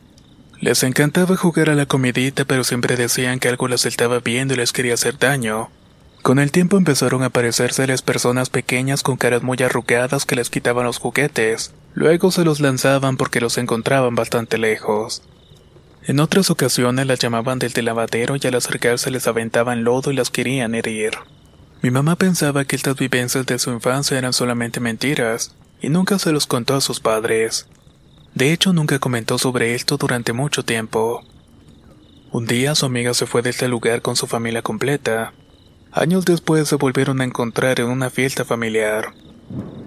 Les 0.61 0.83
encantaba 0.83 1.37
jugar 1.37 1.71
a 1.71 1.77
la 1.77 1.87
comidita, 1.87 2.45
pero 2.45 2.65
siempre 2.65 2.97
decían 2.97 3.39
que 3.39 3.49
algo 3.49 3.69
las 3.69 3.87
estaba 3.87 4.19
viendo 4.19 4.55
y 4.55 4.57
les 4.57 4.73
quería 4.73 4.95
hacer 4.95 5.21
daño. 5.21 5.71
Con 6.23 6.41
el 6.41 6.51
tiempo 6.51 6.79
empezaron 6.79 7.23
a 7.23 7.27
aparecerse 7.27 7.87
las 7.87 8.03
personas 8.03 8.51
pequeñas 8.51 9.05
con 9.05 9.17
caras 9.17 9.45
muy 9.45 9.59
arrugadas 9.63 10.27
que 10.27 10.35
les 10.35 10.51
quitaban 10.51 10.85
los 10.85 10.99
juguetes. 10.99 11.73
Luego 11.95 12.33
se 12.33 12.45
los 12.45 12.59
lanzaban 12.59 13.17
porque 13.17 13.41
los 13.41 13.57
encontraban 13.57 14.17
bastante 14.17 14.59
lejos. 14.59 15.23
En 16.03 16.19
otras 16.19 16.51
ocasiones 16.51 17.07
las 17.07 17.21
llamaban 17.21 17.61
del 17.61 17.85
lavadero 17.85 18.35
y 18.35 18.45
al 18.49 18.57
acercarse 18.57 19.13
les 19.13 19.29
aventaban 19.29 19.85
lodo 19.85 20.11
y 20.11 20.17
las 20.17 20.31
querían 20.31 20.75
herir. 20.75 21.13
Mi 21.83 21.91
mamá 21.91 22.17
pensaba 22.17 22.67
que 22.67 22.77
estas 22.77 22.97
vivencias 22.97 23.47
de 23.47 23.59
su 23.59 23.71
infancia 23.71 24.19
eran 24.19 24.35
solamente 24.35 24.81
mentiras, 24.81 25.55
y 25.81 25.89
nunca 25.89 26.19
se 26.19 26.31
los 26.31 26.47
contó 26.47 26.75
a 26.75 26.83
sus 26.83 27.01
padres. 27.01 27.67
De 28.35 28.53
hecho, 28.53 28.73
nunca 28.75 28.99
comentó 28.99 29.39
sobre 29.39 29.75
esto 29.75 29.97
durante 29.97 30.35
mucho 30.35 30.63
tiempo. 30.63 31.23
Un 32.33 32.47
día 32.47 32.75
su 32.75 32.87
amiga 32.87 33.15
se 33.15 33.27
fue 33.27 33.43
de 33.43 33.51
este 33.51 33.67
lugar 33.67 34.03
con 34.03 34.15
su 34.15 34.27
familia 34.27 34.63
completa. 34.63 35.33
Años 35.91 36.27
después 36.27 36.69
se 36.69 36.77
volvieron 36.77 37.21
a 37.21 37.25
encontrar 37.25 37.81
en 37.81 37.87
una 37.87 38.11
fiesta 38.11 38.45
familiar. 38.45 39.15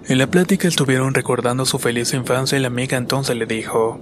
En 0.06 0.18
la 0.18 0.26
plática 0.26 0.68
estuvieron 0.68 1.14
recordando 1.14 1.64
su 1.64 1.78
feliz 1.78 2.12
infancia 2.12 2.58
y 2.58 2.60
la 2.60 2.66
amiga 2.66 2.98
entonces 2.98 3.36
le 3.36 3.46
dijo, 3.46 3.98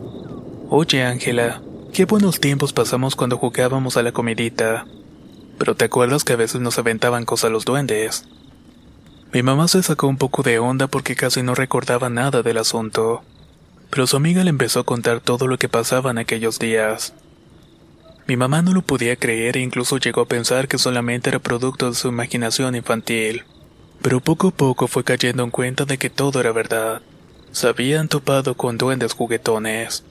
Oye 0.68 1.04
Ángela, 1.04 1.62
qué 1.92 2.06
buenos 2.06 2.40
tiempos 2.40 2.72
pasamos 2.72 3.14
cuando 3.14 3.38
jugábamos 3.38 3.96
a 3.96 4.02
la 4.02 4.10
comidita. 4.10 4.86
Pero 5.62 5.76
te 5.76 5.84
acuerdas 5.84 6.24
que 6.24 6.32
a 6.32 6.36
veces 6.36 6.60
nos 6.60 6.80
aventaban 6.80 7.24
cosas 7.24 7.52
los 7.52 7.64
duendes. 7.64 8.24
Mi 9.32 9.44
mamá 9.44 9.68
se 9.68 9.80
sacó 9.84 10.08
un 10.08 10.16
poco 10.16 10.42
de 10.42 10.58
onda 10.58 10.88
porque 10.88 11.14
casi 11.14 11.44
no 11.44 11.54
recordaba 11.54 12.10
nada 12.10 12.42
del 12.42 12.58
asunto, 12.58 13.22
pero 13.88 14.08
su 14.08 14.16
amiga 14.16 14.42
le 14.42 14.50
empezó 14.50 14.80
a 14.80 14.84
contar 14.84 15.20
todo 15.20 15.46
lo 15.46 15.58
que 15.58 15.68
pasaba 15.68 16.10
en 16.10 16.18
aquellos 16.18 16.58
días. 16.58 17.14
Mi 18.26 18.36
mamá 18.36 18.62
no 18.62 18.72
lo 18.72 18.82
podía 18.82 19.14
creer 19.14 19.56
e 19.56 19.60
incluso 19.60 19.98
llegó 19.98 20.22
a 20.22 20.26
pensar 20.26 20.66
que 20.66 20.78
solamente 20.78 21.30
era 21.30 21.38
producto 21.38 21.88
de 21.88 21.94
su 21.94 22.08
imaginación 22.08 22.74
infantil. 22.74 23.44
Pero 24.02 24.18
poco 24.18 24.48
a 24.48 24.50
poco 24.50 24.88
fue 24.88 25.04
cayendo 25.04 25.44
en 25.44 25.52
cuenta 25.52 25.84
de 25.84 25.96
que 25.96 26.10
todo 26.10 26.40
era 26.40 26.50
verdad. 26.50 27.02
Se 27.52 27.68
habían 27.68 28.08
topado 28.08 28.56
con 28.56 28.78
duendes 28.78 29.12
juguetones. 29.12 30.02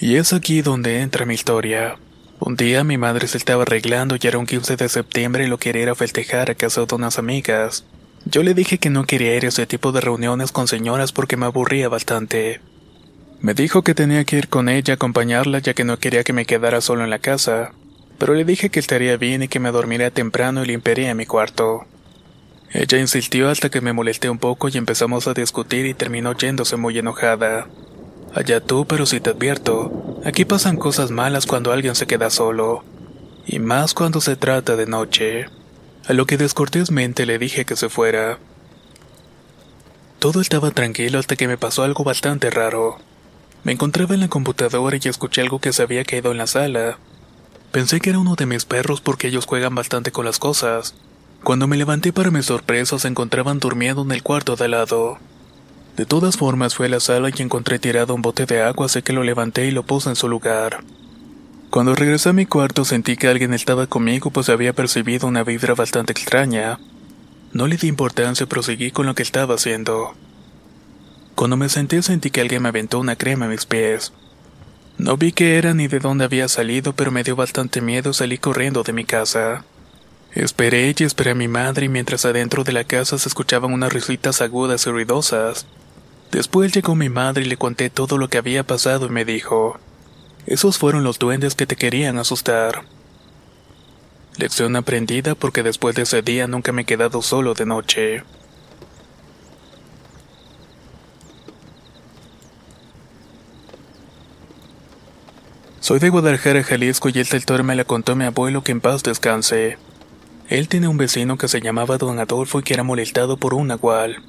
Y 0.00 0.16
es 0.16 0.32
aquí 0.32 0.62
donde 0.62 1.02
entra 1.02 1.26
mi 1.26 1.34
historia. 1.34 1.98
Un 2.44 2.56
día 2.56 2.82
mi 2.82 2.98
madre 2.98 3.28
se 3.28 3.38
estaba 3.38 3.62
arreglando 3.62 4.16
y 4.20 4.26
era 4.26 4.36
un 4.36 4.46
15 4.46 4.74
de 4.74 4.88
septiembre 4.88 5.44
y 5.44 5.46
lo 5.46 5.58
quería 5.58 5.82
ir 5.82 5.88
a 5.90 5.94
festejar 5.94 6.50
a 6.50 6.56
casa 6.56 6.84
de 6.84 6.92
unas 6.92 7.20
amigas. 7.20 7.84
Yo 8.24 8.42
le 8.42 8.52
dije 8.52 8.78
que 8.78 8.90
no 8.90 9.04
quería 9.04 9.36
ir 9.36 9.44
a 9.44 9.48
ese 9.50 9.64
tipo 9.64 9.92
de 9.92 10.00
reuniones 10.00 10.50
con 10.50 10.66
señoras 10.66 11.12
porque 11.12 11.36
me 11.36 11.46
aburría 11.46 11.88
bastante. 11.88 12.60
Me 13.38 13.54
dijo 13.54 13.82
que 13.82 13.94
tenía 13.94 14.24
que 14.24 14.38
ir 14.38 14.48
con 14.48 14.68
ella 14.68 14.94
a 14.94 14.96
acompañarla 14.96 15.60
ya 15.60 15.72
que 15.72 15.84
no 15.84 16.00
quería 16.00 16.24
que 16.24 16.32
me 16.32 16.44
quedara 16.44 16.80
solo 16.80 17.04
en 17.04 17.10
la 17.10 17.20
casa, 17.20 17.74
pero 18.18 18.34
le 18.34 18.44
dije 18.44 18.70
que 18.70 18.80
estaría 18.80 19.16
bien 19.16 19.44
y 19.44 19.48
que 19.48 19.60
me 19.60 19.70
dormiría 19.70 20.10
temprano 20.10 20.64
y 20.64 20.66
limpiaría 20.66 21.14
mi 21.14 21.26
cuarto. 21.26 21.84
Ella 22.72 22.98
insistió 22.98 23.50
hasta 23.50 23.70
que 23.70 23.80
me 23.80 23.92
molesté 23.92 24.28
un 24.28 24.40
poco 24.40 24.68
y 24.68 24.78
empezamos 24.78 25.28
a 25.28 25.34
discutir 25.34 25.86
y 25.86 25.94
terminó 25.94 26.36
yéndose 26.36 26.74
muy 26.76 26.98
enojada. 26.98 27.68
Allá 28.34 28.60
tú, 28.60 28.86
pero 28.86 29.04
si 29.04 29.20
te 29.20 29.30
advierto, 29.30 30.20
aquí 30.24 30.44
pasan 30.44 30.76
cosas 30.76 31.10
malas 31.10 31.46
cuando 31.46 31.72
alguien 31.72 31.94
se 31.94 32.06
queda 32.06 32.30
solo, 32.30 32.82
y 33.46 33.58
más 33.58 33.92
cuando 33.92 34.20
se 34.20 34.36
trata 34.36 34.76
de 34.76 34.86
noche. 34.86 35.46
A 36.08 36.14
lo 36.14 36.26
que 36.26 36.36
descortésmente 36.36 37.26
le 37.26 37.38
dije 37.38 37.64
que 37.64 37.76
se 37.76 37.88
fuera. 37.88 38.38
Todo 40.18 40.40
estaba 40.40 40.70
tranquilo 40.70 41.18
hasta 41.18 41.36
que 41.36 41.46
me 41.46 41.58
pasó 41.58 41.82
algo 41.82 42.04
bastante 42.04 42.50
raro. 42.50 42.98
Me 43.64 43.72
encontraba 43.72 44.14
en 44.14 44.20
la 44.20 44.28
computadora 44.28 44.96
y 45.00 45.08
escuché 45.08 45.42
algo 45.42 45.60
que 45.60 45.72
se 45.72 45.82
había 45.82 46.04
caído 46.04 46.32
en 46.32 46.38
la 46.38 46.46
sala. 46.46 46.98
Pensé 47.70 48.00
que 48.00 48.10
era 48.10 48.18
uno 48.18 48.34
de 48.34 48.46
mis 48.46 48.64
perros 48.64 49.00
porque 49.00 49.28
ellos 49.28 49.46
juegan 49.46 49.74
bastante 49.74 50.10
con 50.10 50.24
las 50.24 50.38
cosas. 50.38 50.94
Cuando 51.44 51.66
me 51.66 51.76
levanté 51.76 52.12
para 52.12 52.30
mi 52.30 52.42
sorpresa 52.42 52.98
se 52.98 53.08
encontraban 53.08 53.58
durmiendo 53.58 54.02
en 54.02 54.10
el 54.12 54.22
cuarto 54.22 54.56
de 54.56 54.64
al 54.64 54.70
lado. 54.72 55.18
De 55.96 56.06
todas 56.06 56.38
formas 56.38 56.74
fui 56.74 56.86
a 56.86 56.88
la 56.88 57.00
sala 57.00 57.28
y 57.28 57.42
encontré 57.42 57.78
tirado 57.78 58.14
un 58.14 58.22
bote 58.22 58.46
de 58.46 58.62
agua, 58.62 58.86
así 58.86 59.02
que 59.02 59.12
lo 59.12 59.24
levanté 59.24 59.66
y 59.66 59.70
lo 59.70 59.82
puse 59.82 60.08
en 60.08 60.16
su 60.16 60.28
lugar. 60.28 60.82
Cuando 61.68 61.94
regresé 61.94 62.30
a 62.30 62.32
mi 62.32 62.46
cuarto 62.46 62.84
sentí 62.84 63.16
que 63.16 63.28
alguien 63.28 63.54
estaba 63.54 63.86
conmigo 63.86 64.30
pues 64.30 64.48
había 64.48 64.72
percibido 64.72 65.26
una 65.26 65.42
vibra 65.42 65.74
bastante 65.74 66.12
extraña. 66.12 66.78
No 67.52 67.66
le 67.66 67.76
di 67.76 67.88
importancia 67.88 68.44
y 68.44 68.46
proseguí 68.46 68.90
con 68.90 69.06
lo 69.06 69.14
que 69.14 69.22
estaba 69.22 69.54
haciendo. 69.54 70.14
Cuando 71.34 71.56
me 71.56 71.68
senté 71.68 72.02
sentí 72.02 72.30
que 72.30 72.40
alguien 72.40 72.62
me 72.62 72.68
aventó 72.68 72.98
una 72.98 73.16
crema 73.16 73.46
a 73.46 73.48
mis 73.48 73.66
pies. 73.66 74.12
No 74.98 75.16
vi 75.16 75.32
qué 75.32 75.56
era 75.56 75.74
ni 75.74 75.88
de 75.88 75.98
dónde 75.98 76.24
había 76.24 76.48
salido, 76.48 76.92
pero 76.94 77.10
me 77.10 77.24
dio 77.24 77.36
bastante 77.36 77.80
miedo 77.80 78.10
y 78.10 78.14
salí 78.14 78.38
corriendo 78.38 78.82
de 78.82 78.92
mi 78.92 79.04
casa. 79.04 79.64
Esperé 80.34 80.94
y 80.96 81.04
esperé 81.04 81.32
a 81.32 81.34
mi 81.34 81.48
madre 81.48 81.88
mientras 81.88 82.24
adentro 82.24 82.64
de 82.64 82.72
la 82.72 82.84
casa 82.84 83.18
se 83.18 83.28
escuchaban 83.28 83.72
unas 83.72 83.92
risitas 83.92 84.40
agudas 84.40 84.86
y 84.86 84.90
ruidosas. 84.90 85.66
Después 86.32 86.72
llegó 86.72 86.94
mi 86.94 87.10
madre 87.10 87.42
y 87.42 87.44
le 87.44 87.58
conté 87.58 87.90
todo 87.90 88.16
lo 88.16 88.28
que 88.28 88.38
había 88.38 88.64
pasado 88.64 89.04
y 89.04 89.10
me 89.10 89.26
dijo, 89.26 89.78
esos 90.46 90.78
fueron 90.78 91.04
los 91.04 91.18
duendes 91.18 91.54
que 91.54 91.66
te 91.66 91.76
querían 91.76 92.16
asustar. 92.16 92.84
Lección 94.38 94.74
aprendida 94.74 95.34
porque 95.34 95.62
después 95.62 95.94
de 95.94 96.02
ese 96.02 96.22
día 96.22 96.46
nunca 96.46 96.72
me 96.72 96.82
he 96.82 96.84
quedado 96.86 97.20
solo 97.20 97.52
de 97.52 97.66
noche. 97.66 98.22
Soy 105.80 105.98
de 105.98 106.08
Guadalajara, 106.08 106.64
Jalisco 106.64 107.10
y 107.10 107.18
esta 107.18 107.36
historia 107.36 107.62
me 107.62 107.76
la 107.76 107.84
contó 107.84 108.16
mi 108.16 108.24
abuelo 108.24 108.64
que 108.64 108.72
en 108.72 108.80
paz 108.80 109.02
descanse. 109.02 109.76
Él 110.48 110.68
tiene 110.68 110.88
un 110.88 110.96
vecino 110.96 111.36
que 111.36 111.48
se 111.48 111.60
llamaba 111.60 111.98
Don 111.98 112.18
Adolfo 112.18 112.60
y 112.60 112.62
que 112.62 112.72
era 112.72 112.84
molestado 112.84 113.36
por 113.36 113.52
un 113.52 113.66
nahual 113.66 114.22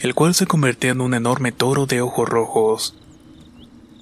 el 0.00 0.14
cual 0.14 0.34
se 0.34 0.46
convertía 0.46 0.92
en 0.92 1.00
un 1.00 1.14
enorme 1.14 1.52
toro 1.52 1.86
de 1.86 2.00
ojos 2.00 2.28
rojos. 2.28 2.94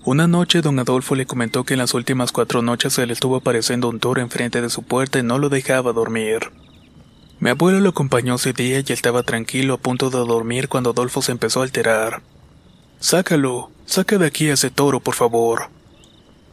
Una 0.04 0.26
noche 0.26 0.60
don 0.60 0.78
Adolfo 0.78 1.14
le 1.14 1.26
comentó 1.26 1.64
que 1.64 1.74
en 1.74 1.78
las 1.78 1.94
últimas 1.94 2.32
cuatro 2.32 2.62
noches 2.62 2.92
se 2.92 3.06
le 3.06 3.12
estuvo 3.12 3.36
apareciendo 3.36 3.88
un 3.88 3.98
toro 3.98 4.20
enfrente 4.20 4.60
de 4.60 4.70
su 4.70 4.82
puerta 4.82 5.18
y 5.18 5.22
no 5.22 5.38
lo 5.38 5.48
dejaba 5.48 5.92
dormir. 5.92 6.52
Mi 7.40 7.50
abuelo 7.50 7.80
lo 7.80 7.90
acompañó 7.90 8.36
ese 8.36 8.52
día 8.52 8.80
y 8.86 8.92
estaba 8.92 9.22
tranquilo 9.22 9.74
a 9.74 9.78
punto 9.78 10.10
de 10.10 10.18
dormir 10.18 10.68
cuando 10.68 10.90
Adolfo 10.90 11.22
se 11.22 11.32
empezó 11.32 11.60
a 11.60 11.64
alterar. 11.64 12.22
Sácalo, 13.00 13.70
saca 13.84 14.16
de 14.16 14.26
aquí 14.26 14.48
a 14.48 14.54
ese 14.54 14.70
toro, 14.70 15.00
por 15.00 15.14
favor. 15.14 15.70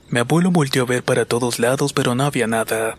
Mi 0.10 0.20
abuelo 0.20 0.52
volvió 0.52 0.84
a 0.84 0.86
ver 0.86 1.04
para 1.04 1.26
todos 1.26 1.60
lados, 1.60 1.94
pero 1.94 2.16
no 2.16 2.24
había 2.24 2.48
nada. 2.48 2.98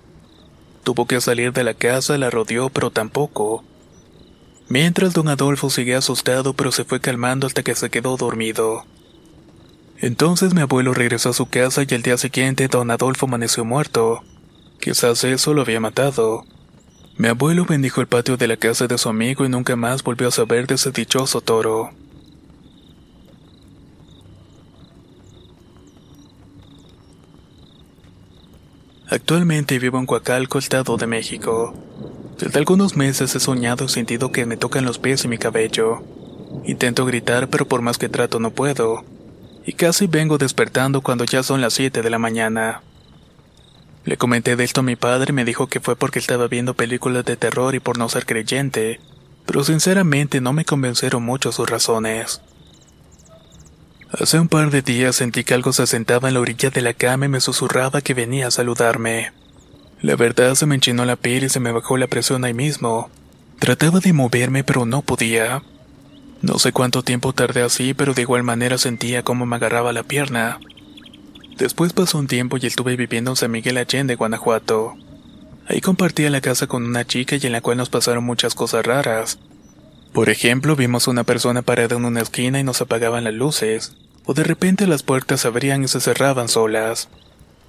Tuvo 0.82 1.06
que 1.06 1.20
salir 1.20 1.52
de 1.52 1.64
la 1.64 1.74
casa, 1.74 2.16
la 2.16 2.30
rodeó, 2.30 2.70
pero 2.70 2.90
tampoco. 2.90 3.64
Mientras 4.68 5.12
don 5.12 5.28
Adolfo 5.28 5.70
seguía 5.70 5.98
asustado 5.98 6.54
pero 6.54 6.72
se 6.72 6.84
fue 6.84 7.00
calmando 7.00 7.46
hasta 7.46 7.62
que 7.62 7.74
se 7.74 7.90
quedó 7.90 8.16
dormido. 8.16 8.84
Entonces 9.98 10.54
mi 10.54 10.62
abuelo 10.62 10.94
regresó 10.94 11.30
a 11.30 11.34
su 11.34 11.46
casa 11.46 11.82
y 11.88 11.94
al 11.94 12.02
día 12.02 12.16
siguiente 12.16 12.68
don 12.68 12.90
Adolfo 12.90 13.26
amaneció 13.26 13.64
muerto. 13.64 14.22
Quizás 14.80 15.24
eso 15.24 15.54
lo 15.54 15.62
había 15.62 15.80
matado. 15.80 16.44
Mi 17.16 17.28
abuelo 17.28 17.64
bendijo 17.64 18.00
el 18.00 18.08
patio 18.08 18.36
de 18.36 18.48
la 18.48 18.56
casa 18.56 18.86
de 18.86 18.98
su 18.98 19.08
amigo 19.08 19.44
y 19.44 19.48
nunca 19.48 19.76
más 19.76 20.02
volvió 20.02 20.28
a 20.28 20.32
saber 20.32 20.66
de 20.66 20.74
ese 20.74 20.90
dichoso 20.90 21.40
toro. 21.40 21.90
Actualmente 29.08 29.78
vivo 29.78 29.98
en 29.98 30.06
Coacalco, 30.06 30.58
Estado 30.58 30.96
de 30.96 31.06
México. 31.06 31.72
Desde 32.38 32.58
algunos 32.58 32.96
meses 32.96 33.34
he 33.34 33.40
soñado 33.40 33.84
y 33.84 33.88
sentido 33.88 34.32
que 34.32 34.44
me 34.44 34.56
tocan 34.56 34.84
los 34.84 34.98
pies 34.98 35.24
y 35.24 35.28
mi 35.28 35.38
cabello. 35.38 36.02
Intento 36.64 37.06
gritar, 37.06 37.48
pero 37.48 37.66
por 37.68 37.80
más 37.80 37.96
que 37.96 38.08
trato 38.08 38.40
no 38.40 38.50
puedo. 38.50 39.04
Y 39.64 39.74
casi 39.74 40.06
vengo 40.06 40.36
despertando 40.36 41.00
cuando 41.00 41.24
ya 41.24 41.42
son 41.42 41.60
las 41.60 41.74
7 41.74 42.02
de 42.02 42.10
la 42.10 42.18
mañana. 42.18 42.82
Le 44.04 44.16
comenté 44.16 44.56
de 44.56 44.64
esto 44.64 44.80
a 44.80 44.84
mi 44.84 44.96
padre 44.96 45.30
y 45.30 45.32
me 45.32 45.44
dijo 45.44 45.68
que 45.68 45.80
fue 45.80 45.96
porque 45.96 46.18
estaba 46.18 46.48
viendo 46.48 46.74
películas 46.74 47.24
de 47.24 47.36
terror 47.36 47.74
y 47.74 47.80
por 47.80 47.98
no 47.98 48.08
ser 48.08 48.26
creyente, 48.26 49.00
pero 49.46 49.64
sinceramente 49.64 50.40
no 50.40 50.52
me 50.52 50.64
convencieron 50.64 51.22
mucho 51.22 51.52
sus 51.52 51.70
razones. 51.70 52.42
Hace 54.10 54.38
un 54.38 54.48
par 54.48 54.70
de 54.70 54.82
días 54.82 55.16
sentí 55.16 55.44
que 55.44 55.54
algo 55.54 55.72
se 55.72 55.86
sentaba 55.86 56.28
en 56.28 56.34
la 56.34 56.40
orilla 56.40 56.70
de 56.70 56.82
la 56.82 56.94
cama 56.94 57.26
y 57.26 57.28
me 57.28 57.40
susurraba 57.40 58.00
que 58.00 58.14
venía 58.14 58.48
a 58.48 58.50
saludarme. 58.50 59.32
La 60.04 60.16
verdad 60.16 60.54
se 60.54 60.66
me 60.66 60.74
enchinó 60.74 61.06
la 61.06 61.16
piel 61.16 61.44
y 61.44 61.48
se 61.48 61.60
me 61.60 61.72
bajó 61.72 61.96
la 61.96 62.08
presión 62.08 62.44
ahí 62.44 62.52
mismo. 62.52 63.08
Trataba 63.58 64.00
de 64.00 64.12
moverme 64.12 64.62
pero 64.62 64.84
no 64.84 65.00
podía. 65.00 65.62
No 66.42 66.58
sé 66.58 66.72
cuánto 66.72 67.02
tiempo 67.02 67.32
tardé 67.32 67.62
así, 67.62 67.94
pero 67.94 68.12
de 68.12 68.20
igual 68.20 68.42
manera 68.42 68.76
sentía 68.76 69.22
cómo 69.22 69.46
me 69.46 69.56
agarraba 69.56 69.94
la 69.94 70.02
pierna. 70.02 70.60
Después 71.56 71.94
pasó 71.94 72.18
un 72.18 72.26
tiempo 72.26 72.58
y 72.58 72.66
estuve 72.66 72.96
viviendo 72.96 73.30
en 73.30 73.36
San 73.36 73.50
Miguel 73.50 73.78
Allende, 73.78 74.14
Guanajuato. 74.16 74.94
Ahí 75.68 75.80
compartía 75.80 76.28
la 76.28 76.42
casa 76.42 76.66
con 76.66 76.84
una 76.84 77.06
chica 77.06 77.36
y 77.36 77.46
en 77.46 77.52
la 77.52 77.62
cual 77.62 77.78
nos 77.78 77.88
pasaron 77.88 78.24
muchas 78.24 78.54
cosas 78.54 78.84
raras. 78.84 79.38
Por 80.12 80.28
ejemplo, 80.28 80.76
vimos 80.76 81.08
una 81.08 81.24
persona 81.24 81.62
parada 81.62 81.96
en 81.96 82.04
una 82.04 82.20
esquina 82.20 82.60
y 82.60 82.62
nos 82.62 82.82
apagaban 82.82 83.24
las 83.24 83.32
luces, 83.32 83.96
o 84.26 84.34
de 84.34 84.44
repente 84.44 84.86
las 84.86 85.02
puertas 85.02 85.40
se 85.40 85.48
abrían 85.48 85.82
y 85.82 85.88
se 85.88 86.00
cerraban 86.00 86.48
solas. 86.48 87.08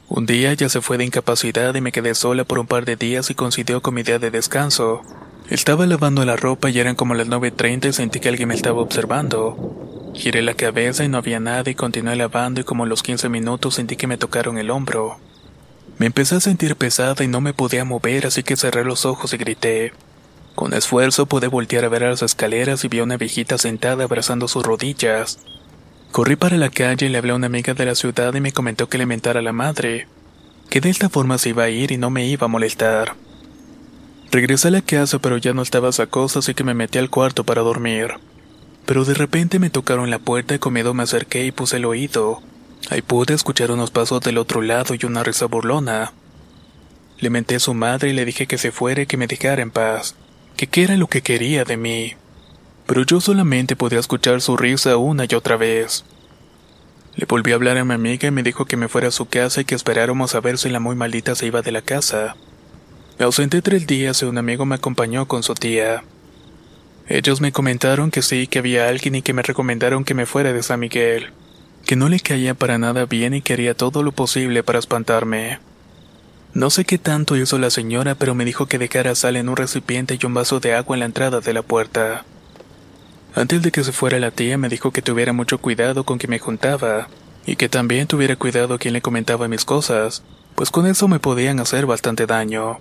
Un 0.08 0.28
día 0.28 0.54
ya 0.54 0.70
se 0.70 0.82
fue 0.82 1.00
de 1.00 1.06
incapacidad 1.06 1.74
y 1.74 1.82
me 1.82 1.92
quedé 1.92 2.14
sola 2.14 2.44
por 2.44 2.60
un 2.60 2.68
par 2.68 2.86
de 2.86 2.96
días 2.96 3.32
y 3.32 3.36
coincidió 3.36 3.82
con 3.82 3.96
mi 3.96 4.04
día 4.04 4.20
de 4.20 4.30
descanso. 4.30 5.02
Estaba 5.50 5.88
lavando 5.88 6.24
la 6.26 6.36
ropa 6.36 6.70
y 6.70 6.80
eran 6.80 6.96
como 6.96 7.16
las 7.16 7.28
9.30 7.28 7.90
y 7.90 7.94
sentí 7.94 8.20
que 8.20 8.30
alguien 8.30 8.50
me 8.50 8.56
estaba 8.56 8.82
observando. 8.82 10.12
Giré 10.14 10.44
la 10.44 10.54
cabeza 10.54 11.04
y 11.04 11.10
no 11.10 11.18
había 11.18 11.40
nada 11.40 11.70
y 11.72 11.76
continué 11.76 12.16
lavando 12.16 12.62
y 12.62 12.64
como 12.64 12.86
los 12.86 13.02
15 13.02 13.30
minutos 13.30 13.76
sentí 13.76 13.96
que 13.96 14.06
me 14.06 14.18
tocaron 14.18 14.60
el 14.60 14.70
hombro. 14.70 15.18
Me 15.98 16.06
empecé 16.06 16.36
a 16.36 16.40
sentir 16.40 16.76
pesada 16.76 17.24
y 17.24 17.28
no 17.28 17.42
me 17.42 17.54
podía 17.54 17.84
mover 17.84 18.28
así 18.28 18.44
que 18.44 18.58
cerré 18.58 18.86
los 18.86 19.06
ojos 19.06 19.34
y 19.34 19.38
grité. 19.38 19.92
Con 20.54 20.74
esfuerzo 20.74 21.26
pude 21.26 21.48
voltear 21.48 21.84
a 21.84 21.90
ver 21.90 22.04
a 22.04 22.10
las 22.12 22.22
escaleras 22.22 22.84
y 22.84 22.90
vi 22.90 23.00
a 23.00 23.04
una 23.04 23.18
viejita 23.18 23.58
sentada 23.58 24.04
abrazando 24.04 24.48
sus 24.48 24.64
rodillas. 24.64 25.40
Corrí 26.16 26.38
para 26.38 26.56
la 26.56 26.70
calle 26.70 27.08
y 27.08 27.10
le 27.10 27.18
hablé 27.18 27.34
a 27.34 27.36
una 27.36 27.48
amiga 27.48 27.74
de 27.74 27.86
la 27.86 27.94
ciudad 27.94 28.34
y 28.34 28.40
me 28.40 28.54
comentó 28.54 28.88
que 28.88 28.98
le 28.98 29.06
mentara 29.06 29.42
a 29.42 29.44
la 29.44 29.52
madre, 29.52 30.08
que 30.70 30.80
de 30.80 30.90
esta 30.90 31.10
forma 31.10 31.38
se 31.38 31.50
iba 31.50 31.64
a 31.64 31.70
ir 31.70 31.92
y 31.92 31.98
no 31.98 32.10
me 32.10 32.26
iba 32.26 32.46
a 32.46 32.48
molestar. 32.48 33.16
Regresé 34.32 34.70
a 34.70 34.72
la 34.72 34.82
casa 34.82 35.20
pero 35.20 35.36
ya 35.36 35.54
no 35.54 35.62
estaba 35.62 35.90
esa 35.90 36.08
cosa 36.08 36.40
así 36.40 36.54
que 36.54 36.64
me 36.64 36.74
metí 36.74 37.00
al 37.00 37.10
cuarto 37.10 37.44
para 37.44 37.64
dormir. 37.64 38.12
Pero 38.86 39.04
de 39.04 39.14
repente 39.14 39.60
me 39.60 39.70
tocaron 39.70 40.10
la 40.10 40.20
puerta 40.20 40.56
y 40.56 40.60
con 40.60 40.72
miedo 40.72 40.94
me 40.94 41.04
acerqué 41.04 41.46
y 41.46 41.52
puse 41.52 41.76
el 41.76 41.84
oído. 41.84 42.42
Ahí 42.90 43.02
pude 43.02 43.34
escuchar 43.34 43.72
unos 43.72 43.92
pasos 43.92 44.22
del 44.22 44.38
otro 44.38 44.62
lado 44.62 44.96
y 44.96 45.06
una 45.06 45.22
risa 45.22 45.48
burlona. 45.48 46.14
Le 47.20 47.30
menté 47.30 47.56
a 47.56 47.60
su 47.60 47.74
madre 47.74 48.12
y 48.12 48.14
le 48.14 48.24
dije 48.24 48.48
que 48.48 48.58
se 48.58 48.72
fuera 48.72 49.02
y 49.02 49.06
que 49.06 49.18
me 49.18 49.28
dejara 49.28 49.62
en 49.62 49.70
paz, 49.70 50.16
que 50.56 50.68
qué 50.68 50.84
era 50.84 50.96
lo 50.96 51.08
que 51.08 51.22
quería 51.22 51.66
de 51.66 51.76
mí. 51.76 52.14
Pero 52.88 53.04
yo 53.04 53.20
solamente 53.20 53.76
podía 53.76 54.00
escuchar 54.00 54.42
su 54.42 54.58
risa 54.58 54.98
una 54.98 55.26
y 55.28 55.36
otra 55.36 55.58
vez. 55.58 56.06
Le 57.16 57.26
volví 57.26 57.52
a 57.52 57.56
hablar 57.56 57.78
a 57.78 57.86
mi 57.86 57.94
amiga 57.94 58.28
y 58.28 58.32
me 58.32 58.44
dijo 58.44 58.66
que 58.66 58.78
me 58.78 58.90
fuera 58.90 59.08
a 59.08 59.12
su 59.12 59.26
casa 59.26 59.62
y 59.62 59.66
que 59.66 59.76
esperáramos 59.76 60.36
a 60.36 60.42
ver 60.42 60.58
si 60.58 60.70
la 60.70 60.80
muy 60.80 60.96
maldita 60.96 61.34
se 61.34 61.48
iba 61.48 61.62
de 61.62 61.72
la 61.72 61.82
casa. 61.82 62.36
Me 63.18 63.26
ausenté 63.26 63.62
tres 63.62 63.88
días 63.88 64.22
y 64.22 64.26
un 64.26 64.38
amigo 64.38 64.66
me 64.66 64.76
acompañó 64.76 65.26
con 65.26 65.42
su 65.42 65.54
tía. 65.54 66.04
Ellos 67.08 67.40
me 67.40 67.52
comentaron 67.52 68.12
que 68.12 68.22
sí, 68.22 68.48
que 68.48 68.60
había 68.60 68.90
alguien 68.90 69.16
y 69.16 69.22
que 69.22 69.34
me 69.34 69.44
recomendaron 69.44 70.04
que 70.04 70.14
me 70.14 70.26
fuera 70.26 70.52
de 70.52 70.64
San 70.64 70.80
Miguel, 70.82 71.32
que 71.86 71.96
no 71.96 72.10
le 72.10 72.20
caía 72.20 72.54
para 72.54 72.78
nada 72.78 73.06
bien 73.06 73.34
y 73.34 73.42
quería 73.42 73.76
todo 73.76 74.04
lo 74.04 74.12
posible 74.12 74.64
para 74.64 74.80
espantarme. 74.80 75.60
No 76.54 76.70
sé 76.70 76.84
qué 76.84 76.98
tanto 76.98 77.38
hizo 77.38 77.58
la 77.60 77.70
señora, 77.70 78.16
pero 78.16 78.36
me 78.36 78.46
dijo 78.46 78.66
que 78.66 78.80
dejara 78.80 79.16
sal 79.16 79.38
en 79.38 79.50
un 79.50 79.56
recipiente 79.56 80.18
y 80.20 80.26
un 80.26 80.34
vaso 80.34 80.60
de 80.60 80.74
agua 80.74 80.96
en 80.96 81.02
la 81.02 81.06
entrada 81.06 81.42
de 81.42 81.54
la 81.54 81.62
puerta. 81.62 82.26
Antes 83.36 83.62
de 83.62 83.72
que 83.72 83.84
se 83.84 83.92
fuera 83.92 84.18
la 84.18 84.32
tía 84.32 84.58
me 84.58 84.70
dijo 84.70 84.92
que 84.92 85.02
tuviera 85.02 85.34
mucho 85.34 85.58
cuidado 85.58 86.06
con 86.06 86.18
quien 86.18 86.30
me 86.30 86.40
juntaba, 86.40 87.10
y 87.46 87.58
que 87.58 87.68
también 87.68 88.08
tuviera 88.08 88.38
cuidado 88.38 88.80
quien 88.80 88.94
le 88.94 89.02
comentaba 89.02 89.50
mis 89.50 89.66
cosas, 89.66 90.24
pues 90.56 90.72
con 90.72 90.88
eso 90.88 91.10
me 91.10 91.20
podían 91.20 91.60
hacer 91.60 91.86
bastante 91.86 92.26
daño. 92.28 92.80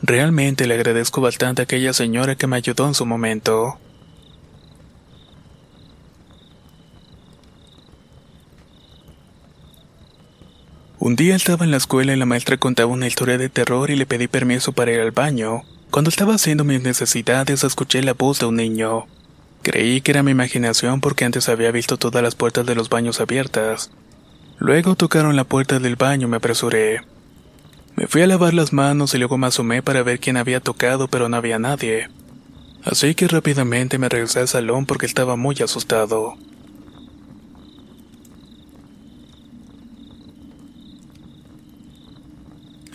Realmente 0.00 0.68
le 0.68 0.74
agradezco 0.74 1.20
bastante 1.20 1.60
a 1.62 1.64
aquella 1.64 1.92
señora 1.92 2.36
que 2.36 2.46
me 2.46 2.56
ayudó 2.56 2.86
en 2.86 2.94
su 2.94 3.04
momento. 3.04 3.78
Un 11.00 11.16
día 11.16 11.34
estaba 11.34 11.64
en 11.64 11.72
la 11.72 11.78
escuela 11.78 12.14
y 12.14 12.16
la 12.16 12.26
maestra 12.26 12.56
contaba 12.58 12.92
una 12.92 13.08
historia 13.08 13.38
de 13.38 13.48
terror 13.48 13.90
y 13.90 13.96
le 13.96 14.06
pedí 14.06 14.28
permiso 14.28 14.72
para 14.72 14.92
ir 14.92 15.00
al 15.00 15.10
baño. 15.10 15.62
Cuando 15.90 16.10
estaba 16.10 16.34
haciendo 16.34 16.64
mis 16.64 16.80
necesidades 16.80 17.64
escuché 17.64 18.02
la 18.02 18.14
voz 18.14 18.38
de 18.38 18.46
un 18.46 18.56
niño. 18.56 19.06
Creí 19.64 20.02
que 20.02 20.10
era 20.10 20.22
mi 20.22 20.30
imaginación 20.30 21.00
porque 21.00 21.24
antes 21.24 21.48
había 21.48 21.70
visto 21.70 21.96
todas 21.96 22.22
las 22.22 22.34
puertas 22.34 22.66
de 22.66 22.74
los 22.74 22.90
baños 22.90 23.22
abiertas. 23.22 23.90
Luego 24.58 24.94
tocaron 24.94 25.36
la 25.36 25.44
puerta 25.44 25.78
del 25.78 25.96
baño 25.96 26.26
y 26.26 26.30
me 26.30 26.36
apresuré. 26.36 27.00
Me 27.96 28.06
fui 28.06 28.20
a 28.20 28.26
lavar 28.26 28.52
las 28.52 28.74
manos 28.74 29.14
y 29.14 29.18
luego 29.18 29.38
me 29.38 29.46
asomé 29.46 29.82
para 29.82 30.02
ver 30.02 30.20
quién 30.20 30.36
había 30.36 30.60
tocado, 30.60 31.08
pero 31.08 31.30
no 31.30 31.38
había 31.38 31.58
nadie. 31.58 32.10
Así 32.84 33.14
que 33.14 33.26
rápidamente 33.26 33.96
me 33.96 34.10
regresé 34.10 34.40
al 34.40 34.48
salón 34.48 34.84
porque 34.84 35.06
estaba 35.06 35.34
muy 35.36 35.56
asustado. 35.62 36.36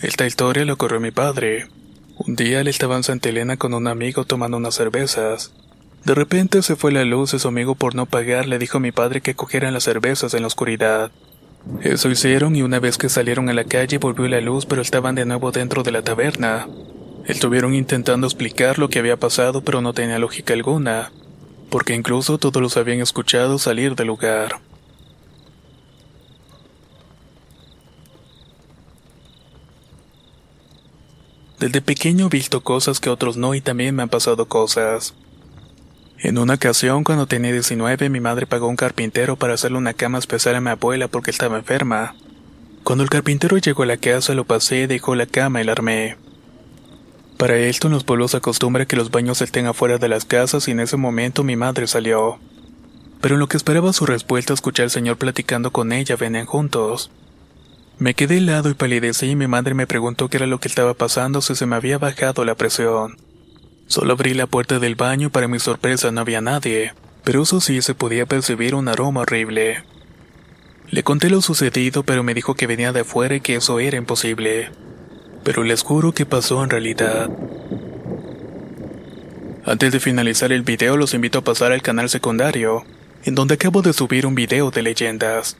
Esta 0.03 0.27
historia 0.27 0.65
le 0.65 0.73
ocurrió 0.73 0.97
a 0.97 1.01
mi 1.01 1.09
padre. 1.09 1.67
Un 2.19 2.35
día 2.35 2.61
él 2.61 2.67
estaba 2.67 2.95
en 2.95 3.03
Santa 3.03 3.29
Elena 3.29 3.57
con 3.57 3.73
un 3.73 3.87
amigo 3.87 4.23
tomando 4.25 4.57
unas 4.57 4.75
cervezas. 4.75 5.51
De 6.05 6.15
repente 6.15 6.61
se 6.61 6.75
fue 6.75 6.91
la 6.91 7.03
luz 7.03 7.33
y 7.33 7.39
su 7.39 7.47
amigo 7.47 7.75
por 7.75 7.93
no 7.93 8.05
pagar 8.05 8.47
le 8.47 8.57
dijo 8.57 8.77
a 8.77 8.81
mi 8.81 8.91
padre 8.91 9.21
que 9.21 9.35
cogieran 9.35 9.73
las 9.73 9.83
cervezas 9.83 10.33
en 10.33 10.41
la 10.41 10.47
oscuridad. 10.47 11.11
Eso 11.81 12.09
hicieron 12.09 12.55
y 12.55 12.61
una 12.61 12.79
vez 12.79 12.97
que 12.97 13.09
salieron 13.09 13.49
a 13.49 13.53
la 13.53 13.65
calle 13.65 13.97
volvió 13.97 14.27
la 14.27 14.39
luz 14.39 14.65
pero 14.65 14.81
estaban 14.81 15.15
de 15.15 15.25
nuevo 15.25 15.51
dentro 15.51 15.83
de 15.83 15.91
la 15.91 16.01
taberna. 16.01 16.67
Estuvieron 17.25 17.73
intentando 17.73 18.27
explicar 18.27 18.79
lo 18.79 18.89
que 18.89 18.99
había 18.99 19.17
pasado 19.17 19.61
pero 19.61 19.81
no 19.81 19.93
tenía 19.93 20.19
lógica 20.19 20.53
alguna, 20.53 21.11
porque 21.69 21.93
incluso 21.93 22.37
todos 22.37 22.61
los 22.61 22.77
habían 22.77 23.01
escuchado 23.01 23.59
salir 23.59 23.95
del 23.95 24.07
lugar. 24.07 24.61
Desde 31.59 31.81
pequeño 31.81 32.27
he 32.27 32.29
visto 32.29 32.61
cosas 32.61 33.01
que 33.01 33.09
otros 33.09 33.35
no 33.35 33.53
y 33.53 33.59
también 33.59 33.93
me 33.93 34.03
han 34.03 34.09
pasado 34.09 34.47
cosas. 34.47 35.13
En 36.21 36.37
una 36.37 36.55
ocasión, 36.55 37.05
cuando 37.05 37.27
tenía 37.27 37.53
19, 37.53 38.09
mi 38.09 38.19
madre 38.19 38.45
pagó 38.45 38.65
a 38.65 38.69
un 38.69 38.75
carpintero 38.75 39.37
para 39.37 39.53
hacerle 39.53 39.77
una 39.77 39.93
cama 39.93 40.17
especial 40.17 40.55
a 40.55 40.61
mi 40.61 40.69
abuela 40.69 41.07
porque 41.07 41.31
estaba 41.31 41.57
enferma. 41.57 42.13
Cuando 42.83 43.05
el 43.05 43.09
carpintero 43.09 43.57
llegó 43.57 43.83
a 43.83 43.85
la 43.85 43.95
casa, 43.95 44.33
lo 44.33 44.43
pasé, 44.43 44.87
dejó 44.87 45.15
la 45.15 45.27
cama 45.27 45.61
y 45.61 45.63
la 45.63 45.71
armé. 45.71 46.17
Para 47.37 47.57
esto 47.57 47.87
en 47.87 47.93
los 47.93 48.03
pueblos 48.03 48.31
se 48.31 48.37
acostumbra 48.37 48.85
que 48.85 48.97
los 48.97 49.11
baños 49.11 49.41
estén 49.41 49.65
afuera 49.65 49.97
de 49.97 50.09
las 50.09 50.25
casas 50.25 50.67
y 50.67 50.71
en 50.71 50.81
ese 50.81 50.97
momento 50.97 51.45
mi 51.45 51.55
madre 51.55 51.87
salió. 51.87 52.37
Pero 53.21 53.35
en 53.35 53.39
lo 53.39 53.47
que 53.47 53.55
esperaba 53.55 53.93
su 53.93 54.05
respuesta 54.05 54.53
escuché 54.53 54.83
al 54.83 54.89
señor 54.89 55.15
platicando 55.15 55.71
con 55.71 55.93
ella, 55.93 56.17
venían 56.17 56.45
juntos. 56.45 57.11
Me 57.97 58.13
quedé 58.13 58.39
helado 58.39 58.69
y 58.69 58.73
palidecí 58.73 59.27
y 59.27 59.35
mi 59.37 59.47
madre 59.47 59.73
me 59.73 59.87
preguntó 59.87 60.27
qué 60.27 60.35
era 60.35 60.47
lo 60.47 60.59
que 60.59 60.67
estaba 60.67 60.95
pasando 60.95 61.39
si 61.39 61.55
se 61.55 61.65
me 61.65 61.77
había 61.77 61.97
bajado 61.97 62.43
la 62.43 62.55
presión. 62.55 63.28
Solo 63.89 64.13
abrí 64.13 64.35
la 64.35 64.45
puerta 64.45 64.77
del 64.77 64.93
baño 64.93 65.27
y 65.27 65.31
para 65.31 65.47
mi 65.47 65.57
sorpresa 65.57 66.11
no 66.11 66.21
había 66.21 66.41
nadie, 66.41 66.93
pero 67.23 67.41
eso 67.41 67.59
sí 67.59 67.81
se 67.81 67.95
podía 67.95 68.27
percibir 68.27 68.75
un 68.75 68.87
aroma 68.87 69.21
horrible. 69.21 69.83
Le 70.91 71.01
conté 71.01 71.31
lo 71.31 71.41
sucedido, 71.41 72.03
pero 72.03 72.21
me 72.21 72.35
dijo 72.35 72.53
que 72.53 72.67
venía 72.67 72.93
de 72.93 72.99
afuera 72.99 73.35
y 73.35 73.41
que 73.41 73.55
eso 73.55 73.79
era 73.79 73.97
imposible. 73.97 74.69
Pero 75.43 75.63
les 75.63 75.81
juro 75.81 76.13
que 76.13 76.27
pasó 76.27 76.63
en 76.63 76.69
realidad. 76.69 77.31
Antes 79.65 79.91
de 79.91 79.99
finalizar 79.99 80.51
el 80.51 80.61
video 80.61 80.95
los 80.95 81.15
invito 81.15 81.39
a 81.39 81.43
pasar 81.43 81.71
al 81.71 81.81
canal 81.81 82.09
secundario. 82.09 82.85
en 83.25 83.35
donde 83.35 83.55
acabo 83.55 83.81
de 83.81 83.91
subir 83.91 84.25
un 84.25 84.33
video 84.33 84.71
de 84.71 84.81
leyendas. 84.81 85.57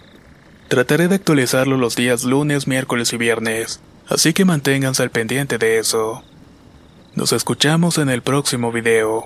Trataré 0.70 1.08
de 1.08 1.16
actualizarlo 1.16 1.78
los 1.78 1.96
días 1.96 2.24
lunes, 2.24 2.68
miércoles 2.68 3.12
y 3.12 3.18
viernes, 3.18 3.82
así 4.08 4.34
que 4.34 4.46
manténganse 4.46 5.04
al 5.04 5.10
pendiente 5.10 5.58
de 5.58 5.80
eso. 5.80 6.24
Nos 7.16 7.34
escuchamos 7.34 7.98
en 7.98 8.10
el 8.10 8.22
próximo 8.22 8.72
video. 8.72 9.26